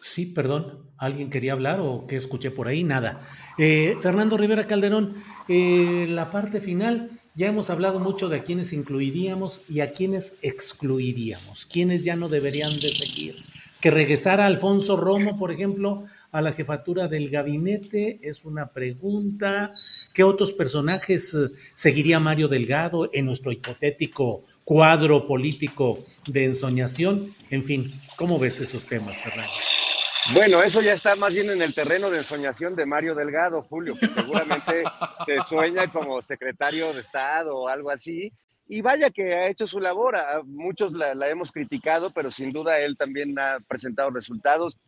Sí, 0.00 0.26
perdón, 0.26 0.80
¿alguien 0.98 1.30
quería 1.30 1.54
hablar 1.54 1.80
o 1.80 2.06
qué 2.06 2.16
escuché 2.16 2.50
por 2.50 2.68
ahí? 2.68 2.84
Nada. 2.84 3.20
Fernando 3.56 4.36
Rivera 4.36 4.64
Calderón, 4.64 5.14
la 5.48 6.30
parte 6.30 6.60
final 6.60 7.10
ya 7.34 7.48
hemos 7.48 7.68
hablado 7.70 7.98
mucho 7.98 8.28
de 8.28 8.38
a 8.38 8.42
quienes 8.44 8.72
incluiríamos 8.72 9.60
y 9.68 9.80
a 9.80 9.90
quienes 9.90 10.38
excluiríamos, 10.42 11.66
quienes 11.66 12.04
ya 12.04 12.16
no 12.16 12.28
deberían 12.28 12.72
de 12.74 12.92
seguir. 12.92 13.36
Que 13.80 13.90
regresara 13.90 14.46
Alfonso 14.46 14.96
Romo, 14.96 15.38
por 15.38 15.52
ejemplo, 15.52 16.04
a 16.32 16.40
la 16.40 16.52
jefatura 16.52 17.06
del 17.06 17.28
gabinete 17.28 18.18
es 18.22 18.46
una 18.46 18.72
pregunta. 18.72 19.72
¿Qué 20.14 20.24
otros 20.24 20.52
personajes 20.52 21.34
eh, 21.34 21.50
seguiría 21.74 22.18
Mario 22.18 22.48
Delgado 22.48 23.10
en 23.12 23.26
nuestro 23.26 23.52
hipotético 23.52 24.44
cuadro 24.64 25.26
político 25.26 26.02
de 26.26 26.46
ensoñación? 26.46 27.34
En 27.50 27.62
fin, 27.62 28.00
¿cómo 28.16 28.38
ves 28.38 28.58
esos 28.60 28.86
temas, 28.86 29.22
Fernando? 29.22 29.52
Bueno, 30.32 30.62
eso 30.62 30.80
ya 30.80 30.94
está 30.94 31.16
más 31.16 31.34
bien 31.34 31.50
en 31.50 31.60
el 31.60 31.74
terreno 31.74 32.10
de 32.10 32.18
ensoñación 32.18 32.74
de 32.74 32.86
Mario 32.86 33.14
Delgado, 33.14 33.62
Julio, 33.62 33.94
que 33.98 34.08
seguramente 34.08 34.82
se 35.26 35.42
sueña 35.42 35.92
como 35.92 36.22
secretario 36.22 36.94
de 36.94 37.00
Estado 37.00 37.54
o 37.56 37.68
algo 37.68 37.90
así. 37.90 38.32
Y 38.66 38.80
vaya 38.80 39.10
que 39.10 39.34
ha 39.34 39.48
hecho 39.48 39.66
su 39.66 39.80
labor, 39.80 40.16
a 40.16 40.42
muchos 40.44 40.94
la, 40.94 41.14
la 41.14 41.28
hemos 41.28 41.52
criticado, 41.52 42.10
pero 42.10 42.30
sin 42.30 42.52
duda 42.52 42.80
él 42.80 42.96
también 42.96 43.38
ha 43.38 43.58
presentado 43.68 44.08
resultados, 44.10 44.78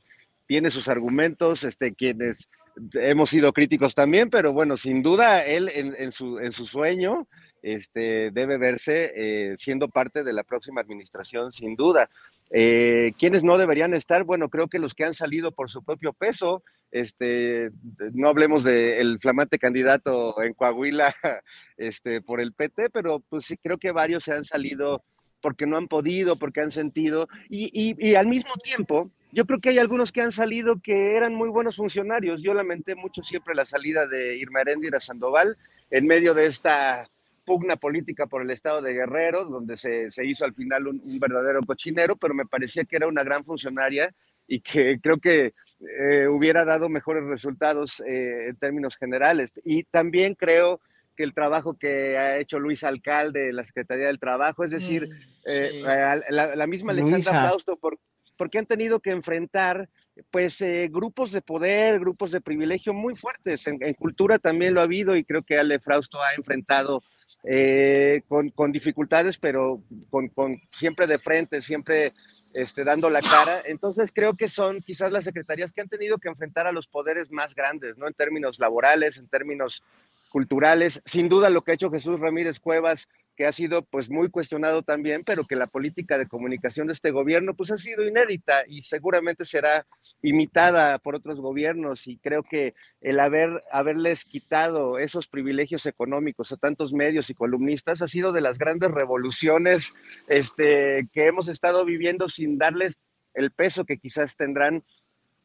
tiene 0.47 0.71
sus 0.71 0.89
argumentos, 0.89 1.65
este, 1.65 1.95
quienes 1.95 2.49
hemos 2.95 3.29
sido 3.29 3.53
críticos 3.53 3.95
también, 3.95 4.31
pero 4.31 4.55
bueno, 4.55 4.79
sin 4.79 5.03
duda 5.03 5.45
él 5.45 5.71
en, 5.75 5.95
en, 5.99 6.13
su, 6.13 6.39
en 6.39 6.53
su 6.53 6.67
sueño 6.67 7.29
este, 7.63 8.31
debe 8.31 8.59
verse 8.59 9.13
eh, 9.17 9.57
siendo 9.57 9.89
parte 9.89 10.25
de 10.25 10.33
la 10.33 10.45
próxima 10.45 10.81
administración, 10.81 11.53
sin 11.53 11.77
duda. 11.77 12.09
Eh, 12.51 13.13
¿Quiénes 13.19 13.43
no 13.43 13.59
deberían 13.59 13.95
estar? 13.95 14.25
Bueno, 14.25 14.49
creo 14.49 14.69
que 14.69 14.79
los 14.79 14.95
que 14.95 15.05
han 15.05 15.15
salido 15.15 15.53
por 15.53 15.69
su 15.69 15.83
propio 15.83 16.13
peso, 16.13 16.63
este, 16.93 17.71
no 18.13 18.29
hablemos 18.29 18.63
del 18.63 19.19
flamante 19.21 19.59
candidato 19.59 20.41
en 20.43 20.55
Coahuila 20.55 21.15
este, 21.77 22.21
por 22.21 22.41
el 22.41 22.53
PT, 22.53 22.91
pero 22.91 23.21
pues 23.29 23.47
sí 23.47 23.57
creo 23.57 23.79
que 23.79 23.91
varios 23.91 24.25
se 24.25 24.33
han 24.33 24.45
salido 24.45 25.03
porque 25.41 25.67
no 25.67 25.77
han 25.77 25.89
podido, 25.89 26.39
porque 26.39 26.61
han 26.61 26.71
sentido, 26.71 27.29
y, 27.49 27.71
y, 27.73 27.95
y 27.99 28.15
al 28.15 28.27
mismo 28.27 28.55
tiempo, 28.63 29.11
yo 29.33 29.45
creo 29.45 29.61
que 29.61 29.69
hay 29.69 29.79
algunos 29.79 30.13
que 30.13 30.23
han 30.23 30.33
salido 30.33 30.81
que 30.83 31.15
eran 31.15 31.35
muy 31.35 31.49
buenos 31.51 31.77
funcionarios. 31.77 32.43
Yo 32.43 32.55
lamenté 32.55 32.95
mucho 32.95 33.23
siempre 33.23 33.55
la 33.55 33.65
salida 33.65 34.07
de 34.07 34.37
Irma 34.39 34.63
Heréndira 34.63 34.99
Sandoval 34.99 35.59
en 35.91 36.07
medio 36.07 36.33
de 36.33 36.47
esta 36.47 37.09
pugna 37.47 37.77
política 37.77 38.27
por 38.27 38.43
el 38.43 38.51
estado 38.51 38.83
de 38.83 38.93
Guerrero, 38.93 39.45
donde 39.45 39.77
se, 39.77 40.11
se 40.11 40.27
hizo 40.27 40.45
al 40.45 40.53
final 40.53 40.89
un, 40.89 41.01
un, 41.03 41.19
verdadero 41.19 41.63
cochinero, 41.63 42.17
pero 42.17 42.35
me 42.35 42.45
parecía 42.45 42.85
que 42.85 42.97
era 42.97 43.07
una 43.07 43.23
gran 43.23 43.45
funcionaria 43.45 44.13
y 44.49 44.61
que 44.61 45.01
creo 45.01 45.19
que 45.19 45.55
eh, 46.01 46.27
hubiera 46.29 46.65
dado 46.65 46.89
mejores 46.89 47.25
resultados 47.25 48.01
eh, 48.01 48.49
en 48.49 48.57
términos 48.57 48.97
generales. 48.97 49.53
Y 49.65 49.85
también 49.85 50.35
creo 50.35 50.81
que 51.17 51.23
el 51.23 51.33
trabajo 51.33 51.79
que 51.79 52.19
ha 52.19 52.39
hecho 52.39 52.59
Luis 52.59 52.85
Alcalde 52.85 53.47
de 53.47 53.53
la 53.53 53.65
Secretaría 53.65 54.07
del 54.07 54.19
Trabajo, 54.19 54.65
es 54.65 54.73
decir, 54.73 55.09
mm, 55.09 55.13
sí. 55.47 55.51
eh, 55.51 56.21
la, 56.31 56.57
la, 56.57 56.67
misma 56.67 56.93
Alejandra 56.93 57.49
Fausto, 57.49 57.77
por, 57.77 57.99
porque 58.37 58.59
han 58.59 58.67
tenido 58.67 59.01
que 59.01 59.11
enfrentar 59.11 59.89
pues 60.31 60.61
eh, 60.61 60.89
grupos 60.91 61.31
de 61.31 61.43
poder, 61.43 62.01
grupos 62.01 62.33
de 62.33 62.41
privilegio 62.41 62.93
muy 62.93 63.15
fuertes. 63.15 63.67
En, 63.67 63.79
en, 63.81 63.95
cultura 63.95 64.39
también 64.39 64.75
lo 64.75 64.81
ha 64.81 64.85
habido 64.85 65.15
y 65.15 65.25
creo 65.25 65.43
que 65.43 65.59
Ale 65.59 65.79
Frausto 65.79 66.21
ha 66.21 66.35
enfrentado 66.37 67.03
eh, 67.49 68.23
con, 68.29 68.51
con, 68.51 68.73
dificultades, 68.73 69.39
pero 69.39 69.81
con, 70.11 70.29
con, 70.29 70.61
siempre 70.71 71.07
de 71.07 71.19
frente, 71.19 71.61
siempre 71.61 72.13
este, 72.53 72.83
dando 72.83 73.09
la 73.09 73.21
cara. 73.21 73.61
Entonces 73.67 74.11
creo 74.13 74.35
que 74.35 74.49
son 74.49 74.81
quizás 74.81 75.13
las 75.13 75.25
secretarías 75.25 75.73
que 75.73 75.81
han 75.81 75.89
tenido 75.89 76.19
que 76.19 76.29
enfrentar 76.29 76.67
a 76.67 76.73
los 76.73 76.89
poderes 76.89 77.31
más 77.31 77.55
grandes, 77.55 77.97
¿no? 77.97 78.09
En 78.09 78.15
términos 78.15 78.59
laborales, 78.59 79.19
en 79.19 79.29
términos 79.29 79.85
culturales. 80.31 81.01
Sin 81.05 81.29
duda 81.29 81.49
lo 81.49 81.63
que 81.63 81.71
ha 81.71 81.75
hecho 81.75 81.91
Jesús 81.91 82.19
Ramírez 82.19 82.59
Cuevas 82.59 83.09
que 83.37 83.47
ha 83.47 83.53
sido 83.53 83.83
pues 83.83 84.09
muy 84.09 84.31
cuestionado 84.31 84.83
también, 84.83 85.23
pero 85.23 85.45
que 85.45 85.57
la 85.57 85.67
política 85.67 86.17
de 86.17 86.27
comunicación 86.27 86.87
de 86.87 86.95
este 86.95 87.11
gobierno 87.11 87.55
pues 87.55 87.71
ha 87.71 87.77
sido 87.79 88.07
inédita 88.07 88.65
y 88.67 88.81
seguramente 88.81 89.45
será 89.45 89.87
imitada 90.23 90.99
por 90.99 91.15
otros 91.15 91.39
gobiernos 91.41 92.07
y 92.07 92.17
creo 92.17 92.43
que 92.43 92.75
el 93.03 93.21
haber 93.21 93.63
haberles 93.71 94.25
quitado 94.25 94.99
esos 94.99 95.29
privilegios 95.29 95.85
económicos 95.85 96.51
a 96.51 96.57
tantos 96.57 96.93
medios 96.95 97.29
y 97.29 97.35
columnistas 97.35 98.01
ha 98.01 98.09
sido 98.09 98.33
de 98.33 98.41
las 98.41 98.59
grandes 98.59 98.91
revoluciones 98.91 99.93
este, 100.29 101.07
que 101.13 101.27
hemos 101.27 101.49
estado 101.49 101.85
viviendo 101.85 102.29
sin 102.29 102.57
darles 102.57 102.99
el 103.35 103.51
peso 103.51 103.85
que 103.85 103.99
quizás 103.99 104.37
tendrán 104.37 104.83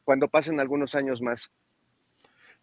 cuando 0.04 0.28
pasen 0.28 0.58
algunos 0.60 0.94
años 0.94 1.20
más. 1.20 1.50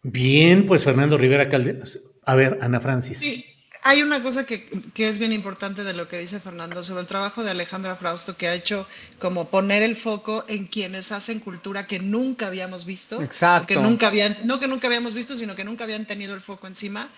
Bien, 0.02 0.66
pues 0.66 0.84
Fernando 0.84 1.16
Rivera 1.16 1.48
Calderas. 1.48 2.00
A 2.24 2.34
ver, 2.34 2.58
Ana 2.60 2.80
Francis. 2.80 3.18
Sí 3.18 3.59
hay 3.82 4.02
una 4.02 4.22
cosa 4.22 4.44
que, 4.44 4.68
que, 4.92 5.08
es 5.08 5.18
bien 5.18 5.32
importante 5.32 5.84
de 5.84 5.94
lo 5.94 6.08
que 6.08 6.18
dice 6.18 6.40
Fernando 6.40 6.84
sobre 6.84 7.00
el 7.00 7.06
trabajo 7.06 7.42
de 7.42 7.50
Alejandra 7.50 7.96
Frausto, 7.96 8.36
que 8.36 8.48
ha 8.48 8.54
hecho 8.54 8.86
como 9.18 9.48
poner 9.48 9.82
el 9.82 9.96
foco 9.96 10.44
en 10.48 10.66
quienes 10.66 11.12
hacen 11.12 11.40
cultura 11.40 11.86
que 11.86 11.98
nunca 11.98 12.48
habíamos 12.48 12.84
visto. 12.84 13.22
Exacto. 13.22 13.66
Que 13.66 13.76
nunca 13.76 14.08
habían, 14.08 14.36
no 14.44 14.60
que 14.60 14.68
nunca 14.68 14.86
habíamos 14.86 15.14
visto, 15.14 15.36
sino 15.36 15.56
que 15.56 15.64
nunca 15.64 15.84
habían 15.84 16.04
tenido 16.04 16.34
el 16.34 16.40
foco 16.40 16.66
encima. 16.66 17.08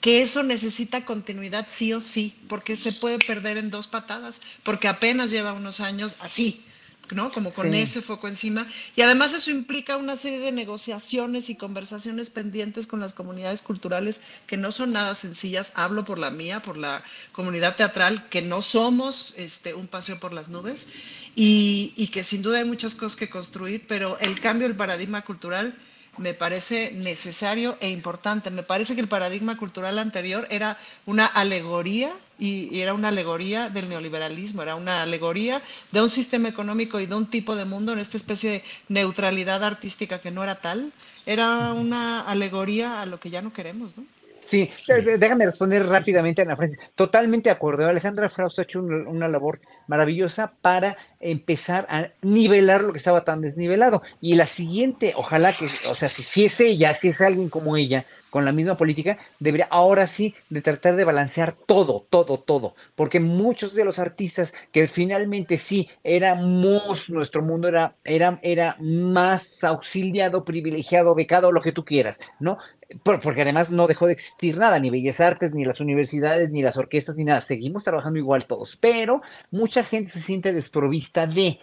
Que 0.00 0.22
eso 0.22 0.42
necesita 0.42 1.04
continuidad 1.04 1.66
sí 1.68 1.92
o 1.92 2.00
sí, 2.00 2.36
porque 2.48 2.76
se 2.76 2.92
puede 2.92 3.18
perder 3.18 3.56
en 3.56 3.70
dos 3.70 3.86
patadas, 3.86 4.42
porque 4.64 4.88
apenas 4.88 5.30
lleva 5.30 5.52
unos 5.52 5.80
años 5.80 6.16
así. 6.20 6.64
¿No? 7.10 7.30
Como 7.30 7.52
con 7.52 7.70
sí. 7.70 7.78
ese 7.78 8.02
foco 8.02 8.28
encima. 8.28 8.66
Y 8.96 9.02
además 9.02 9.32
eso 9.32 9.50
implica 9.50 9.96
una 9.96 10.16
serie 10.16 10.38
de 10.38 10.52
negociaciones 10.52 11.50
y 11.50 11.56
conversaciones 11.56 12.30
pendientes 12.30 12.86
con 12.86 13.00
las 13.00 13.12
comunidades 13.14 13.62
culturales 13.62 14.20
que 14.46 14.56
no 14.56 14.72
son 14.72 14.92
nada 14.92 15.14
sencillas. 15.14 15.72
Hablo 15.76 16.04
por 16.04 16.18
la 16.18 16.30
mía, 16.30 16.60
por 16.60 16.76
la 16.76 17.02
comunidad 17.32 17.76
teatral, 17.76 18.28
que 18.28 18.42
no 18.42 18.62
somos 18.62 19.34
este, 19.36 19.74
un 19.74 19.88
paseo 19.88 20.18
por 20.20 20.32
las 20.32 20.48
nubes 20.48 20.88
y, 21.34 21.92
y 21.96 22.08
que 22.08 22.24
sin 22.24 22.42
duda 22.42 22.58
hay 22.58 22.64
muchas 22.64 22.94
cosas 22.94 23.16
que 23.16 23.28
construir, 23.28 23.86
pero 23.86 24.18
el 24.18 24.40
cambio 24.40 24.68
del 24.68 24.76
paradigma 24.76 25.22
cultural 25.22 25.76
me 26.18 26.34
parece 26.34 26.92
necesario 26.92 27.76
e 27.80 27.88
importante. 27.90 28.50
Me 28.50 28.62
parece 28.62 28.94
que 28.94 29.00
el 29.00 29.08
paradigma 29.08 29.56
cultural 29.56 29.98
anterior 29.98 30.46
era 30.50 30.78
una 31.06 31.26
alegoría 31.26 32.12
y, 32.38 32.80
era 32.80 32.94
una 32.94 33.08
alegoría 33.08 33.70
del 33.70 33.88
neoliberalismo, 33.88 34.62
era 34.62 34.74
una 34.74 35.02
alegoría 35.02 35.62
de 35.90 36.02
un 36.02 36.10
sistema 36.10 36.48
económico 36.48 37.00
y 37.00 37.06
de 37.06 37.14
un 37.14 37.26
tipo 37.26 37.56
de 37.56 37.64
mundo 37.64 37.92
en 37.92 37.98
esta 37.98 38.16
especie 38.16 38.50
de 38.50 38.64
neutralidad 38.88 39.64
artística 39.64 40.20
que 40.20 40.30
no 40.30 40.42
era 40.42 40.60
tal. 40.60 40.92
Era 41.24 41.72
una 41.72 42.22
alegoría 42.22 43.00
a 43.00 43.06
lo 43.06 43.18
que 43.18 43.30
ya 43.30 43.42
no 43.42 43.52
queremos, 43.52 43.96
¿no? 43.96 44.04
Sí, 44.44 44.70
déjame 45.18 45.46
responder 45.46 45.86
rápidamente 45.86 46.42
a 46.42 46.44
Ana 46.44 46.56
Francis. 46.56 46.78
Totalmente 46.94 47.48
de 47.48 47.54
acuerdo. 47.54 47.88
Alejandra 47.88 48.28
Frausto 48.28 48.60
ha 48.60 48.64
hecho 48.64 48.80
una, 48.80 49.08
una, 49.08 49.28
labor 49.28 49.60
maravillosa 49.86 50.54
para 50.60 50.96
empezar 51.20 51.86
a 51.88 52.08
nivelar 52.22 52.82
lo 52.82 52.92
que 52.92 52.98
estaba 52.98 53.24
tan 53.24 53.40
desnivelado. 53.40 54.02
Y 54.20 54.34
la 54.34 54.46
siguiente, 54.46 55.14
ojalá 55.16 55.52
que, 55.52 55.68
o 55.88 55.94
sea, 55.94 56.08
si, 56.08 56.22
si 56.22 56.46
es 56.46 56.60
ella, 56.60 56.92
si 56.94 57.08
es 57.08 57.20
alguien 57.20 57.48
como 57.48 57.76
ella, 57.76 58.04
con 58.32 58.46
la 58.46 58.52
misma 58.52 58.78
política, 58.78 59.18
debería 59.40 59.68
ahora 59.70 60.06
sí 60.06 60.34
de 60.48 60.62
tratar 60.62 60.96
de 60.96 61.04
balancear 61.04 61.52
todo, 61.52 62.06
todo, 62.08 62.38
todo, 62.38 62.74
porque 62.94 63.20
muchos 63.20 63.74
de 63.74 63.84
los 63.84 63.98
artistas 63.98 64.54
que 64.72 64.88
finalmente 64.88 65.58
sí 65.58 65.90
éramos, 66.02 67.10
nuestro 67.10 67.42
mundo 67.42 67.68
era, 67.68 67.94
era, 68.04 68.40
era 68.42 68.74
más 68.80 69.62
auxiliado, 69.62 70.46
privilegiado, 70.46 71.14
becado, 71.14 71.52
lo 71.52 71.60
que 71.60 71.72
tú 71.72 71.84
quieras, 71.84 72.20
¿no? 72.40 72.56
Porque 73.02 73.42
además 73.42 73.68
no 73.70 73.86
dejó 73.86 74.06
de 74.06 74.14
existir 74.14 74.56
nada, 74.56 74.78
ni 74.78 74.88
Bellas 74.88 75.20
Artes, 75.20 75.52
ni 75.52 75.66
las 75.66 75.80
universidades, 75.80 76.50
ni 76.50 76.62
las 76.62 76.78
orquestas, 76.78 77.16
ni 77.16 77.24
nada. 77.24 77.42
Seguimos 77.42 77.84
trabajando 77.84 78.18
igual 78.18 78.46
todos, 78.46 78.76
pero 78.76 79.20
mucha 79.50 79.84
gente 79.84 80.10
se 80.10 80.20
siente 80.20 80.54
desprovista 80.54 81.26
de, 81.26 81.58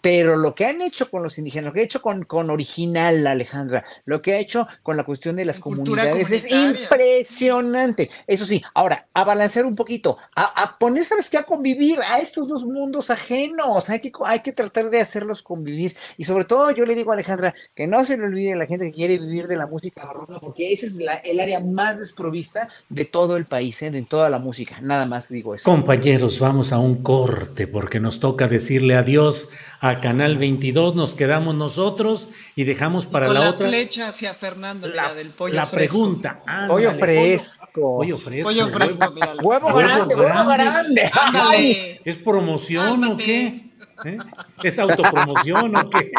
pero 0.00 0.36
lo 0.36 0.54
que 0.54 0.66
han 0.66 0.82
hecho 0.82 1.10
con 1.10 1.22
los 1.22 1.38
indígenas, 1.38 1.66
lo 1.66 1.72
que 1.72 1.80
ha 1.80 1.84
hecho 1.84 2.02
con, 2.02 2.24
con 2.24 2.50
Original, 2.50 3.26
Alejandra, 3.26 3.84
lo 4.04 4.22
que 4.22 4.34
ha 4.34 4.38
hecho 4.38 4.66
con 4.82 4.96
la 4.96 5.04
cuestión 5.04 5.36
de 5.36 5.44
las 5.44 5.60
comunidades 5.60 6.30
es 6.30 6.50
impresionante. 6.50 8.10
Eso 8.26 8.44
sí, 8.44 8.62
ahora, 8.74 9.06
a 9.14 9.24
balancear 9.24 9.66
un 9.66 9.74
poquito, 9.74 10.18
a, 10.34 10.62
a, 10.62 10.78
poner, 10.78 11.04
¿sabes 11.04 11.30
qué? 11.30 11.38
A 11.38 11.44
convivir 11.44 12.00
a 12.00 12.18
estos 12.18 12.48
dos 12.48 12.64
mundos 12.64 13.10
ajenos, 13.10 13.90
hay 13.90 14.00
que, 14.00 14.12
hay 14.24 14.40
que 14.40 14.52
tratar 14.52 14.90
de 14.90 15.00
hacerlos 15.00 15.42
convivir. 15.42 15.96
Y 16.16 16.24
sobre 16.24 16.44
todo, 16.44 16.70
yo 16.70 16.84
le 16.84 16.94
digo 16.94 17.10
a 17.10 17.14
Alejandra 17.14 17.54
que 17.74 17.86
no 17.86 18.04
se 18.04 18.16
le 18.16 18.24
olvide 18.24 18.52
a 18.52 18.56
la 18.56 18.66
gente 18.66 18.86
que 18.86 18.92
quiere 18.92 19.18
vivir 19.18 19.46
de 19.46 19.56
la 19.56 19.66
música 19.66 20.04
barroca, 20.04 20.38
porque 20.40 20.72
ese 20.72 20.86
es 20.86 20.94
la, 20.96 21.14
el 21.14 21.40
área 21.40 21.60
más 21.60 21.98
desprovista 21.98 22.68
de 22.88 23.04
todo 23.04 23.36
el 23.36 23.46
país, 23.46 23.80
¿eh? 23.82 23.90
de 23.90 24.02
toda 24.02 24.30
la 24.30 24.38
música. 24.38 24.80
Nada 24.80 25.06
más 25.06 25.28
digo 25.28 25.54
eso. 25.54 25.64
Compañeros, 25.64 26.40
vamos 26.40 26.72
a 26.72 26.78
un 26.78 27.02
corte, 27.02 27.66
porque 27.66 28.00
nos 28.00 28.20
toca 28.20 28.48
decirle 28.48 28.94
adiós 28.94 29.50
a 29.84 30.00
Canal 30.00 30.38
22, 30.38 30.94
nos 30.94 31.14
quedamos 31.14 31.54
nosotros 31.54 32.30
y 32.56 32.64
dejamos 32.64 33.06
para 33.06 33.26
Con 33.26 33.34
la, 33.34 33.40
la 33.40 33.50
otra. 33.50 33.68
flecha 33.68 34.08
hacia 34.08 34.32
Fernando, 34.32 34.88
la, 34.88 35.12
del 35.12 35.28
pollo 35.28 35.52
la 35.52 35.66
fresco. 35.66 35.98
pregunta. 35.98 36.42
Ándale, 36.46 36.68
pollo 36.68 36.92
fresco. 36.94 37.96
Pollo, 37.98 38.18
fresco. 38.18 38.44
Pollo 38.48 38.68
fresco, 38.68 39.14
huevo, 39.42 39.66
huevo 39.66 39.74
grande, 39.76 40.14
huevo 40.14 40.48
grande. 40.48 41.10
Ándale. 41.26 42.00
¿Es 42.02 42.16
promoción 42.16 43.04
o 43.04 43.16
qué? 43.18 43.72
¿Eh? 44.06 44.18
¿Es 44.62 44.78
autopromoción 44.78 45.76
o 45.76 45.90
qué? 45.90 46.10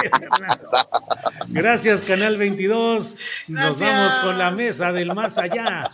Gracias, 1.48 2.04
Canal 2.04 2.38
22. 2.38 3.18
Nos 3.48 3.80
vamos 3.80 4.18
con 4.18 4.38
la 4.38 4.52
mesa 4.52 4.94
del 4.94 5.14
más 5.16 5.40
allá. 5.40 5.92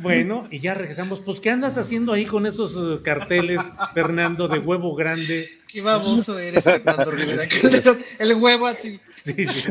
Bueno, 0.00 0.46
y 0.50 0.60
ya 0.60 0.74
regresamos. 0.74 1.20
Pues, 1.20 1.40
¿qué 1.40 1.50
andas 1.50 1.78
haciendo 1.78 2.12
ahí 2.12 2.26
con 2.26 2.44
esos 2.44 2.76
eh, 2.76 3.00
carteles, 3.02 3.72
Fernando, 3.94 4.46
de 4.46 4.58
huevo 4.58 4.94
grande? 4.94 5.59
Qué 5.70 5.80
baboso 5.80 6.38
eres, 6.38 6.64
Fernando 6.64 7.10
Rivera. 7.10 7.44
El 8.18 8.34
huevo 8.34 8.66
así. 8.66 9.00
Sí, 9.20 9.44
sí, 9.44 9.64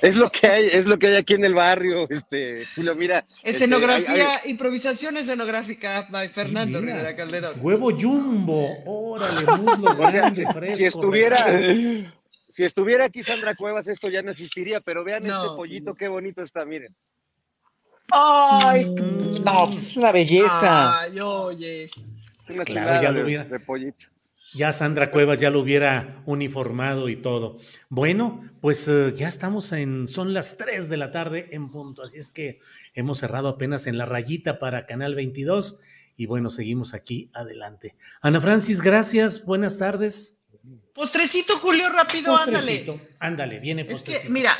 es, 0.00 0.16
lo 0.16 0.30
que 0.30 0.46
hay, 0.46 0.66
es 0.66 0.86
lo 0.86 0.98
que 0.98 1.08
hay 1.08 1.16
aquí 1.16 1.34
en 1.34 1.44
el 1.44 1.54
barrio, 1.54 2.08
este, 2.08 2.64
Julio, 2.74 2.94
mira. 2.94 3.18
Este, 3.42 3.50
Escenografía, 3.50 4.40
improvisación 4.46 5.18
escenográfica 5.18 6.08
by 6.10 6.30
Fernando 6.30 6.80
Rivera 6.80 7.14
Calderón. 7.14 7.54
Huevo 7.60 7.90
jumbo, 7.90 8.78
órale, 8.86 9.46
muslo 9.60 9.94
grande, 10.10 10.46
fresco. 10.50 10.76
Si 10.78 10.84
estuviera, 10.86 11.36
si 12.48 12.64
estuviera 12.64 13.04
aquí 13.04 13.22
Sandra 13.22 13.54
Cuevas, 13.54 13.86
esto 13.88 14.08
ya 14.08 14.22
no 14.22 14.30
existiría, 14.30 14.80
pero 14.80 15.04
vean 15.04 15.26
este 15.26 15.48
pollito, 15.54 15.94
qué 15.94 16.08
bonito 16.08 16.40
está, 16.40 16.64
miren. 16.64 16.94
Ay, 18.10 18.86
no, 19.44 19.66
pues, 19.66 19.88
es 19.88 19.96
una 19.98 20.12
belleza. 20.12 21.00
Ay, 21.00 21.20
oye. 21.20 21.90
Es 22.48 22.54
una 22.54 22.64
claro, 22.64 23.02
ya 23.02 23.12
lo 23.12 23.24
hubiera. 23.24 23.44
de 23.44 23.60
pollito. 23.60 24.11
Ya 24.54 24.72
Sandra 24.72 25.10
Cuevas 25.10 25.40
ya 25.40 25.50
lo 25.50 25.60
hubiera 25.60 26.22
uniformado 26.26 27.08
y 27.08 27.16
todo. 27.16 27.58
Bueno, 27.88 28.50
pues 28.60 28.86
eh, 28.88 29.12
ya 29.14 29.28
estamos 29.28 29.72
en, 29.72 30.06
son 30.06 30.34
las 30.34 30.56
3 30.58 30.88
de 30.88 30.96
la 30.98 31.10
tarde 31.10 31.48
en 31.52 31.70
punto, 31.70 32.02
así 32.02 32.18
es 32.18 32.30
que 32.30 32.60
hemos 32.94 33.18
cerrado 33.18 33.48
apenas 33.48 33.86
en 33.86 33.96
la 33.96 34.04
rayita 34.04 34.58
para 34.58 34.84
Canal 34.86 35.14
22 35.14 35.80
y 36.16 36.26
bueno, 36.26 36.50
seguimos 36.50 36.92
aquí 36.92 37.30
adelante. 37.32 37.96
Ana 38.20 38.40
Francis, 38.40 38.82
gracias, 38.82 39.44
buenas 39.44 39.78
tardes. 39.78 40.38
Postrecito, 40.94 41.58
Julio, 41.58 41.88
rápido, 41.88 42.36
ándale. 42.36 43.00
Ándale, 43.18 43.58
viene 43.58 43.84
postrecito. 43.84 44.18
Es 44.18 44.24
que, 44.24 44.30
mira, 44.30 44.52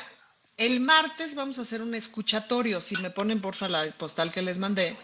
el 0.56 0.80
martes 0.80 1.34
vamos 1.34 1.58
a 1.58 1.62
hacer 1.62 1.82
un 1.82 1.94
escuchatorio, 1.94 2.80
si 2.80 2.96
me 2.96 3.10
ponen 3.10 3.40
porfa 3.40 3.68
la 3.68 3.84
postal 3.98 4.32
que 4.32 4.40
les 4.40 4.58
mandé, 4.58 4.96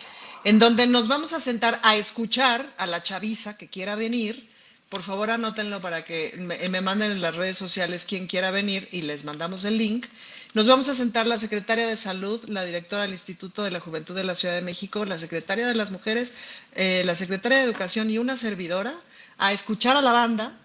en 0.44 0.58
donde 0.58 0.86
nos 0.86 1.08
vamos 1.08 1.34
a 1.34 1.40
sentar 1.40 1.78
a 1.82 1.96
escuchar 1.96 2.74
a 2.78 2.86
la 2.86 3.02
chaviza 3.02 3.58
que 3.58 3.68
quiera 3.68 3.94
venir 3.94 4.48
por 4.88 5.02
favor 5.02 5.30
anótenlo 5.30 5.80
para 5.80 6.04
que 6.04 6.34
me, 6.38 6.80
manden 6.80 7.12
en 7.12 7.20
las 7.20 7.36
redes 7.36 7.58
sociales 7.58 8.06
quien 8.08 8.26
quiera 8.26 8.50
venir 8.50 8.88
y 8.90 9.02
les 9.02 9.24
mandamos 9.24 9.64
el 9.64 9.76
link. 9.76 10.06
Nos 10.54 10.66
vamos 10.66 10.88
a 10.88 10.94
sentar 10.94 11.26
la 11.26 11.38
secretaria 11.38 11.86
de 11.86 11.96
Salud, 11.96 12.42
la 12.48 12.64
directora 12.64 13.02
del 13.02 13.10
Instituto 13.12 13.62
de 13.62 13.70
la 13.70 13.80
Juventud 13.80 14.14
de 14.14 14.24
la 14.24 14.34
Ciudad 14.34 14.54
de 14.54 14.62
México, 14.62 15.04
la 15.04 15.18
secretaria 15.18 15.66
de 15.66 15.74
las 15.74 15.90
Mujeres, 15.90 16.32
eh, 16.74 17.02
la 17.04 17.14
secretaria 17.14 17.58
de 17.58 17.64
Educación 17.64 18.10
y 18.10 18.16
una 18.18 18.36
servidora 18.38 18.94
a 19.36 19.52
escuchar 19.52 19.96
a 19.96 20.02
la 20.02 20.12
banda 20.12 20.56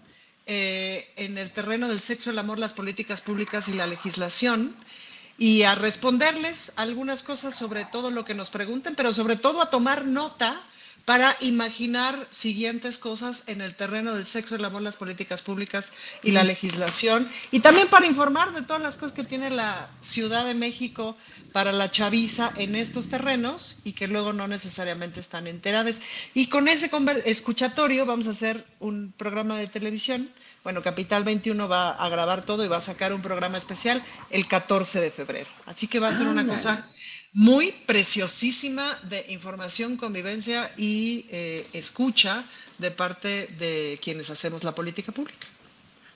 eh, 0.46 1.12
en 1.16 1.36
el 1.36 1.50
terreno 1.50 1.88
del 1.88 2.00
sexo, 2.00 2.30
el 2.30 2.38
amor, 2.38 2.58
las 2.58 2.72
políticas 2.72 3.20
públicas 3.20 3.68
y 3.68 3.74
la 3.74 3.86
legislación 3.86 4.74
y 5.36 5.62
a 5.64 5.74
responderles 5.74 6.72
algunas 6.76 7.22
cosas 7.22 7.54
sobre 7.54 7.84
todo 7.84 8.10
lo 8.10 8.24
que 8.24 8.34
nos 8.34 8.48
pregunten, 8.50 8.94
pero 8.94 9.12
sobre 9.12 9.36
todo 9.36 9.60
a 9.60 9.68
tomar 9.70 10.06
nota 10.06 10.60
para 11.04 11.36
imaginar 11.40 12.26
siguientes 12.30 12.96
cosas 12.96 13.44
en 13.46 13.60
el 13.60 13.74
terreno 13.74 14.14
del 14.14 14.24
sexo, 14.24 14.56
el 14.56 14.64
amor, 14.64 14.82
las 14.82 14.96
políticas 14.96 15.42
públicas 15.42 15.92
y 16.22 16.30
la 16.30 16.44
legislación, 16.44 17.28
y 17.50 17.60
también 17.60 17.88
para 17.88 18.06
informar 18.06 18.54
de 18.54 18.62
todas 18.62 18.80
las 18.80 18.96
cosas 18.96 19.12
que 19.12 19.24
tiene 19.24 19.50
la 19.50 19.90
Ciudad 20.00 20.46
de 20.46 20.54
México 20.54 21.16
para 21.52 21.72
la 21.72 21.90
chaviza 21.90 22.52
en 22.56 22.74
estos 22.74 23.08
terrenos 23.08 23.80
y 23.84 23.92
que 23.92 24.08
luego 24.08 24.32
no 24.32 24.48
necesariamente 24.48 25.20
están 25.20 25.46
enteradas. 25.46 26.00
Y 26.32 26.48
con 26.48 26.68
ese 26.68 26.90
escuchatorio 27.26 28.06
vamos 28.06 28.26
a 28.26 28.30
hacer 28.30 28.64
un 28.80 29.12
programa 29.16 29.58
de 29.58 29.66
televisión. 29.66 30.30
Bueno, 30.64 30.82
Capital 30.82 31.22
21 31.22 31.68
va 31.68 31.90
a 31.90 32.08
grabar 32.08 32.44
todo 32.44 32.64
y 32.64 32.68
va 32.68 32.78
a 32.78 32.80
sacar 32.80 33.12
un 33.12 33.20
programa 33.20 33.58
especial 33.58 34.02
el 34.30 34.48
14 34.48 35.00
de 35.00 35.10
febrero. 35.10 35.50
Así 35.66 35.86
que 35.86 36.00
va 36.00 36.08
a 36.08 36.14
ser 36.14 36.26
una 36.26 36.46
cosa 36.46 36.88
muy 37.34 37.72
preciosísima 37.86 38.96
de 39.10 39.26
información, 39.28 39.96
convivencia 39.96 40.70
y 40.76 41.26
eh, 41.30 41.66
escucha 41.72 42.44
de 42.78 42.92
parte 42.92 43.48
de 43.58 43.98
quienes 44.02 44.30
hacemos 44.30 44.62
la 44.62 44.74
política 44.74 45.10
pública. 45.12 45.48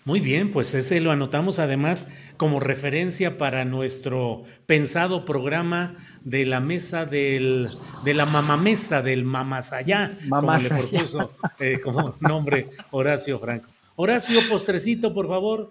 Muy 0.04 0.20
bien, 0.20 0.50
pues 0.50 0.72
ese 0.72 1.00
lo 1.00 1.10
anotamos 1.10 1.58
además 1.58 2.08
como 2.38 2.60
referencia 2.60 3.36
para 3.36 3.66
nuestro 3.66 4.44
pensado 4.64 5.24
programa 5.26 5.96
de 6.24 6.46
la 6.46 6.60
mesa 6.60 7.04
del, 7.04 7.68
de 8.04 8.14
la 8.14 8.24
mamamesa 8.24 9.02
del 9.02 9.24
mamasayá, 9.24 10.16
como 10.30 10.56
le 10.56 10.68
propuso 10.68 11.34
eh, 11.58 11.80
como 11.82 12.16
nombre 12.20 12.70
Horacio 12.90 13.38
Franco. 13.38 13.68
Horacio, 13.96 14.40
postrecito, 14.48 15.12
por 15.12 15.26
favor. 15.26 15.70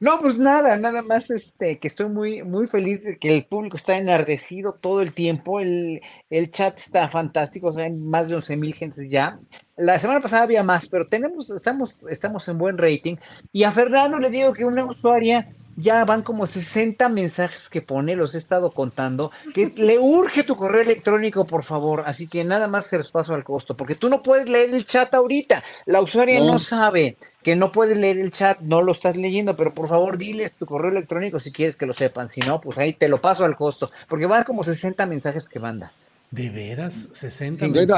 No, 0.00 0.18
pues 0.18 0.38
nada, 0.38 0.78
nada 0.78 1.02
más 1.02 1.30
este, 1.30 1.78
que 1.78 1.86
estoy 1.86 2.08
muy, 2.08 2.42
muy 2.42 2.66
feliz 2.66 3.04
de 3.04 3.18
que 3.18 3.36
el 3.36 3.44
público 3.44 3.76
está 3.76 3.98
enardecido 3.98 4.72
todo 4.72 5.02
el 5.02 5.12
tiempo, 5.12 5.60
el, 5.60 6.00
el 6.30 6.50
chat 6.50 6.78
está 6.78 7.06
fantástico, 7.08 7.68
o 7.68 7.72
sea, 7.74 7.86
más 7.90 8.30
de 8.30 8.36
11 8.36 8.56
mil 8.56 8.72
gentes 8.74 9.10
ya. 9.10 9.38
La 9.76 9.98
semana 9.98 10.20
pasada 10.22 10.44
había 10.44 10.62
más, 10.62 10.88
pero 10.88 11.06
tenemos, 11.06 11.50
estamos, 11.50 12.06
estamos 12.08 12.48
en 12.48 12.56
buen 12.56 12.78
rating. 12.78 13.16
Y 13.52 13.64
a 13.64 13.72
Fernando 13.72 14.18
le 14.18 14.30
digo 14.30 14.54
que 14.54 14.64
una 14.64 14.86
usuaria 14.86 15.54
ya 15.80 16.04
van 16.04 16.22
como 16.22 16.46
60 16.46 17.08
mensajes 17.08 17.68
que 17.68 17.82
pone, 17.82 18.16
los 18.16 18.34
he 18.34 18.38
estado 18.38 18.72
contando, 18.72 19.30
que 19.54 19.72
le 19.76 19.98
urge 19.98 20.44
tu 20.44 20.56
correo 20.56 20.82
electrónico, 20.82 21.46
por 21.46 21.64
favor. 21.64 22.04
Así 22.06 22.28
que 22.28 22.44
nada 22.44 22.68
más 22.68 22.86
se 22.86 22.98
los 22.98 23.10
paso 23.10 23.34
al 23.34 23.44
costo, 23.44 23.76
porque 23.76 23.94
tú 23.94 24.08
no 24.08 24.22
puedes 24.22 24.48
leer 24.48 24.74
el 24.74 24.84
chat 24.84 25.12
ahorita. 25.14 25.64
La 25.86 26.00
usuaria 26.00 26.40
no, 26.40 26.58
sabe 26.58 27.16
que 27.42 27.56
no 27.56 27.72
puedes 27.72 27.96
leer 27.96 28.18
el 28.18 28.30
chat, 28.30 28.60
no 28.60 28.82
lo 28.82 28.92
estás 28.92 29.16
leyendo, 29.16 29.56
pero 29.56 29.74
por 29.74 29.88
favor 29.88 30.18
diles 30.18 30.52
tu 30.52 30.66
correo 30.66 30.90
electrónico 30.90 31.40
si 31.40 31.52
quieres 31.52 31.76
que 31.76 31.86
lo 31.86 31.92
sepan. 31.92 32.28
Si 32.28 32.40
no, 32.40 32.60
pues 32.60 32.78
ahí 32.78 32.92
te 32.92 33.08
lo 33.08 33.20
paso 33.20 33.44
al 33.44 33.56
costo, 33.56 33.90
porque 34.08 34.26
van 34.26 34.44
como 34.44 34.64
60 34.64 35.06
mensajes 35.06 35.48
que 35.48 35.58
manda. 35.58 35.92
¿De 36.30 36.48
veras? 36.48 37.10
¿60 37.12 37.92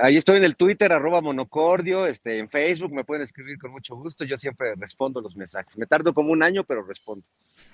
ahí, 0.00 0.16
estoy 0.16 0.36
en 0.36 0.44
el 0.44 0.54
Twitter, 0.54 0.92
arroba 0.92 1.20
monocordio, 1.20 2.06
este, 2.06 2.38
en 2.38 2.48
Facebook 2.48 2.92
me 2.92 3.02
pueden 3.02 3.24
escribir 3.24 3.58
con 3.58 3.72
mucho 3.72 3.96
gusto, 3.96 4.24
yo 4.24 4.36
siempre 4.36 4.74
respondo 4.76 5.20
los 5.20 5.34
mensajes. 5.34 5.76
Me 5.76 5.86
tardo 5.86 6.14
como 6.14 6.30
un 6.30 6.44
año, 6.44 6.62
pero 6.62 6.84
respondo. 6.84 7.24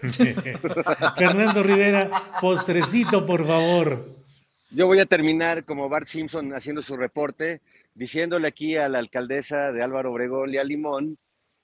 Fernando 1.16 1.62
Rivera, 1.62 2.10
postrecito, 2.40 3.26
por 3.26 3.46
favor. 3.46 4.16
Yo 4.70 4.86
voy 4.86 5.00
a 5.00 5.06
terminar 5.06 5.64
como 5.64 5.90
Bart 5.90 6.06
Simpson 6.06 6.54
haciendo 6.54 6.80
su 6.80 6.96
reporte, 6.96 7.60
diciéndole 7.94 8.48
aquí 8.48 8.76
a 8.76 8.88
la 8.88 8.98
alcaldesa 8.98 9.72
de 9.72 9.82
Álvaro 9.82 10.10
Obregón 10.10 10.54
y 10.54 10.56
a 10.56 10.64
Limón 10.64 11.18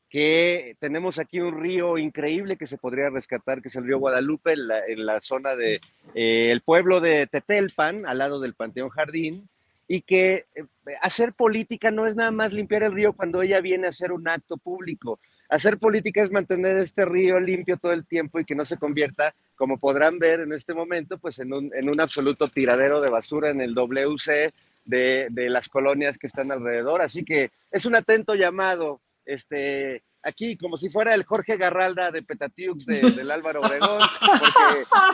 que 0.08 0.76
tenemos 0.80 1.18
aquí 1.18 1.40
un 1.40 1.60
río 1.60 1.98
increíble 1.98 2.56
que 2.56 2.66
se 2.66 2.78
podría 2.78 3.10
rescatar, 3.10 3.60
que 3.60 3.68
es 3.68 3.76
el 3.76 3.84
río 3.84 3.98
Guadalupe, 3.98 4.54
en 4.54 5.06
la, 5.06 5.20
zona 5.20 5.54
de 5.54 5.80
eh, 6.14 6.50
el 6.50 6.62
pueblo 6.62 7.00
de 7.00 7.26
Tetelpan, 7.26 8.06
al 8.06 8.18
lado 8.18 8.40
del 8.40 8.54
Panteón 8.54 8.88
Jardín, 8.88 9.48
y 9.86 10.02
que 10.02 10.46
eh, 10.54 10.64
hacer 11.02 11.34
política 11.34 11.90
no 11.90 12.06
es 12.06 12.16
nada 12.16 12.30
más 12.30 12.52
limpiar 12.52 12.82
el 12.84 12.92
río 12.92 13.12
cuando 13.12 13.42
ella 13.42 13.60
viene 13.60 13.86
a 13.86 13.90
hacer 13.90 14.12
un 14.12 14.26
acto 14.28 14.56
público. 14.56 15.20
Hacer 15.50 15.78
política 15.78 16.22
es 16.22 16.30
mantener 16.30 16.76
este 16.76 17.04
río 17.04 17.38
limpio 17.40 17.76
todo 17.76 17.92
el 17.92 18.06
tiempo 18.06 18.38
y 18.38 18.44
que 18.44 18.54
no 18.54 18.64
se 18.64 18.76
convierta, 18.76 19.34
como 19.56 19.78
podrán 19.78 20.18
ver 20.18 20.40
en 20.40 20.52
este 20.52 20.72
momento, 20.72 21.18
pues 21.18 21.38
en 21.38 21.52
un, 21.52 21.70
en 21.74 21.88
un 21.88 22.00
absoluto 22.00 22.48
tiradero 22.48 23.00
de 23.00 23.10
basura 23.10 23.50
en 23.50 23.60
el 23.60 23.74
WC 23.74 24.52
de, 24.84 25.28
de 25.30 25.50
las 25.50 25.68
colonias 25.68 26.16
que 26.16 26.26
están 26.26 26.52
alrededor. 26.52 27.02
Así 27.02 27.24
que 27.24 27.50
es 27.70 27.84
un 27.86 27.94
atento 27.94 28.34
llamado 28.34 29.00
este, 29.28 30.04
aquí 30.22 30.56
como 30.56 30.76
si 30.76 30.88
fuera 30.88 31.14
el 31.14 31.24
Jorge 31.24 31.58
Garralda 31.58 32.10
de 32.10 32.22
Petatiux 32.22 32.86
del 32.86 33.30
Álvaro 33.30 33.60
Obregón, 33.60 34.00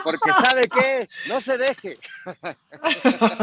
porque, 0.03 0.31
sabe 0.31 0.69
que 0.69 1.07
no 1.27 1.41
se 1.41 1.57
deje. 1.57 1.93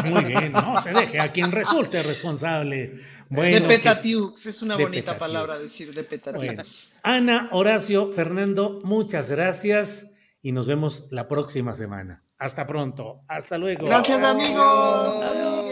Muy 0.04 0.24
bien, 0.24 0.52
no 0.52 0.80
se 0.80 0.92
deje 0.92 1.20
a 1.20 1.30
quien 1.30 1.52
resulte 1.52 2.02
responsable. 2.02 3.00
de 3.28 3.60
Petatiux, 3.60 4.46
es 4.46 4.62
una 4.62 4.76
bonita 4.76 5.18
palabra 5.18 5.58
decir 5.58 5.94
de 5.94 6.04
Petatiux. 6.04 6.94
Ana, 7.02 7.48
Horacio, 7.52 8.12
Fernando, 8.12 8.80
muchas 8.82 9.30
gracias 9.30 10.14
y 10.40 10.52
nos 10.52 10.66
vemos 10.66 11.08
la 11.10 11.28
próxima 11.28 11.74
semana. 11.74 12.24
Hasta 12.38 12.66
pronto, 12.66 13.20
hasta 13.28 13.58
luego. 13.58 13.86
Gracias, 13.86 14.24
amigos. 14.24 15.71